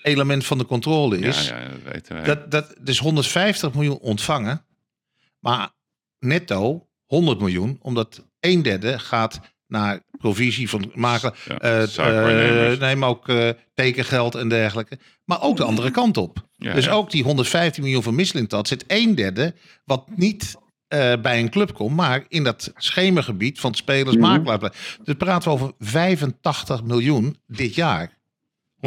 [0.04, 1.48] element van de controle ja, is?
[1.48, 2.24] ja, dat weten wij.
[2.24, 4.66] Dat, dat is 150 miljoen ontvangen,
[5.38, 5.70] maar
[6.18, 13.04] netto 100 miljoen, omdat een derde gaat naar provisie van makelaar, Ja, eh, eh, neem
[13.04, 16.48] ook eh, tekengeld en dergelijke, maar ook de andere kant op.
[16.56, 16.90] Ja, dus ja.
[16.92, 20.56] ook die 115 miljoen van Misselintat zit een derde wat niet
[20.88, 24.26] eh, bij een club komt, maar in dat schemergebied van spelers, Mhm.
[24.26, 24.72] makelaar.
[25.04, 28.13] Dus praten we over 85 miljoen dit jaar.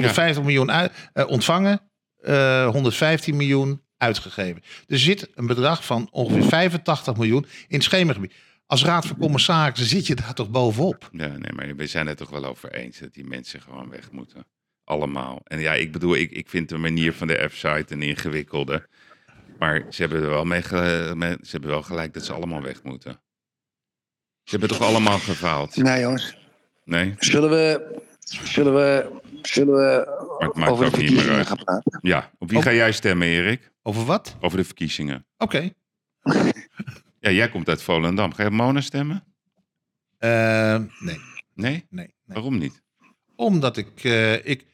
[0.02, 1.82] 150 miljoen uit, eh, ontvangen,
[2.22, 4.62] eh, 115 miljoen uitgegeven.
[4.88, 8.34] Er zit een bedrag van ongeveer 85 miljoen in het schemergebied.
[8.66, 11.10] Als raad van commissarissen zit je daar toch bovenop?
[11.12, 14.12] Ja, nee, maar we zijn het toch wel over eens dat die mensen gewoon weg
[14.12, 14.46] moeten.
[14.84, 15.42] Allemaal.
[15.44, 18.88] En ja, ik bedoel, ik, ik vind de manier van de F-site een ingewikkelde.
[19.60, 22.62] Maar ze hebben er wel mee, ge- mee- ze hebben wel gelijk dat ze allemaal
[22.62, 23.12] weg moeten.
[24.44, 25.76] Ze hebben toch allemaal gefaald?
[25.76, 26.38] Nee, jongens.
[26.84, 27.14] Nee?
[27.20, 27.96] Zullen we,
[28.44, 29.12] zullen we,
[29.48, 30.06] zullen we
[30.40, 31.48] Maar het maakt over de ook niet meer verkiezingen uit.
[31.48, 32.00] gaan praten?
[32.02, 33.72] Ja, op wie ga jij stemmen, Erik?
[33.82, 34.36] Over wat?
[34.42, 35.26] Over de verkiezingen.
[35.38, 35.70] Oké.
[37.20, 38.34] Ja, jij komt uit Volendam.
[38.34, 39.24] Ga je op Mona stemmen?
[40.18, 40.30] Eh,
[40.78, 41.18] nee, Nee?
[41.54, 42.14] nee, nee.
[42.26, 42.82] Waarom niet?
[43.36, 44.66] Omdat ik, eh, ik,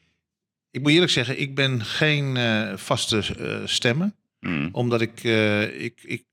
[0.70, 4.12] Ik moet eerlijk zeggen, ik ben geen eh, vaste eh, stemmer.
[4.40, 4.68] Hmm.
[4.72, 6.24] Omdat ik, eh, ik, ik,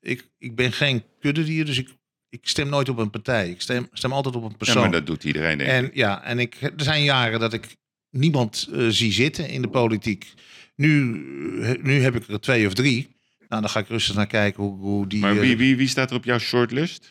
[0.00, 1.88] ik, ik ben geen kuddedier, dus ik,
[2.28, 3.50] ik stem nooit op een partij.
[3.50, 4.82] Ik stem, stem altijd op een Ja, persoon.
[4.82, 5.76] maar dat doet iedereen, denk ik.
[5.76, 7.76] En ja, en ik, er zijn jaren dat ik
[8.10, 10.32] niemand eh, zie zitten in de politiek.
[10.76, 11.14] Nu,
[11.62, 13.16] eh, nu heb ik er twee of drie.
[13.48, 15.20] Nou, dan ga ik rustig naar kijken hoe, hoe die.
[15.20, 17.10] Maar eh, wie, wie, wie staat er op jouw shortlist?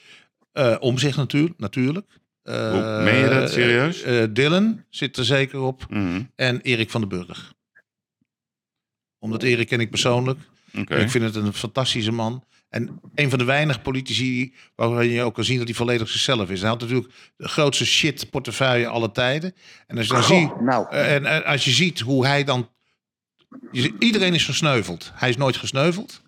[0.51, 2.05] eh, om zich natuurlijk, natuurlijk.
[2.43, 4.03] Hoe- meen je dat serieus?
[4.34, 5.86] Dylan zit er zeker op.
[5.89, 6.22] Mhm.
[6.36, 7.53] En Erik van den Burg.
[9.20, 10.39] Omdat Erik ken ik persoonlijk.
[10.78, 10.95] Oké.
[10.95, 12.43] Ik vind het een fantastische man.
[12.70, 16.49] En een van de weinige politici waarvan je ook kan zien dat hij volledig zichzelf
[16.49, 16.59] is.
[16.59, 19.55] Hij had natuurlijk de grootste shit portefeuille alle tijden.
[19.88, 20.89] En als je dan Goh, ziet, nou.
[20.89, 22.70] eh, en, eh, als je ziet hoe hij dan.
[23.72, 25.11] je iedereen is gesneuveld.
[25.13, 26.22] Hij is nooit gesneuveld.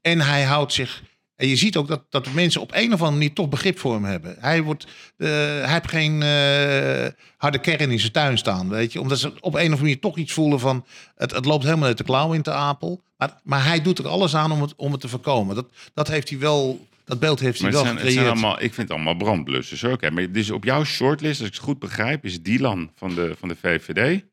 [0.00, 1.02] En hij houdt zich.
[1.40, 3.78] En je ziet ook dat, dat de mensen op een of andere manier toch begrip
[3.78, 4.36] voor hem hebben.
[4.38, 4.86] Hij, wordt,
[5.16, 9.00] eh, hij heeft geen eh, harde kern in zijn tuin staan, weet je.
[9.00, 10.86] Omdat ze op een of andere manier toch iets voelen van...
[11.16, 13.02] het, het loopt helemaal uit de klauw in te apel.
[13.16, 15.54] Maar, maar hij doet er alles aan om het, om het te voorkomen.
[15.54, 16.88] Dat, dat heeft hij wel...
[17.04, 18.26] Dat beeld heeft hij wel zijn, gecreëerd.
[18.26, 19.84] allemaal, ik vind het allemaal brandblussers.
[19.84, 23.34] Oké, maar dus op jouw shortlist, als ik het goed begrijp, is Dylan van de,
[23.38, 24.24] van de VVD.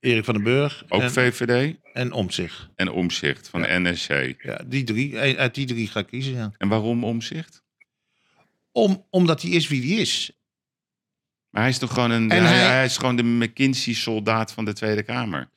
[0.00, 0.84] Erik van den Burg.
[0.88, 1.74] Ook en, VVD.
[1.92, 2.68] en Omtzigt.
[2.74, 4.34] En Omzicht van de NSC.
[4.42, 5.18] Ja, die drie.
[5.18, 6.52] eh, Uit die drie ga ik kiezen, ja.
[6.58, 7.62] En waarom Omzicht?
[8.72, 10.30] Om, omdat hij is wie hij is.
[11.50, 12.30] Maar hij is toch gewoon een.
[12.30, 15.48] En hij, hij- hij is gewoon de McKinsey-soldaat van de Tweede Kamer.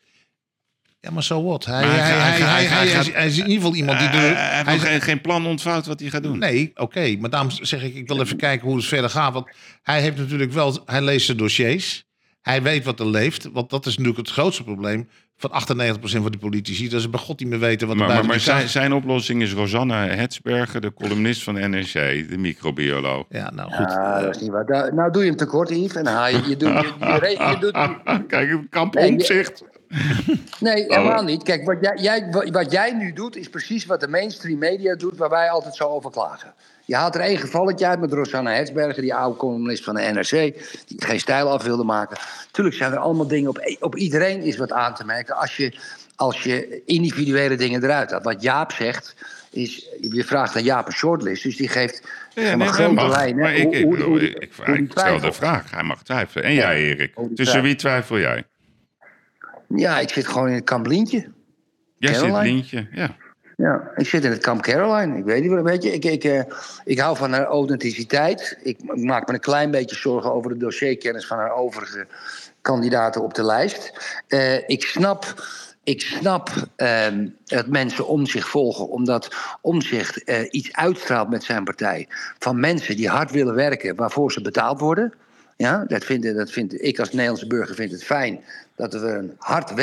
[0.99, 1.65] Ja, maar zo wat.
[1.65, 4.07] Hij, hij, is- hij is in ieder geval iemand die...
[4.07, 6.37] Eh, de, hij heeft geen, geen plan ontvouwd wat hij gaat doen.
[6.39, 7.15] Nee, oké.
[7.19, 9.33] Maar daarom zeg ik, ik wil even kijken hoe het verder gaat.
[9.33, 9.49] Want
[9.81, 12.05] hij heeft natuurlijk wel, hij leest de dossiers.
[12.41, 13.49] Hij weet wat er leeft.
[13.51, 16.89] Want dat is natuurlijk het grootste probleem van 98% van die politici.
[16.89, 19.41] Dat ze bij God niet meer weten wat er Maar, maar, maar zijn, zijn oplossing
[19.41, 21.93] is Rosanne Hetsberger, de columnist van NRC,
[22.29, 23.25] de microbioloog.
[23.29, 23.87] Ja, nou goed.
[24.23, 24.93] Dat is niet waar.
[24.93, 25.95] Nou doe je hem tekort, Yves.
[25.95, 27.71] En haal je, je, doet, je, je, doet...
[28.27, 29.63] Kijk, een kamp omzicht.
[30.59, 31.43] Nee, helemaal niet.
[31.43, 35.17] Kijk, wat jij, jij, wat jij nu doet, is precies wat de mainstream media doet,
[35.17, 36.53] waar wij altijd zo over klagen.
[36.85, 40.29] Je haalt er één gevalletje uit met Rosanna Hetsberger, die oude columnist van de NRC,
[40.87, 42.17] die geen stijl af wilde maken.
[42.51, 45.73] Tuurlijk zijn er allemaal dingen, op, op iedereen is wat aan te merken als je,
[46.15, 48.23] als je individuele dingen eruit haalt.
[48.23, 49.15] Wat Jaap zegt,
[49.49, 53.15] is, je vraagt aan Jaap een shortlist, dus die geeft Ja, nee, dat grote mag.
[53.15, 53.41] lijnen.
[53.41, 55.71] Maar ik, ik, hoe- hoe- ik, ik, hoe die ik stel de vraag.
[55.71, 56.43] Hij mag twijfelen.
[56.45, 57.13] En Ja, jij, Erik?
[57.35, 58.43] Tussen wie twijfel jij?
[59.75, 61.27] Ja, ik zit gewoon in het kamp Lientje.
[61.97, 62.53] Jij zit Caroline.
[62.53, 62.87] Lientje.
[62.91, 63.15] Ja.
[63.61, 65.17] Ja, ik zit in het kamp Caroline.
[65.17, 66.41] Ik weet niet wat, weet je, ik, ik, eh,
[66.83, 68.57] ik hou van haar authenticiteit.
[68.61, 72.07] Ik maak me een klein beetje zorgen over de dossierkennis van haar overige
[72.61, 73.93] kandidaten op de lijst.
[74.27, 75.43] Eh, ik snap,
[75.83, 81.63] ik snap ehm, dat mensen om zich volgen, omdat Omzicht eh, iets uitstraalt met zijn
[81.63, 82.07] partij.
[82.39, 85.13] Van mensen die hard willen werken waarvoor ze betaald worden.
[85.57, 88.43] Ja, dat vind, dat vind, ik als Nederlandse burger vind het fijn
[88.75, 89.73] dat we een hard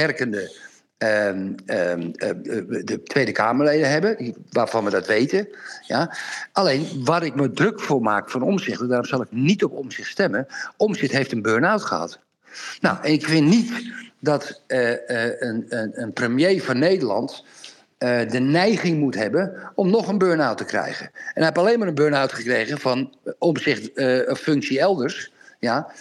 [0.98, 2.36] ehm, ehm, eh, eh,
[2.84, 5.48] de Tweede Kamerleden hebben, waarvan we dat weten.
[5.86, 6.16] Ja.
[6.52, 10.10] Alleen waar ik me druk voor maak van omzicht, daarom zal ik niet op omzicht
[10.10, 10.46] stemmen.
[10.76, 12.18] Omzicht heeft een burn-out gehad.
[12.80, 14.90] Nou, en ik vind niet dat eh,
[15.38, 17.44] een, een, een premier van Nederland
[18.28, 21.06] de neiging moet hebben om nog een burn-out te krijgen.
[21.06, 25.32] En hij heeft alleen maar een burn-out gekregen van omzicht een functie elders.
[25.60, 25.92] Ja,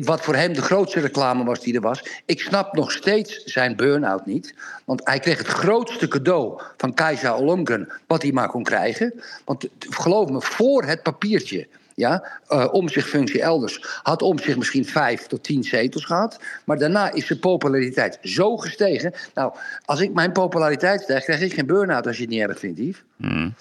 [0.00, 2.22] wat voor hem de grootste reclame was die er was.
[2.24, 4.54] Ik snap nog steeds zijn burn-out niet.
[4.84, 7.92] Want hij kreeg het grootste cadeau van Kajsa Olomken...
[8.06, 9.22] wat hij maar kon krijgen.
[9.44, 11.68] Want geloof me, voor het papiertje...
[11.96, 16.40] Ja, eh omzicht functie elders had omzicht misschien vijf tot tien zetels gehad.
[16.64, 19.12] Maar daarna is zijn populariteit zo gestegen.
[19.34, 19.52] Nou,
[19.84, 22.78] als ik mijn populariteit stijg, krijg ik geen burn-out als je het niet erg vindt,
[22.78, 23.02] Yves.
[23.16, 23.54] Hmm.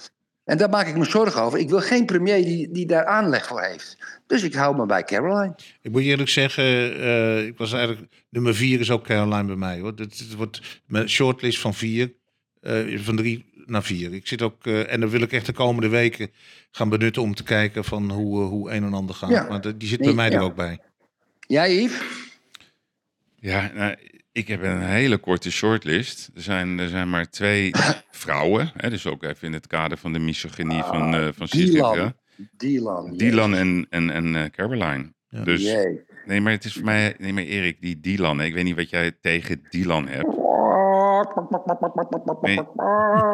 [0.43, 1.59] En daar maak ik me zorgen over.
[1.59, 3.97] Ik wil geen premier die, die daar aanleg voor heeft.
[4.27, 5.55] Dus ik hou me bij Caroline.
[5.81, 6.63] Ik moet je eerlijk zeggen,
[6.99, 9.93] eh, ik was eigenlijk nummer vier is ook Caroline bij mij hoor.
[9.95, 12.13] Het, het wordt mijn shortlist van vier,
[12.61, 14.13] eh, van drie naar vier.
[14.13, 16.31] Ik zit ook eh, en dan wil ik echt de komende weken
[16.71, 19.29] gaan benutten om te kijken van hoe, hoe een en ander gaat.
[19.29, 19.47] Ja.
[19.49, 20.37] Maar die zit Nee, bij mij ja.
[20.37, 20.79] er ook bij.
[21.39, 22.01] Jij, Yves?
[23.35, 23.95] Ja, nou,
[24.33, 26.31] ik heb een hele korte shortlist.
[26.35, 27.71] Er zijn, er zijn maar twee
[28.11, 28.71] vrouwen.
[28.77, 32.13] Hè, dus ook even in het kader van de misogynie van, uh, van Dylan.
[32.57, 33.17] Dylan.
[33.17, 35.13] Dylan en, en, en eh, Caroline.
[35.29, 35.43] Ja.
[35.43, 36.01] Dus, Jee.
[36.25, 37.15] nee, maar het is voor mij...
[37.17, 38.41] Nee, maar Erik, die Dylan...
[38.41, 40.41] Ik weet niet wat jij tegen Dylan hebt.
[42.41, 42.55] Nee,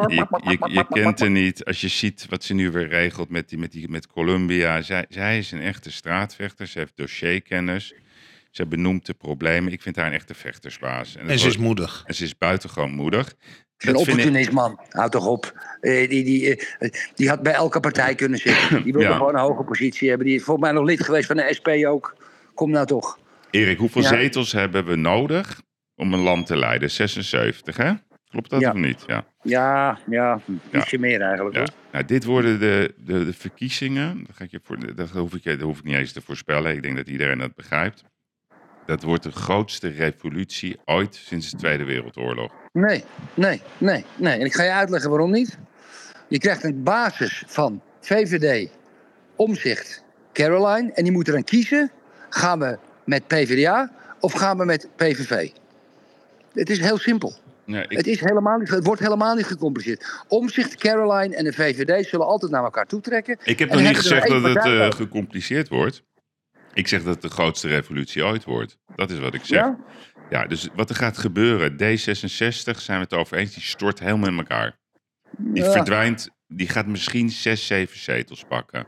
[0.06, 1.64] je, je, je kent haar niet.
[1.64, 4.82] Als je ziet wat ze nu weer regelt met, die, met, die, met Columbia.
[4.82, 6.66] Zij, zij is een echte straatvechter.
[6.66, 7.94] Ze heeft dossierkennis.
[8.50, 9.72] Ze benoemt de problemen.
[9.72, 11.16] Ik vind haar een echte vechtersbaas.
[11.16, 12.02] En ze is wordt- moedig.
[12.06, 13.34] En ze is buitengewoon moedig.
[13.76, 14.80] Een opportunist man.
[14.88, 15.52] Houd toch op.
[15.80, 18.82] Eh, die, die, eh, die had bij elke partij kunnen zitten.
[18.84, 19.16] Die wilde Ja.
[19.16, 20.26] gewoon een hoge positie hebben.
[20.26, 22.16] Die is volgens mij nog lid geweest van de SP ook.
[22.54, 23.18] Kom nou toch.
[23.50, 24.08] Erik, hoeveel Ja.
[24.08, 25.60] zetels hebben we nodig
[25.94, 26.90] om een land te leiden?
[26.90, 27.92] 76, hè?
[28.30, 28.70] Klopt dat Ja.
[28.70, 29.02] of niet?
[29.06, 29.24] Ja.
[29.42, 30.40] Ja, ja,
[30.72, 31.56] ietsje meer eigenlijk.
[31.56, 31.68] Hoor.
[31.92, 34.24] Nou, dit worden de, de, de verkiezingen.
[34.26, 36.72] Dat, ga ik je voor, dat, hoef ik, dat hoef ik niet eens te voorspellen.
[36.74, 38.04] Ik denk dat iedereen dat begrijpt.
[38.90, 42.52] Dat wordt de grootste revolutie ooit sinds de Tweede Wereldoorlog.
[42.72, 44.38] Nee, nee, nee, nee.
[44.38, 45.58] En ik ga je uitleggen waarom niet.
[46.28, 48.70] Je krijgt een basis van VVD,
[49.36, 50.92] Omzicht, Caroline.
[50.92, 51.90] En die moeten dan kiezen.
[52.30, 55.50] Gaan we met PvdA of gaan we met PVV?
[56.52, 57.34] Het is heel simpel.
[57.64, 60.24] Nee, ik- Het, is helemaal niet, het wordt helemaal niet gecompliceerd.
[60.28, 63.36] Omzicht, Caroline en de VVD zullen altijd naar elkaar toetrekken.
[63.44, 66.02] Ik heb nog niet gezegd dat het eh, gecompliceerd wordt.
[66.74, 68.78] Ik zeg dat het de grootste revolutie ooit wordt.
[68.96, 69.58] Dat is wat ik zeg.
[69.60, 69.78] Ja?
[70.30, 74.28] Ja, dus wat er gaat gebeuren, D66 zijn we het over eens, die stort helemaal
[74.28, 74.78] in elkaar.
[75.38, 75.70] Die Ja.
[75.72, 78.86] verdwijnt, die gaat misschien zes, zeven zetels pakken.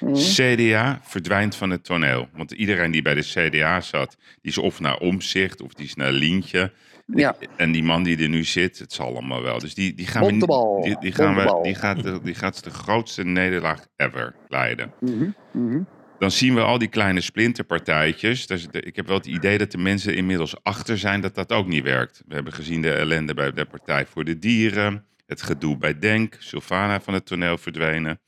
[0.00, 0.14] Mhm.
[0.14, 2.28] CDA verdwijnt van het toneel.
[2.32, 5.94] Want iedereen die bij de CDA zat, die is of naar Omzicht of die is
[5.94, 6.72] naar Lientje.
[7.06, 7.36] Ja.
[7.56, 9.58] En die man die er nu zit, het zal allemaal wel.
[9.58, 10.30] Dus die, die gaan we,
[10.82, 14.92] die, die gaan we, die gaat, de, die gaat de grootste nederlaag ever leiden.
[15.00, 15.80] Mhm, mhm.
[16.18, 18.46] Dan zien we al die kleine splinterpartijtjes.
[18.46, 21.66] Dus ik heb wel het idee dat de mensen inmiddels achter zijn dat dat ook
[21.66, 22.22] niet werkt.
[22.26, 25.06] We hebben gezien de ellende bij de Partij voor de Dieren.
[25.26, 26.36] Het gedoe bij Denk.
[26.38, 28.20] Sylvana van het toneel verdwenen.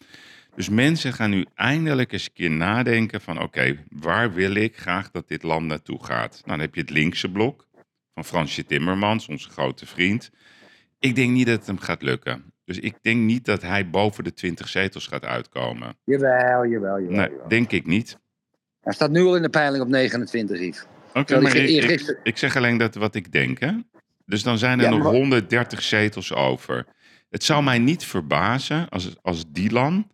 [0.55, 3.43] Dus mensen gaan nu eindelijk eens een keer nadenken van...
[3.43, 6.33] oké, waar wil ik graag dat dit land naartoe gaat?
[6.33, 7.67] Nou, dan heb je het linkse blok
[8.15, 10.31] van Fransje Timmermans, onze grote vriend.
[10.99, 12.53] Ik denk niet dat het hem gaat lukken.
[12.69, 15.97] Dus ik denk niet dat hij boven de 20 zetels gaat uitkomen.
[16.05, 17.17] Jawel, jawel, jawel.
[17.17, 17.49] Nee, jawel.
[17.49, 18.19] denk ik niet.
[18.81, 20.87] Hij staat nu al in de peiling op 29, Yves.
[21.15, 23.73] Oké, maar ik, ik, zeg alleen dat wat ik denk, hè.
[24.27, 26.87] Dus dan zijn er Ja, nog maar- 130 zetels over.
[27.31, 30.11] Het zou mij niet verbazen als, als Dylan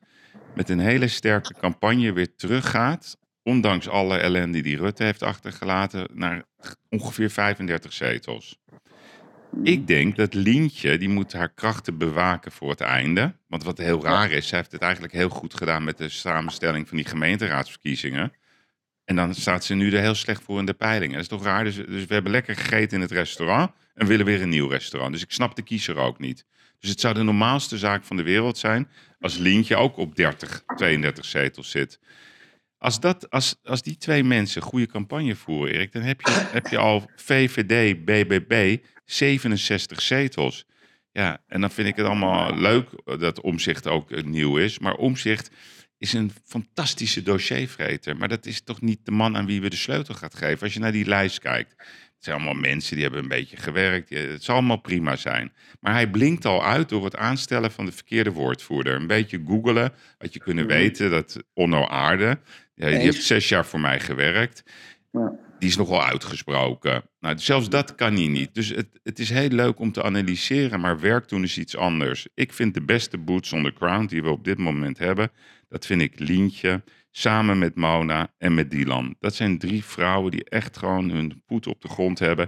[0.55, 6.45] met een hele sterke campagne weer teruggaat, ondanks alle ellende die Rutte heeft achtergelaten, naar
[6.89, 8.59] ongeveer 35 zetels.
[9.63, 13.35] Ik denk dat Lientje, die moet haar krachten bewaken voor het einde.
[13.47, 16.89] Want wat heel raar is, zij heeft het eigenlijk heel goed gedaan met de samenstelling
[16.89, 18.33] van die gemeenteraadsverkiezingen.
[19.05, 21.13] En dan staat ze nu er heel slecht voor in de peilingen.
[21.13, 21.65] Dat is toch raar?
[21.65, 25.13] Dus, dus we hebben lekker gegeten in het restaurant en willen weer een nieuw restaurant.
[25.13, 26.45] Dus ik snap de kiezer ook niet.
[26.79, 28.89] Dus het zou de normaalste zaak van de wereld zijn
[29.21, 31.99] als Lientje ook op 30, 32 zetels zit.
[32.79, 36.67] Als, dat, als, als die twee mensen goede campagne voeren, Erik, dan heb je, heb
[36.67, 40.65] je al VVD, BBB, 67 zetels.
[41.13, 44.79] Ja, en dan vind ik het allemaal leuk dat Omzicht ook eh, nieuw is.
[44.79, 45.51] Maar Omzicht
[45.99, 48.17] is een fantastische dossiervreter.
[48.17, 50.63] Maar dat is toch niet de man aan wie we de sleutel gaat geven.
[50.63, 51.75] Als je naar die lijst kijkt.
[52.15, 54.11] Het zijn allemaal mensen die hebben een beetje gewerkt.
[54.11, 55.53] Het zal allemaal prima zijn.
[55.81, 58.95] Maar hij blinkt al uit door het aanstellen van de verkeerde woordvoerder.
[58.95, 62.39] Een beetje googelen had je kunnen weten dat Onno Aarde...
[62.75, 64.63] Die heeft zes jaar voor mij gewerkt.
[65.65, 67.03] Die is nogal uitgesproken.
[67.21, 68.55] Nou, zelfs dat kan hij niet.
[68.55, 72.27] Dus het, het is heel leuk om te analyseren, maar werk doen is iets anders.
[72.35, 75.31] Ik vind de beste boots on the ground die we op dit moment hebben,
[75.69, 79.17] dat vind ik Lientje, samen met Mona en met Dylan.
[79.21, 82.47] Dat zijn drie vrouwen die echt gewoon hun voet op de grond hebben.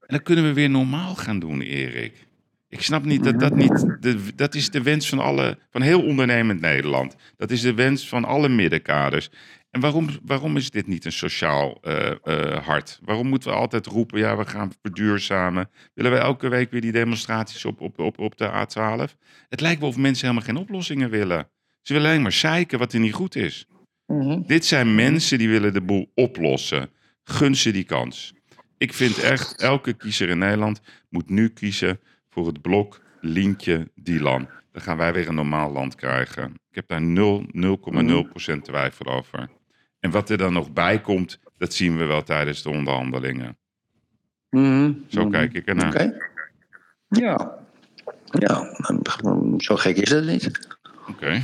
[0.00, 2.26] En dan kunnen we weer normaal gaan doen, Erik.
[2.68, 3.96] Ik snap niet dat dat niet.
[4.00, 7.16] De, dat is de wens van alle, van heel ondernemend Nederland.
[7.36, 9.30] Dat is de wens van alle middenkaders.
[9.76, 13.00] En waarom, waarom is dit niet een sociaal eh, eh, hart?
[13.04, 15.70] Waarom moeten we altijd roepen, ja, we gaan verduurzamen?
[15.94, 19.12] Willen we elke week weer die demonstraties op, op, op, op de A12?
[19.48, 21.48] Het lijkt wel of mensen helemaal geen oplossingen willen.
[21.82, 23.66] Ze willen alleen maar zeiken wat er niet goed is.
[24.06, 24.42] Mhm.
[24.46, 26.90] Dit zijn mensen die willen de boel oplossen.
[27.24, 28.34] Gun ze die kans.
[28.78, 32.00] Ik vind echt, elke kiezer in Nederland moet nu kiezen
[32.30, 34.48] voor het blok Lientje Dylan.
[34.72, 36.54] Dan gaan wij weer een normaal land krijgen.
[36.70, 39.48] Ik heb daar 0, 0,0% twijfel over.
[40.00, 43.58] En wat er dan nog bij komt, dat zien we wel tijdens de onderhandelingen.
[44.50, 44.92] Mhm.
[45.08, 45.88] Zo kijk ik ernaar.
[45.88, 46.16] Oké.
[47.08, 47.58] Ja.
[48.30, 48.74] Ja,
[49.58, 50.68] zo gek is dat niet.
[51.08, 51.42] Oké.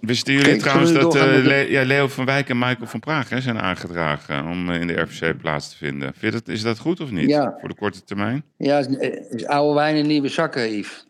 [0.00, 3.28] Wisten jullie Kijk, trouwens dat eh, Le- ja, Leo van Wijk en Michael van Praag
[3.28, 6.12] hè, zijn aangedragen om eh, in de RVC plaats te vinden?
[6.14, 7.28] Vind je dat, is dat goed of niet?
[7.28, 7.56] Ja.
[7.60, 8.44] Voor de korte termijn?
[8.56, 8.98] Ja, het
[9.30, 11.06] is, oude wijn in nieuwe zakken, Yves.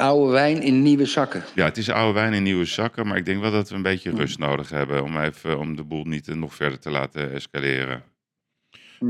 [0.00, 1.42] Oude wijn in nieuwe zakken.
[1.54, 3.82] Ja, het is oude wijn in nieuwe zakken, maar ik denk wel dat we een
[3.82, 7.32] beetje rust nodig hebben om even om de boel niet eh, nog verder te laten
[7.32, 8.02] escaleren.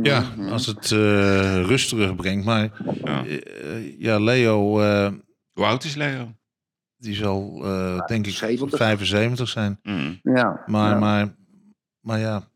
[0.02, 2.44] Ja, als het eh, rust terugbrengt.
[2.44, 2.70] Maar
[3.04, 3.24] Ja.
[3.24, 5.12] eh, ja, Leo, eh,
[5.52, 6.34] Hoe oud is Leo?
[6.96, 8.78] die zal eh, denk ik 70.
[8.78, 9.78] 75 zijn.
[9.82, 10.18] Mm.
[10.22, 10.62] Ja.
[10.66, 10.98] Maar, ja.
[10.98, 11.34] maar,
[12.00, 12.48] maar ja,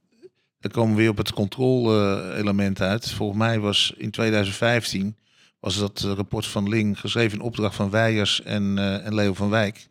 [0.58, 3.10] dan komen we weer op het controle-element uit.
[3.10, 5.16] Volgens mij was in 2015
[5.64, 9.34] was dat eh, rapport van Ling geschreven in opdracht van Weijers en, eh, en Leo
[9.34, 9.86] van Wijk.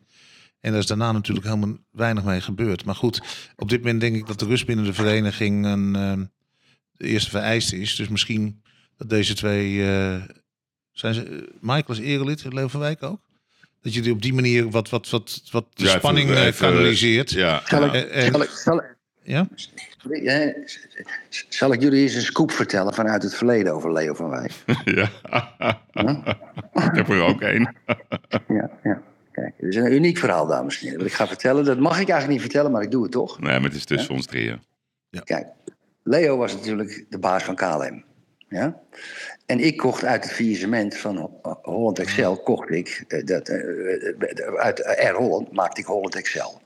[0.60, 2.84] En daar is daarna natuurlijk helemaal weinig mee gebeurd.
[2.84, 3.20] Maar goed,
[3.56, 6.12] op dit moment denk ik dat de rust binnen de vereniging een, eh,
[6.92, 7.96] de eerste vereiste is.
[7.96, 8.62] Dus misschien
[8.96, 9.88] dat deze twee...
[9.90, 10.22] eh,
[10.92, 13.20] zijn ze, Michael is erelid, Leo van Wijk ook?
[13.82, 17.30] Dat je die op die manier wat, wat, wat, wat de Ja, spanning even- kanaliseert.
[17.30, 17.62] Ja.
[17.66, 18.93] Zal ik, zal ik, zal ik-
[19.24, 19.46] Ja?
[21.48, 24.52] zal ik jullie eens een scoop vertellen vanuit het verleden over Leo van Wijk?
[24.84, 25.10] ja.
[26.74, 27.74] Ik heb er ook één.
[28.48, 29.02] Ja, ja.
[29.32, 30.98] Kijk, het is een uniek verhaal, dames en heren.
[30.98, 33.40] Wat ik ga vertellen, dat mag ik eigenlijk niet vertellen, maar ik doe het toch.
[33.40, 34.62] Nee, maar het is tussen ons drieën.
[35.24, 35.46] Kijk,
[36.02, 38.04] Leo was natuurlijk de baas van KLM.
[38.48, 38.80] Ja?
[39.46, 43.58] En ik kocht uit het faillissement van Ho- Holland Excel, kocht ik, eh, dat, eh,
[44.08, 46.62] eh, uit Air Holland maakte ik Holland Excel.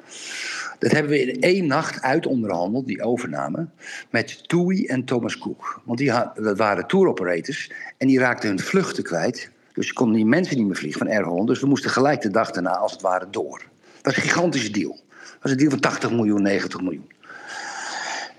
[0.79, 3.67] Dat hebben we in één nacht uit onderhandeld, die overname,
[4.11, 5.81] met TUI en Thomas Cook.
[5.85, 9.51] Want die dat waren tour operators en die raakten hun vluchten kwijt.
[9.73, 11.49] Dus konden die mensen niet meer vliegen van Air Holland.
[11.49, 13.59] Dus we moesten gelijk de dag daarna, als het ware, door.
[13.59, 15.01] Dat was een gigantische deal.
[15.19, 17.11] Dat was een deal van 80 miljoen, 90 miljoen.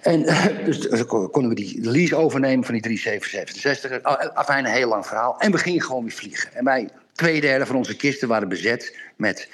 [0.01, 4.01] En eh, dus eh, kon- konden we die lease overnemen van die 3767.
[4.01, 5.39] Ah, Afijn, een heel lang verhaal.
[5.39, 6.53] En we gingen gewoon weer vliegen.
[6.53, 9.49] En wij, twee derde van onze kisten waren bezet met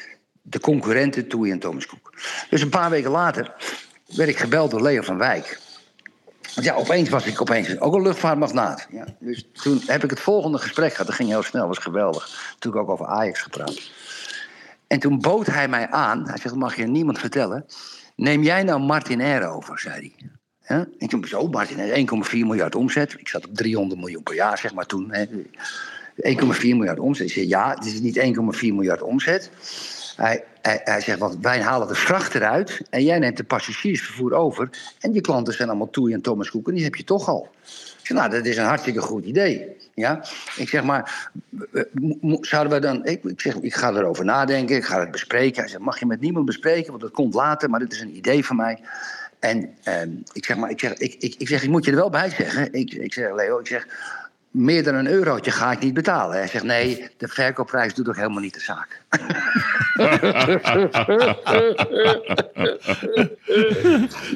[0.48, 2.14] de concurrenten TUI en Thomas Cook.
[2.50, 3.54] Dus een paar weken later
[4.16, 5.60] werd ik gebeld door Leo van Wijk.
[6.56, 8.88] Want ja, opeens was ik opeens ook een luchtvaartmagnaat.
[8.92, 11.08] Ja, dus toen heb ik het volgende gesprek gehad.
[11.08, 12.56] Dat ging heel snel, was geweldig.
[12.60, 13.92] Toen ook over Ajax gepraat.
[14.88, 16.28] En toen bood hij mij aan.
[16.28, 17.66] Hij zegt, mag je niemand vertellen.
[18.16, 20.30] Neem jij nou Martin Air over, zei hij.
[20.68, 20.88] Ja?
[20.98, 23.16] Ik toen, zo, Martin Air, 1,4 miljard omzet.
[23.18, 25.14] Ik zat op 300 miljoen per jaar, zeg maar toen.
[25.14, 25.26] hè.
[26.16, 27.28] 1,4 miljard omzet.
[27.28, 29.50] Ik zei, ja, het is niet 1,4 miljard omzet.
[30.16, 32.82] Hij, hij, hij zegt, want wij halen de vracht eruit...
[32.90, 34.70] en jij neemt de passagiersvervoer over...
[35.00, 36.68] en je klanten zijn allemaal Toei en Thomas Cook...
[36.68, 37.50] en die heb je toch al.
[38.00, 39.68] Ik zeg, nou, dat is een hartstikke goed idee.
[39.94, 40.26] Ja?
[40.56, 41.32] Ik zeg maar,
[41.74, 41.84] eh,
[42.22, 43.06] mo- zouden we dan...
[43.06, 45.62] Ik, ik zeg, ik ga erover nadenken, ik ga het bespreken.
[45.62, 47.70] Hij zegt, mag je met niemand bespreken, want dat komt later...
[47.70, 48.80] maar dit is een idee van mij.
[49.40, 51.98] En ehm, ik zeg maar, ik, zeg, ik, ik, ik zeg, ik moet je er
[51.98, 52.74] wel bij zeggen.
[52.74, 53.88] Ik, ik zeg, Leo, ik zeg,
[54.56, 56.38] meer dan een eurotje ga ik niet betalen.
[56.38, 59.02] Hij zegt, nee, de verkoopprijs doet ook helemaal niet de zaak.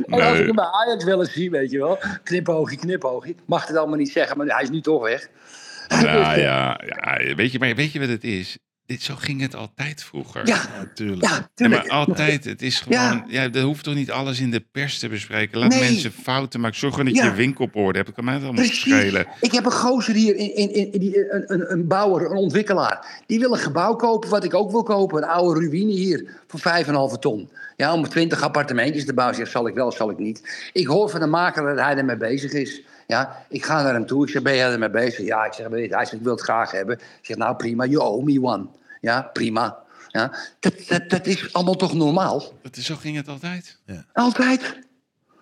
[0.06, 2.00] En als ik hem bij Ajax wil eens zien, weet je wel.
[2.24, 3.36] Knipoogje, knipoogje.
[3.46, 5.28] Mag het allemaal niet zeggen, maar hij is nu toch weg.
[5.88, 8.58] Nou ja, ja weet, je, maar weet je wat het is?
[8.90, 10.48] Dit, zo ging het altijd vroeger.
[10.48, 11.48] Ja, natuurlijk.
[11.56, 13.52] ja, maar altijd, het is gewoon, ja.
[13.54, 15.60] er hoeft toch niet alles in de pers te bespreken.
[15.60, 15.80] Laat Nee.
[15.80, 16.78] mensen fouten maken.
[16.78, 17.30] Zorg gewoon dat Ja.
[17.30, 18.06] je winkel op orde hebt.
[18.06, 18.80] Dat kan mij het allemaal Precies.
[18.82, 19.28] schelen.
[19.42, 23.22] Ik heb een gozer hier, in, in, in, die, een, een, een bouwer, een ontwikkelaar.
[23.26, 25.18] Die wil een gebouw kopen wat ik ook wil kopen.
[25.24, 26.60] Een oude ruïne hier voor
[27.14, 27.50] 5,5 ton.
[27.76, 29.38] Ja, om 20 appartementjes te bouwen.
[29.38, 30.70] Zeg, zal ik wel, zal ik niet.
[30.74, 32.82] Ik hoor van de makelaar dat hij ermee bezig is.
[33.10, 34.26] Ja, ik ga naar hem toe.
[34.26, 35.26] Ik zeg, ben jij ermee bezig?
[35.26, 36.96] Ja, ik zeg, weet je, hij zegt, ik wil het graag hebben.
[36.98, 38.68] Ik zeg, nou prima, you owe me one.
[39.02, 39.78] Ja, prima.
[40.08, 42.54] Ja, dat, dat, dat is allemaal toch normaal?
[42.62, 43.80] Dat is, zo ging het altijd.
[44.14, 44.80] Altijd.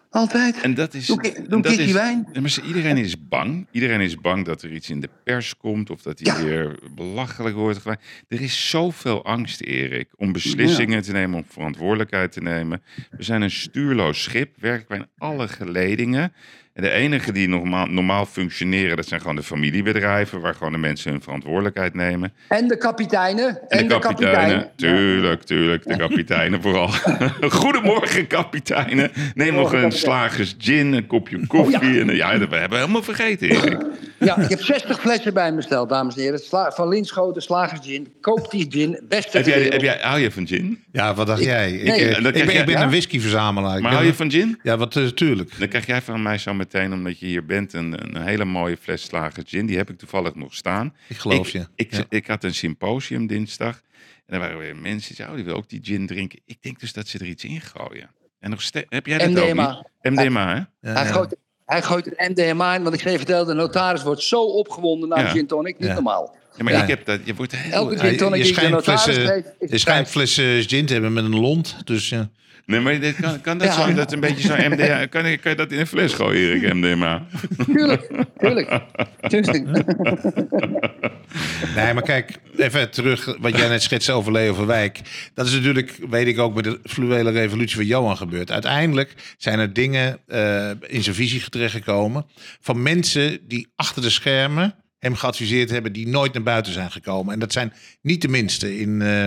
[0.10, 0.62] Altijd.
[0.62, 1.06] En dat is.
[1.06, 2.28] Doe doe dat is- wijn.
[2.34, 3.68] Ja, maar iedereen is bang.
[3.72, 5.90] Iedereen is bang dat er iets in de pers komt.
[5.90, 7.86] Of dat hij weer belachelijk wordt.
[8.28, 10.10] Er is zoveel angst, Erik.
[10.16, 11.38] Om beslissingen te nemen.
[11.38, 12.82] Om verantwoordelijkheid te nemen.
[13.10, 14.56] We zijn een stuurloos schip.
[14.60, 16.34] Werken wij in alle geledingen.
[16.78, 18.96] En de enige die normaal, normaal functioneren.
[18.96, 20.42] Dat zijn gewoon de familiebedrijven.
[20.42, 22.34] Waar gewoon de mensen hun verantwoordelijkheid nemen.
[22.48, 23.60] En de kapiteinen.
[23.70, 26.88] En de kapiteinen, tuurlijk, tuurlijk, de kapiteinen vooral.
[27.50, 29.12] Goedemorgen, kapiteinen.
[29.36, 32.00] Neem nog een slagers gin, een kopje koffie.
[32.00, 33.86] En, ja, dat we hebben we helemaal vergeten, Erik.
[34.20, 36.40] Ja, ik heb 60 flessen bij me besteld, dames en heren.
[36.40, 38.14] Sla- van Linschoten, Slagers Gin.
[38.22, 40.84] Koop die gin, beste Heb jij, heb jij, hou je van gin?
[40.92, 41.72] Ja, wat dacht jij?
[41.72, 42.00] Ik, nee.
[42.00, 42.82] eh, ik ben, je- ik ben ja?
[42.82, 43.72] een whiskyverzamelaar.
[43.72, 44.60] Maar ben- hou je van gin?
[44.64, 45.52] Ja, wat natuurlijk.
[45.60, 48.78] Dan krijg jij van mij zo meteen, omdat je hier bent, een, een hele mooie
[48.78, 49.66] fles slagers gin.
[49.66, 50.96] Die heb ik toevallig nog staan.
[51.08, 51.68] Ik geloof ik, je.
[51.76, 52.04] Ik, Ja.
[52.10, 53.82] ik had een symposium dinsdag.
[54.26, 56.40] En er waren weer mensen die zeiden, oh, die wil ook die gin drinken.
[56.46, 58.10] Ik denk dus dat ze er iets in gooien.
[58.40, 59.70] En nog steeds, heb jij dat MDMA.
[59.78, 60.14] ook niet?
[60.20, 60.92] MDMA, hè?
[60.94, 61.36] hij, gooit,
[61.66, 65.20] hij gooit het MDMA in, want ik zei vertelde, de notaris wordt zo opgewonden naar
[65.20, 65.26] Ja.
[65.26, 65.80] een gin tonic.
[65.80, 65.94] Niet Ja.
[65.94, 66.36] normaal.
[66.58, 66.82] Ja, maar Ja.
[66.82, 67.72] ik heb dat, je wordt heel...
[67.72, 70.08] Elke Ja, gin tonic je die ik de schijnt notaris flessen, geef, is je schijnt
[70.08, 71.76] flessen gin te hebben met een lont.
[71.88, 72.30] Dus ja.
[72.68, 73.88] Nee, maar dit kan, kan dat Ja.
[73.88, 76.50] zo, dat een beetje zo MDMA, kan, je- kan je dat in een fles gooien,
[76.62, 77.26] Erik, MDMA?
[77.66, 78.82] Tuurlijk, tuurlijk.
[79.28, 79.66] tuurlijk.
[81.76, 85.00] Nee, maar kijk, even terug wat jij net schetste over Leo van Wijk.
[85.34, 88.52] Dat is natuurlijk, weet ik ook, met de fluwele revolutie van Johan gebeurd.
[88.52, 92.26] Uiteindelijk zijn er dingen eh, in zijn visie terechtgekomen
[92.60, 97.34] van mensen die achter de schermen hem geadviseerd hebben, die nooit naar buiten zijn gekomen.
[97.34, 99.26] En dat zijn niet de minste in, eh,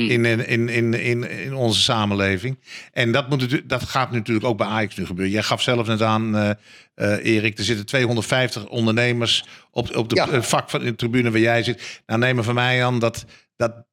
[0.00, 2.58] in, in, in, in, in, in onze samenleving.
[2.92, 5.32] En dat, moet, dat gaat natuurlijk ook bij Ajax nu gebeuren.
[5.34, 6.50] Jij gaf zelf net aan, eh,
[6.94, 10.28] eh, Erik, er zitten 250 ondernemers op, op de Ja.
[10.28, 12.00] eh, vak van de tribune waar jij zit.
[12.06, 13.24] Nou, neem er van mij aan dat,
[13.56, 13.84] dat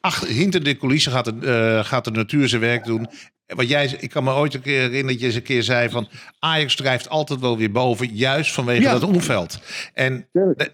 [0.00, 1.46] achter, hinter de coulissen gaat de,
[1.78, 3.08] eh, gaat de natuur zijn werk doen.
[3.54, 5.88] Wat jij, ik kan me ooit een keer herinneren dat je eens een keer zei
[5.88, 6.08] van
[6.38, 8.92] Ajax drijft altijd wel weer boven, juist vanwege Ja.
[8.92, 9.58] dat omveld.
[9.94, 10.28] En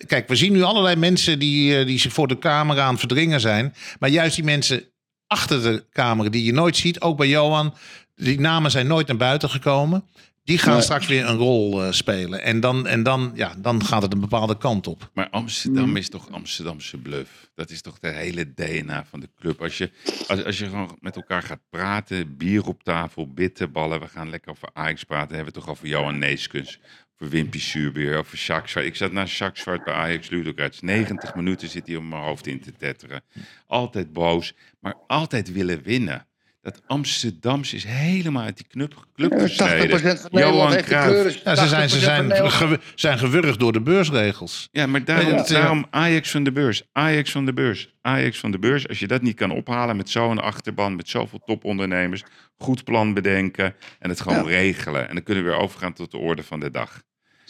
[0.07, 2.99] kijk, we zien nu allerlei mensen die, eh, die zich voor de camera aan het
[2.99, 3.75] verdringen zijn.
[3.99, 4.85] Maar juist die mensen
[5.27, 7.75] achter de camera die je nooit ziet, ook bij Johan,
[8.15, 10.05] die namen zijn nooit naar buiten gekomen.
[10.47, 12.43] Die gaan straks weer een rol eh, spelen.
[12.43, 15.11] En, dan, en dan, ja, dan gaat het een bepaalde kant op.
[15.15, 15.97] Maar Amsterdam Mm.
[15.97, 17.51] is toch Amsterdamse bluff.
[17.55, 19.63] Dat is toch de hele DNA van de club.
[19.63, 19.91] Als je,
[20.29, 24.01] als, als je gewoon met elkaar gaat praten, bier op tafel, bitterballen.
[24.01, 25.29] We gaan lekker over Ajax praten.
[25.29, 26.79] Dan hebben we toch over Johan Neeskens.
[27.19, 28.87] Over Wimpy Suurbeer, over Jacques Zwart.
[28.87, 30.81] Ik zat naar Jacques Zwart bij Ajax Ludogorets.
[30.81, 33.23] 90 minuten zit hij om mijn hoofd in te tetteren.
[33.67, 36.27] Altijd boos, maar altijd willen winnen.
[36.67, 40.01] Dat Amsterdamse is helemaal uit die club, club 80% gesneden.
[40.01, 41.11] van Nederland heeft de Cruijff.
[41.11, 41.41] kleuren.
[41.45, 44.69] Ja, ze zijn, ze 80% zijn, zijn gewurgd door de beursregels.
[44.73, 45.43] Ja, maar daarom, Ja, ja.
[45.45, 46.83] daarom Ajax van de beurs.
[46.93, 47.95] Ajax van de beurs.
[48.03, 48.89] Ajax van de beurs.
[48.89, 52.23] Als je dat niet kan ophalen met zo'n achterban, met zoveel topondernemers,
[52.59, 55.09] goed plan bedenken en het gewoon regelen.
[55.09, 57.03] En dan kunnen we weer overgaan tot de orde van de dag.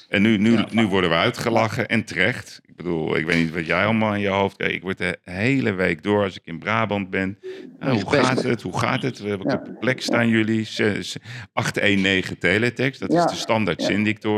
[0.09, 2.61] En nu, nu, nu worden we uitgelachen en terecht.
[2.67, 4.75] Ik bedoel, ik weet niet wat jij allemaal in je hoofd krijgt.
[4.75, 7.39] Ik word de hele week door als ik in Brabant ben.
[7.79, 8.63] Nou, hoe gaat het?
[8.63, 9.19] Hoe gaat het?
[9.19, 9.35] Ja.
[9.35, 10.65] op de plek staan jullie.
[10.65, 11.21] Se- se-
[11.53, 13.01] 819 teletext.
[13.01, 13.25] Dat Ja.
[13.25, 13.87] is de standaard Ja.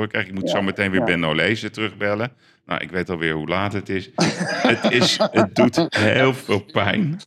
[0.07, 0.27] krijg.
[0.27, 0.49] Ik moet Ja.
[0.57, 1.07] zo meteen weer Ja.
[1.07, 2.32] Ben Olezen terugbellen.
[2.66, 4.11] Nou, ik weet alweer hoe laat het is.
[4.16, 7.20] het, is het doet heel veel pijn.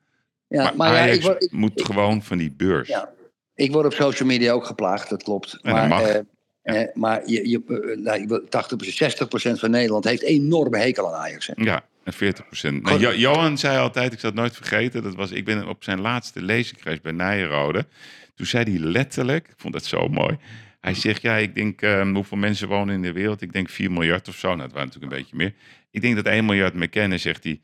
[0.47, 2.87] Ja, maar maar ja, Ajax ik word, ik, moet gewoon van die beurs.
[2.87, 3.09] Ja.
[3.55, 5.53] ik word op social media ook geplaagd, dat klopt.
[5.53, 6.01] En dat maar mag.
[6.01, 6.19] eh,
[6.63, 11.07] eh, maar je, je, eh, nou, ik wil- 80%, 60% van Nederland heeft enorme hekel
[11.13, 11.47] aan Ajax.
[11.47, 11.53] Hè.
[11.63, 12.83] Ja, en 40 procent.
[12.83, 15.83] Nou, Jo- Johan zei altijd, ik zal het nooit vergeten, dat was, ik ben op
[15.83, 17.85] zijn laatste lezing geweest bij Nijrode.
[18.35, 20.37] Toen zei hij letterlijk, ik vond dat zo mooi.
[20.81, 23.41] Hij zegt, ja, ik denk, ehm, hoeveel mensen wonen in de wereld?
[23.41, 24.47] Ik denk 4 miljard of zo.
[24.47, 25.53] Nou, dat waren natuurlijk een beetje meer.
[25.91, 27.61] Ik denk dat 1 miljard me kennen, zegt hij.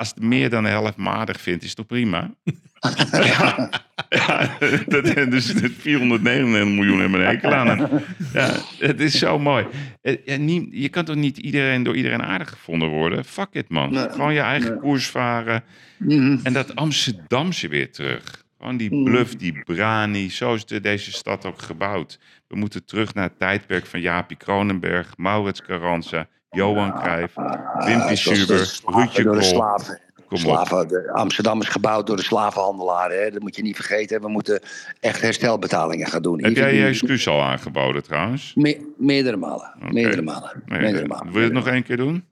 [0.00, 2.34] Als het meer dan de helft me aardig vindt, is het toch prima?
[3.12, 3.70] ja,
[4.08, 4.56] ja
[4.86, 7.88] dat, dus 499 miljoen hebben een hekel aan hem.
[8.32, 9.66] Ja, het is zo mooi.
[10.02, 13.24] Eh, je kan toch niet iedereen door iedereen aardig gevonden worden?
[13.24, 13.92] Fuck it, man.
[13.92, 14.10] Nee.
[14.10, 15.62] Gewoon je eigen koers varen.
[15.98, 16.38] Mhm.
[16.42, 18.44] En dat Amsterdamse weer terug.
[18.58, 19.04] Gewoon die Mm.
[19.04, 20.30] bluff, die brani.
[20.30, 22.18] Zo is de, deze stad ook gebouwd.
[22.48, 28.66] We moeten terug naar het tijdperk van Jaapie Kronenberg, Maurits Carranza, Johan Cruijff, de Suber,
[28.66, 29.42] slaven Ruudje Krol.
[29.42, 30.00] slaven.
[30.28, 30.44] Kom op.
[30.44, 33.22] slaven de, Amsterdam is gebouwd door de slavenhandelaren.
[33.22, 33.30] Hè.
[33.30, 34.20] Dat moet je niet vergeten.
[34.20, 34.60] We moeten
[35.00, 36.42] echt herstelbetalingen gaan doen.
[36.44, 38.52] Heb jij je excuus al aangeboden trouwens?
[38.54, 39.72] Me- meerdere malen.
[39.78, 40.62] Meerdere malen.
[40.66, 41.26] Nee, meerdere malen.
[41.32, 42.24] Wil je het nog één keer doen?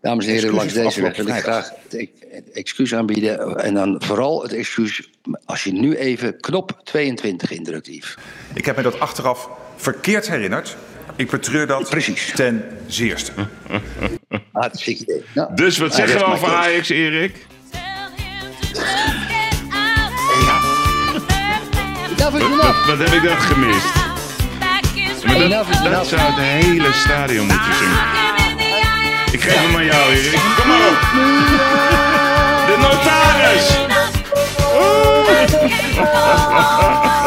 [0.00, 3.56] Dames en heren, Excuses langs deze weg wil ik graag het het excuus aanbieden.
[3.58, 5.10] En dan vooral het excuus
[5.44, 8.16] als je nu even knop 22 indrukt, Yves.
[8.54, 10.76] Ik heb me dat achteraf verkeerd herinnerd.
[11.22, 12.32] Ik betreur dat Precies.
[12.34, 13.32] ten zeerste.
[14.52, 15.24] Hartstikke idee.
[15.34, 16.48] Nou, Dus wat zeggen we over.
[16.48, 17.46] Ajax, Erik?
[22.18, 22.62] Wat, enough.
[22.62, 23.94] wat, wat heb ik dat gemist?
[25.24, 27.98] Maar Enough is dat, zou het hele stadion moeten zingen.
[29.32, 30.40] Ik geef hem aan jou, Erik.
[30.56, 31.00] Kom maar op.
[32.66, 33.76] De notaris.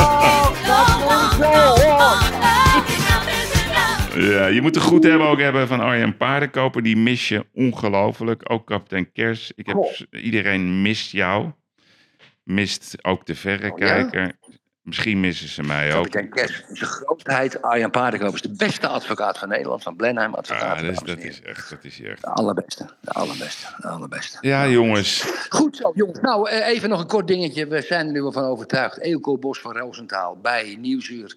[4.24, 6.84] Ja, je moet het goed hebben ook hebben van Arjen Paardenkoper.
[6.84, 8.52] Die mis je ongelooflijk.
[8.52, 9.52] Ook kapitein Kers.
[9.56, 11.52] Ik heb, iedereen mist jou.
[12.44, 14.36] Mist ook de verrekijker.
[14.86, 16.12] Misschien missen ze mij ook.
[16.12, 20.78] Kapitein Kers, zijn grootheid, Arjan Paardenkoop is de beste advocaat van Nederland, van Blenheim advocaat.
[20.78, 22.22] Ah, dat, is, dames en dat is echt, dat is echt.
[22.22, 24.38] De allerbeste, de allerbeste, de allerbeste.
[24.42, 25.22] Ja, jongens.
[25.50, 26.20] Goed zo, jongens.
[26.20, 27.68] Nou, eh, even nog een kort dingetje.
[27.68, 29.00] We zijn er nu wel van overtuigd.
[29.00, 31.36] Eelco Bos van Roosentaal bij Nieuwsuur,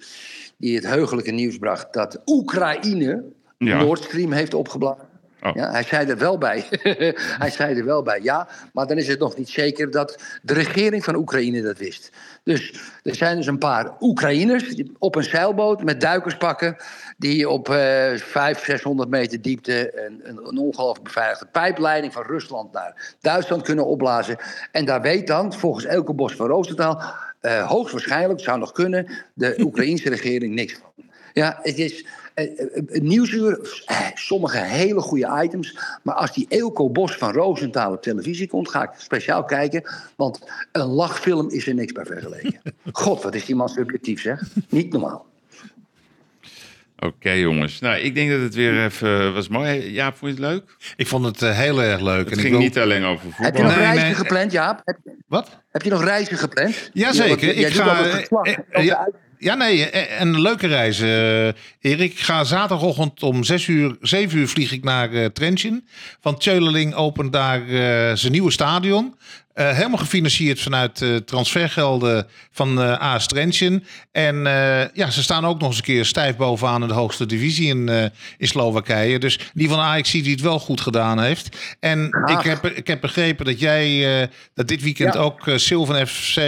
[0.59, 3.25] die het heugelijke nieuws bracht dat Oekraïne
[3.59, 3.83] Ja.
[3.83, 5.07] Nord Stream heeft opgeblazen.
[5.43, 5.55] Oh.
[5.55, 6.65] Ja, hij zei er wel bij.
[7.43, 8.49] hij zei er wel bij, ja.
[8.73, 12.11] Maar dan is het nog niet zeker dat de regering van Oekraïne dat wist.
[12.43, 16.77] Dus er zijn dus een paar Oekraïners op een zeilboot met duikerspakken...
[17.17, 17.77] die op eh
[18.15, 22.13] 500, 600 meter diepte een, een, ongelooflijk beveiligde pijpleiding...
[22.13, 24.37] van Rusland naar Duitsland kunnen opblazen.
[24.73, 27.27] En daar weet dan, volgens Elke Bos van Roosentaal...
[27.41, 31.07] eh, hoogstwaarschijnlijk, zou nog kunnen, de Oekraïnse regering niks van.
[31.33, 33.85] Ja, het is eh, eh, nieuwsuur,
[34.15, 35.79] sommige hele goede items.
[36.03, 39.83] Maar als die Eelco Bos van Roosentaal op televisie komt, ga ik speciaal kijken.
[40.17, 40.41] Want
[40.73, 42.61] een lachfilm is er niks bij vergeleken.
[42.93, 44.43] God, wat is die man subjectief, zeg.
[44.69, 45.27] Niet normaal.
[47.01, 47.81] Oké, jongens.
[47.81, 49.93] Nou, ik denk dat het weer even was mooi.
[49.93, 50.77] Ja, vond je het leuk?
[50.97, 52.19] Ik vond het eh, heel erg leuk.
[52.19, 53.57] Het en ik ging wil- niet alleen over Heb voetbal.
[53.57, 54.81] je nog Nee, reizen nee, gepland, Jaap?
[54.85, 55.61] Heb, Wat?
[55.71, 56.91] heb je nog reizen gepland?
[56.93, 57.59] Jazeker.
[57.59, 58.05] Ja, ik ga.
[58.05, 58.97] eh, eh,
[59.39, 62.13] ja, nee, eh, een leuke reis, eh, Erik.
[62.13, 65.89] Ik ga zaterdagochtend om 6 uur, 7 uur vlieg ik naar eh Trenčín.
[66.21, 69.15] Van Tjöleling opent daar eh, zijn nieuwe stadion.
[69.59, 73.85] Eh, helemaal gefinancierd vanuit eh, transfergelden van eh AS Trenčín.
[74.13, 74.37] En
[74.95, 77.89] ja, ze staan ook nog eens een keer stijf bovenaan in de hoogste divisie in,
[78.39, 79.19] in Slowakije.
[79.19, 81.57] Dus die van Ajax die het wel goed gedaan heeft.
[81.81, 85.21] En ik heb, ik heb begrepen dat jij dat dit weekend Ja.
[85.21, 86.39] ook Sylvan FC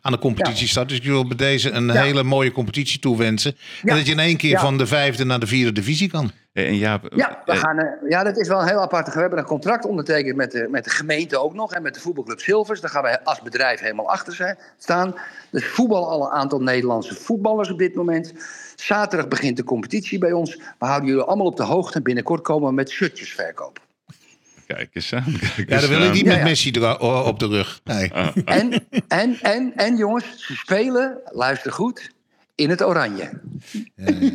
[0.00, 0.88] aan de competitie staat.
[0.88, 2.02] Dus ik wil bij deze een Ja.
[2.02, 3.56] hele mooie competitie toewensen.
[3.82, 6.32] En dat je in één keer van de vijfde naar de vierde divisie kan.
[6.52, 9.14] En Jaap, Ja, we eh, gaan, eh, ja, dat is wel een heel apart.
[9.14, 11.72] We hebben een contract ondertekend met de, met de gemeente ook nog.
[11.72, 12.80] En met de voetbalclub Silvers.
[12.80, 15.14] Daar gaan wij als bedrijf helemaal achter zijn, staan.
[15.50, 18.32] Dus voetbal al een aantal Nederlandse voetballers op dit moment.
[18.76, 20.56] Zaterdag begint de competitie bij ons.
[20.56, 21.96] We houden jullie allemaal op de hoogte.
[21.96, 23.82] En binnenkort komen we met shirtjes verkopen.
[24.66, 25.36] Kijk eens aan.
[25.54, 26.42] kijk Ja, dan wil ik niet met ja.
[26.44, 27.80] Messi op de rug.
[27.84, 28.12] Nee.
[28.44, 32.10] En, en, en, en jongens, ze spelen, luister goed,
[32.54, 33.40] in het oranje.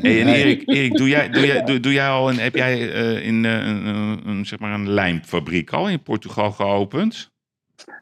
[0.02, 2.92] Hey, en Erik, Erik doe, jij, doe, jij, doe, doe jij al een, heb jij
[2.94, 7.32] eh, in eh, een, een, een, zeg maar een lijmfabriek al in Portugal geopend?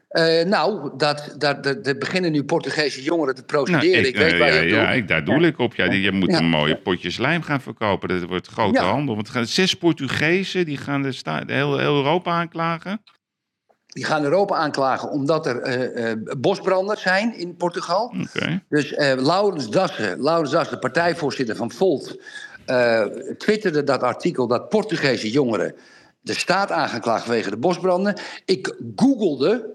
[0.08, 4.06] Eh, nou, dat, dat, dat, er beginnen nu Portugese jongeren te Nou, procederen.
[4.08, 4.96] ik, weet eh, waar ja, je het ja, doet.
[4.96, 5.74] ik, daar doe ik op.
[5.74, 6.38] Ja, die, je moet Ja.
[6.38, 8.08] een mooie potjes lijm gaan verkopen.
[8.08, 8.90] Dat wordt grote Ja.
[8.90, 9.14] handel.
[9.14, 13.02] Want er gaan zes Portugezen die gaan de, sta, de heel, heel Europa aanklagen.
[13.96, 18.14] Die gaan Europa aanklagen omdat er eh, bosbranders zijn in Portugal.
[18.68, 22.20] Dus eh Laurens Dassen, Laurens Dassen, de partijvoorzitter van Volt,
[23.38, 25.74] twitterde dat artikel dat Portugese jongeren
[26.20, 28.20] de staat aangeklaagd vanwege de bosbranden.
[28.44, 29.74] Ik googelde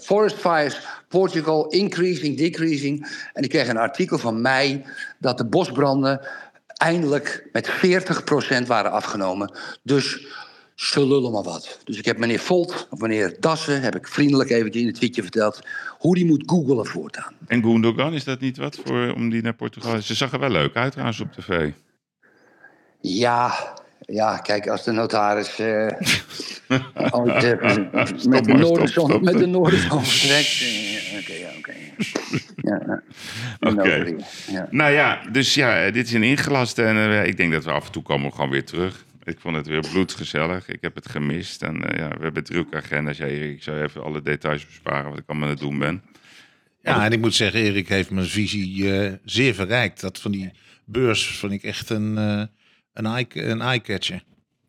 [0.00, 3.06] forest fires Portugal increasing, decreasing.
[3.32, 4.84] En ik kreeg een artikel van mij
[5.18, 6.20] dat de bosbranden
[6.66, 7.68] eindelijk met
[8.64, 9.52] 40% waren afgenomen.
[9.82, 10.26] Dus
[10.74, 11.80] ze lullen maar wat.
[11.84, 15.22] Dus ik heb meneer Volt, of meneer Dassen, heb ik vriendelijk eventjes in het tweetje
[15.22, 15.60] verteld
[15.98, 17.32] hoe die moet googelen voortaan.
[17.46, 20.02] En Gundogan, is dat niet wat voor om die naar Portugal?
[20.02, 21.70] Ze zag er wel leuk uit trouwens op tv.
[23.00, 25.86] Ja, ja, kijk, als de notaris eh,
[27.10, 27.76] ooit, eh,
[28.28, 30.60] met, de Noorderzon, met de Noorderzon vertrekt.
[30.60, 31.72] eh, Oké, ja, oké.
[32.56, 33.02] Ja,
[34.50, 34.68] ja.
[34.70, 36.82] Nou ja, dus ja, dit is een ingelaste.
[36.82, 39.04] En eh, ik denk dat we af en toe komen we gewoon weer terug.
[39.24, 40.68] Ik vond het weer bloedgezellig.
[40.68, 41.62] Ik heb het gemist.
[41.62, 43.16] En eh, ja, we hebben drukke agenda's.
[43.16, 46.02] Ja, Erik, ik zou even alle details besparen wat ik allemaal aan het doen ben.
[46.80, 50.00] Ja, en ik moet zeggen, Erik heeft mijn visie eh, zeer verrijkt.
[50.00, 50.52] Dat van die
[50.84, 52.42] beurs vond ik echt een, eh
[52.92, 54.22] een, eye, een eye-catcher.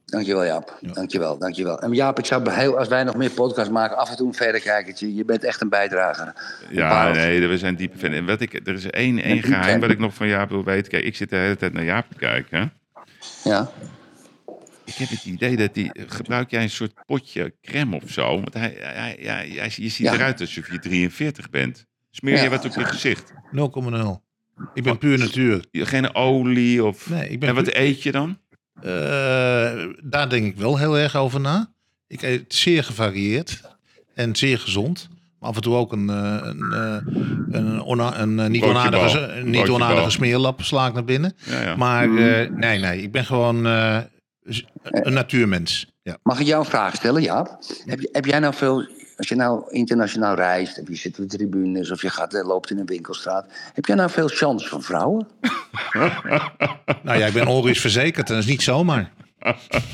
[0.06, 0.78] Dankjewel, Jaap.
[0.82, 1.80] Dankjewel, dankjewel.
[1.80, 4.34] En Jaap, ik zou heel, als wij nog meer podcasts maken, af en toe een
[4.34, 5.16] verrekijkertje.
[5.16, 6.34] Je bent echt een bijdrager.
[6.70, 8.12] Ja, nee, we zijn diepe fan.
[8.12, 10.92] En wat ik, er is één, één geheim wat ik nog van Jaap wil weten.
[10.92, 12.74] Kijk, ik zit de hele tijd naar Jaap te kijken.
[13.44, 13.72] Ja.
[14.86, 15.92] Ik heb het idee dat die...
[16.08, 18.28] Gebruik jij een soort potje crème of zo?
[18.42, 20.14] Want hij, hij, hij, hij- hij- je ziet Ja.
[20.14, 21.86] eruit alsof je 43 bent.
[22.12, 22.50] Smeer je Ja.
[22.50, 23.34] wat op je gezicht?
[23.52, 24.24] 0,0.
[24.74, 25.66] Ik ben puur natuur.
[25.72, 27.10] Geen olie of...
[27.10, 28.38] Nee, ik ben En wat puur- eet je dan?
[28.82, 28.84] Eh,
[30.04, 31.72] daar denk ik wel heel erg over na.
[32.08, 33.62] Ik eet zeer gevarieerd
[34.16, 35.10] en zeer gezond.
[35.40, 36.98] Maar af en toe ook een, eh, een, eh,
[37.62, 41.34] een, een, eh, niet onaardige, een niet onaardige smeerlap sla ik naar binnen.
[41.46, 41.76] Ja, ja.
[41.76, 43.98] Maar eh, nee, nee, ik ben gewoon eh,
[44.82, 45.92] een natuurmens.
[46.02, 46.18] Ja.
[46.24, 47.58] Mag ik jou een vraag stellen, Jaap?
[47.86, 51.30] Heb, je, heb jij nou veel, als je nou internationaal reist, of je zit op
[51.30, 54.68] de tribunes, of je gaat, eh, loopt in een winkelstraat, heb jij nou veel chance
[54.68, 55.28] van vrouwen?
[57.04, 59.12] Nou ja, ik ben onrust verzekerd en dat is niet zomaar.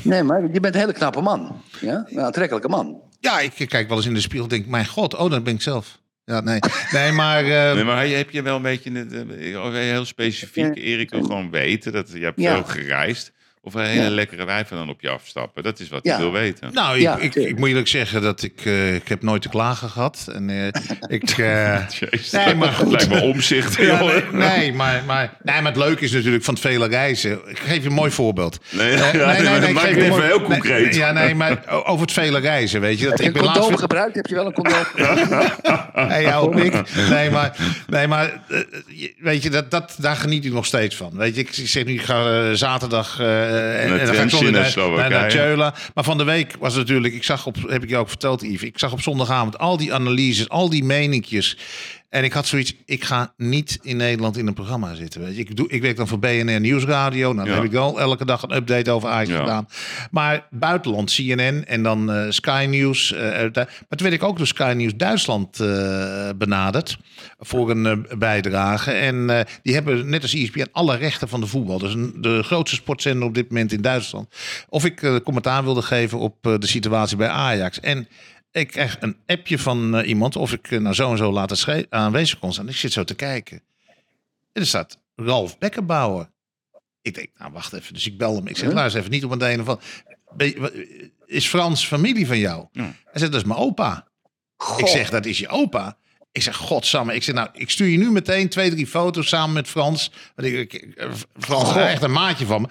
[0.02, 1.62] Nee, maar je bent een hele knappe man.
[1.80, 2.04] Ja?
[2.08, 3.00] Een aantrekkelijke man.
[3.20, 5.54] Ja, ik kijk wel eens in de spiegel en denk, mijn god, oh, dat ben
[5.54, 6.00] ik zelf.
[6.24, 6.58] Ja, nee,
[6.92, 7.44] nee maar...
[7.44, 8.90] eh, Nee, maar heb je wel een beetje...
[8.90, 12.54] een- eh, heel specifiek, Erik wil gewoon weten dat je hebt Ja.
[12.54, 13.32] veel gereisd.
[13.64, 14.10] Of er hele Ja.
[14.10, 15.62] lekkere wijven dan op je afstappen.
[15.62, 16.10] Dat is wat Ja.
[16.12, 16.72] hij wil weten.
[16.72, 19.48] Nou, ik, Ja, ik, ik moet eerlijk zeggen dat ik, eh, ik heb nooit te
[19.48, 20.28] klagen gehad.
[20.32, 20.66] En eh,
[21.16, 21.28] ik,
[22.00, 22.90] Jezus, nee, maar goed.
[22.90, 23.78] lijkt me omzicht.
[23.78, 27.32] Nee, nee, maar, maar, nee, maar het leuke is natuurlijk van het vele reizen.
[27.48, 28.58] Ik geef je een mooi voorbeeld.
[28.70, 30.94] Nee, Eh, ja, ik maak geef het je een even mooi- heel nee, concreet.
[30.94, 33.04] ja, nee, maar over het vele reizen, weet je.
[33.08, 34.14] Dat, Heb je ik een ben laatst condoom weer- gebruikt?
[34.14, 34.84] Heb je wel een condoom
[36.08, 36.74] Hey, ja, ook ik.
[37.10, 37.56] Nee, maar,
[37.86, 38.40] nee, maar
[39.18, 41.10] weet je, dat, dat, daar geniet ik nog steeds van.
[41.16, 44.28] Weet je, ik zeg nu, ik ga zaterdag eh, en, Naar en dan ga ik
[44.28, 45.90] Trenčín zondag en naar, naar.
[45.94, 48.42] Maar van de week was het natuurlijk, ik zag op, heb ik je ook verteld,
[48.42, 51.56] Yves, ik zag op zondagavond al die analyses, al die meninkjes.
[52.12, 55.20] En ik had zoiets, ik ga niet in Nederland in een programma zitten.
[55.20, 55.40] Weet je.
[55.40, 57.32] Ik, doe, ik werk dan voor BNR Nieuwsradio.
[57.32, 57.54] Nou, dan Ja.
[57.54, 59.38] heb ik wel elke dag een update over Ajax Ja.
[59.38, 59.68] gedaan.
[60.10, 63.12] Maar buitenland, CNN en dan eh, Sky News.
[63.12, 63.20] eh,
[63.54, 66.96] maar toen werd ik ook door Sky News Duitsland eh, benaderd
[67.38, 68.90] voor een bijdrage.
[68.90, 71.78] En die hebben net als ESPN alle rechten van de voetbal.
[71.78, 74.28] Dus een, de grootste sportzender op dit moment in Duitsland.
[74.68, 77.80] Of ik commentaar wilde geven op de situatie bij Ajax.
[77.80, 78.08] En
[78.52, 82.38] ik krijg een appje van eh, iemand of ik nou zo en zo later aanwezig
[82.38, 82.68] kon zijn.
[82.68, 83.62] Ik zit zo te kijken.
[84.52, 86.30] En er staat Ralf Bekkenbouwer.
[87.02, 87.94] Ik denk, nou wacht even.
[87.94, 88.46] Dus ik bel hem.
[88.46, 89.80] Ik zeg, luister even niet op een een van.
[91.26, 92.66] is Frans familie van jou?
[92.72, 92.82] Ja.
[92.82, 94.06] Hij zegt, dat is mijn opa.
[94.76, 95.96] Ik zeg, dat is je opa.
[96.32, 97.14] Ik zeg, godsamme.
[97.14, 100.10] Ik zeg, nou, ik stuur je nu meteen twee, drie foto's samen met Frans.
[100.34, 102.68] Want ik, ik- eh, Frans is echt een maatje van me.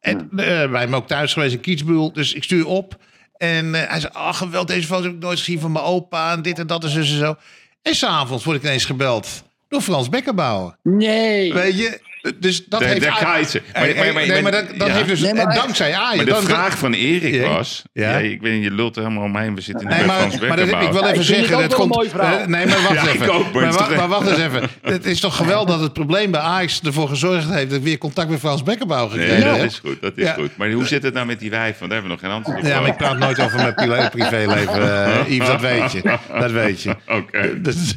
[0.00, 0.28] En
[0.70, 2.12] wij hebben ook thuis geweest in Kietsbuul.
[2.12, 3.02] Dus ik stuur op.
[3.44, 6.32] En eh, hij zei, ach, geweld, deze foto heb ik nooit gezien van mijn opa.
[6.32, 7.36] En dit en dat en zo.
[7.82, 10.76] En s'avonds word ik ineens gebeld door Frans Bekkerbouwer.
[10.82, 11.52] Nee.
[11.52, 12.00] Weet je?
[12.38, 13.02] Dus dat Daar- heeft...
[13.02, 13.52] daar Ajax-.
[13.72, 14.94] Maar- maar- maar- nee, maar dat, dat ja.
[14.94, 16.16] heeft dus Nee, maar dankzij Ajax.
[16.16, 17.48] Maar de dat- vraag van Erik Ja.
[17.48, 17.82] was...
[17.92, 18.10] Ja.
[18.10, 18.18] Ja.
[18.18, 19.54] ik weet niet, je lult er helemaal omheen.
[19.54, 21.50] We zitten Nee, bij maar, Frans maar dat, ik wil even ik vind het zeggen...
[21.68, 23.32] dat wel een komt, nee, maar wacht Ja, ik even.
[23.34, 23.52] ook,
[23.96, 24.68] maar wacht eens even.
[24.82, 27.68] Het is toch geweldig dat het probleem bij Ajax ervoor gezorgd heeft...
[27.70, 29.66] dat ik weer contact met Frans Beckenbauer Nee, gekregen dat heb.
[29.66, 30.32] is goed, dat is Ja.
[30.32, 30.56] goed.
[30.56, 31.78] Maar hoe zit het nou met die wijf?
[31.78, 32.64] Want daar hebben we nog geen antwoord op.
[32.66, 36.18] Ja, maar ik praat nooit over mijn privé- privéleven, eh, Yves, dat weet je.
[36.38, 36.96] Dat weet je.
[37.08, 37.60] Oké.
[37.60, 37.94] Dus-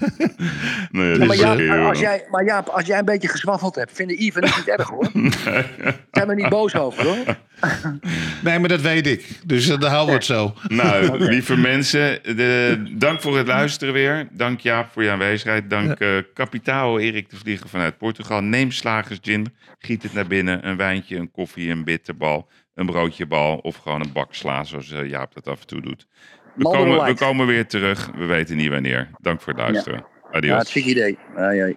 [0.91, 3.75] Nee, Ja, dat maar, Jaap, heel- als jij, maar Jaap, als jij een beetje gezwaffeld
[3.75, 5.09] hebt, vinden Yves en ik niet erg hoor.
[6.11, 7.35] Zijn we niet boos over hoor.
[8.43, 9.39] Nee, maar dat weet ik.
[9.45, 10.53] Dus uh, daar houden we het zo.
[10.67, 14.27] Nou, lieve mensen, de, dank voor het luisteren weer.
[14.31, 15.69] Dank Jaap voor je aanwezigheid.
[15.69, 18.41] Dank eh Capitao Erik de Vlieger vanuit Portugal.
[18.41, 20.67] Neem Slagers Gin, giet het naar binnen.
[20.67, 24.91] Een wijntje, een koffie, een bitterbal, een broodje bal of gewoon een bak sla zoals
[24.91, 26.07] eh, Jaap dat af en toe doet.
[26.55, 28.09] We komen, we komen weer terug.
[28.15, 29.09] We weten niet wanneer.
[29.21, 29.99] Dank voor het luisteren.
[29.99, 30.55] Ja, Adios.
[30.55, 31.17] hartstikke idee.
[31.35, 31.75] Ai, ai.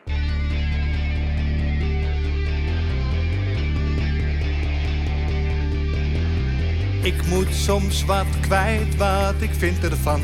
[7.02, 10.20] Ik moet soms wat kwijt, wat ik vind ervan.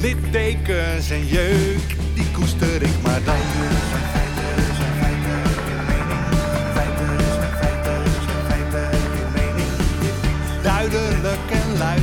[0.00, 3.34] Littekens en jeuk, die koester ik maar dan.
[10.62, 12.02] Duidelijk en luid.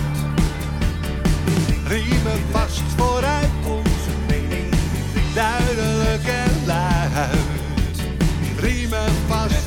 [1.87, 4.73] Riemen vast vooruit, onze mening.
[5.33, 7.31] Duidelijk en luid.
[8.59, 9.66] Riemen vast